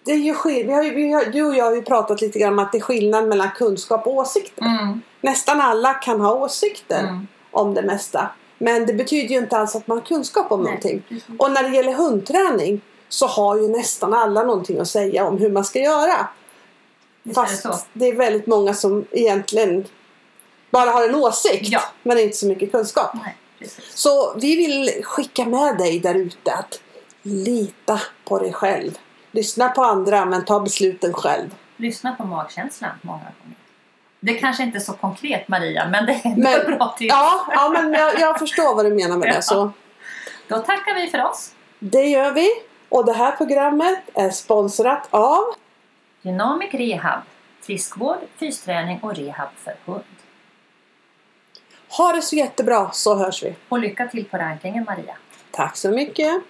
det 0.05 0.11
är 0.11 0.17
ju 0.17 0.35
vi 0.43 0.71
har, 0.71 0.83
vi 0.95 1.11
har, 1.11 1.25
du 1.25 1.43
och 1.43 1.55
jag 1.55 1.65
har 1.65 1.75
ju 1.75 1.81
pratat 1.81 2.21
lite 2.21 2.39
grann 2.39 2.53
om 2.53 2.59
att 2.59 2.71
det 2.71 2.77
är 2.77 2.81
skillnad 2.81 3.27
mellan 3.27 3.49
kunskap 3.55 4.07
och 4.07 4.13
åsikter. 4.13 4.65
Mm, 4.65 5.01
Nästan 5.21 5.61
alla 5.61 5.93
kan 5.93 6.21
ha 6.21 6.33
åsikter 6.33 6.99
mm. 6.99 7.27
om 7.51 7.73
det 7.73 7.81
mesta. 7.81 8.29
Men 8.57 8.85
det 8.85 8.93
betyder 8.93 9.29
ju 9.29 9.37
inte 9.37 9.57
alls 9.57 9.75
att 9.75 9.87
man 9.87 9.97
har 9.97 10.05
kunskap 10.05 10.51
om 10.51 10.63
Nej, 10.63 10.65
någonting. 10.65 11.23
Och 11.39 11.51
när 11.51 11.63
det 11.63 11.75
gäller 11.75 11.93
hundträning 11.93 12.81
så 13.09 13.27
har 13.27 13.57
ju 13.57 13.67
nästan 13.67 14.13
alla 14.13 14.43
någonting 14.43 14.79
att 14.79 14.87
säga 14.87 15.25
om 15.25 15.37
hur 15.37 15.51
man 15.51 15.65
ska 15.65 15.79
göra. 15.79 16.27
Visst 17.23 17.37
är 17.37 17.41
det 17.43 17.47
Fast 17.61 17.87
det 17.93 18.05
är 18.07 18.15
väldigt 18.15 18.47
många 18.47 18.73
som 18.73 19.05
egentligen 19.11 19.85
bara 20.69 20.89
har 20.91 21.09
en 21.09 21.15
åsikt. 21.15 21.69
Ja. 21.71 21.81
Men 22.03 22.19
inte 22.19 22.37
så 22.37 22.45
mycket 22.47 22.71
kunskap. 22.71 23.11
Nej. 23.13 23.35
Så 23.93 24.33
vi 24.37 24.55
vill 24.55 25.03
skicka 25.03 25.45
med 25.45 25.77
dig 25.77 25.99
där 25.99 26.15
ute 26.15 26.53
att 26.53 26.81
lita 27.21 28.01
på 28.25 28.39
dig 28.39 28.53
själv. 28.53 28.97
Lyssna 29.31 29.69
på 29.69 29.83
andra 29.83 30.25
men 30.25 30.45
ta 30.45 30.59
besluten 30.59 31.13
själv. 31.13 31.49
Lyssna 31.77 32.15
på 32.15 32.23
magkänslan 32.25 32.91
många 33.01 33.17
gånger. 33.19 33.57
Det 34.19 34.33
kanske 34.33 34.63
inte 34.63 34.77
är 34.77 34.79
så 34.79 34.93
konkret 34.93 35.47
Maria, 35.47 35.87
men 35.89 36.05
det 36.05 36.11
är 36.13 36.21
ändå 36.25 36.41
Men- 36.41 36.77
bra 36.77 36.95
tips. 36.99 37.13
Ja, 37.13 37.45
ja 37.51 37.69
men 37.69 37.93
jag, 37.93 38.19
jag 38.19 38.39
förstår 38.39 38.75
vad 38.75 38.85
du 38.85 38.93
menar 38.93 39.17
med 39.17 39.29
Ja. 39.29 39.33
det. 39.35 39.41
Så 39.41 39.71
Då 40.47 40.57
tackar 40.57 40.95
vi 40.95 41.07
för 41.07 41.23
oss. 41.23 41.51
det 41.79 42.01
gör 42.07 42.31
vi. 42.31 42.49
Och 42.89 43.05
det 43.05 43.13
här 43.13 43.31
programmet 43.31 43.99
är 44.13 44.29
sponsrat 44.29 45.07
av 45.09 45.43
Dynamic 46.23 46.73
Rehab. 46.73 47.21
Friskvård, 47.61 48.17
fysträning 48.37 48.99
och 49.01 49.15
rehab 49.15 49.49
för 49.57 49.75
hund. 49.85 50.03
Ha 51.97 52.13
det 52.13 52.21
så 52.21 52.35
jättebra 52.35 52.91
så 52.91 53.15
hörs 53.15 53.43
vi. 53.43 53.55
Och 53.69 53.79
lycka 53.79 54.07
till 54.07 54.25
på 54.25 54.37
rankingen 54.37 54.83
Maria. 54.83 55.17
Tack 55.51 55.77
så 55.77 55.91
mycket. 55.91 56.43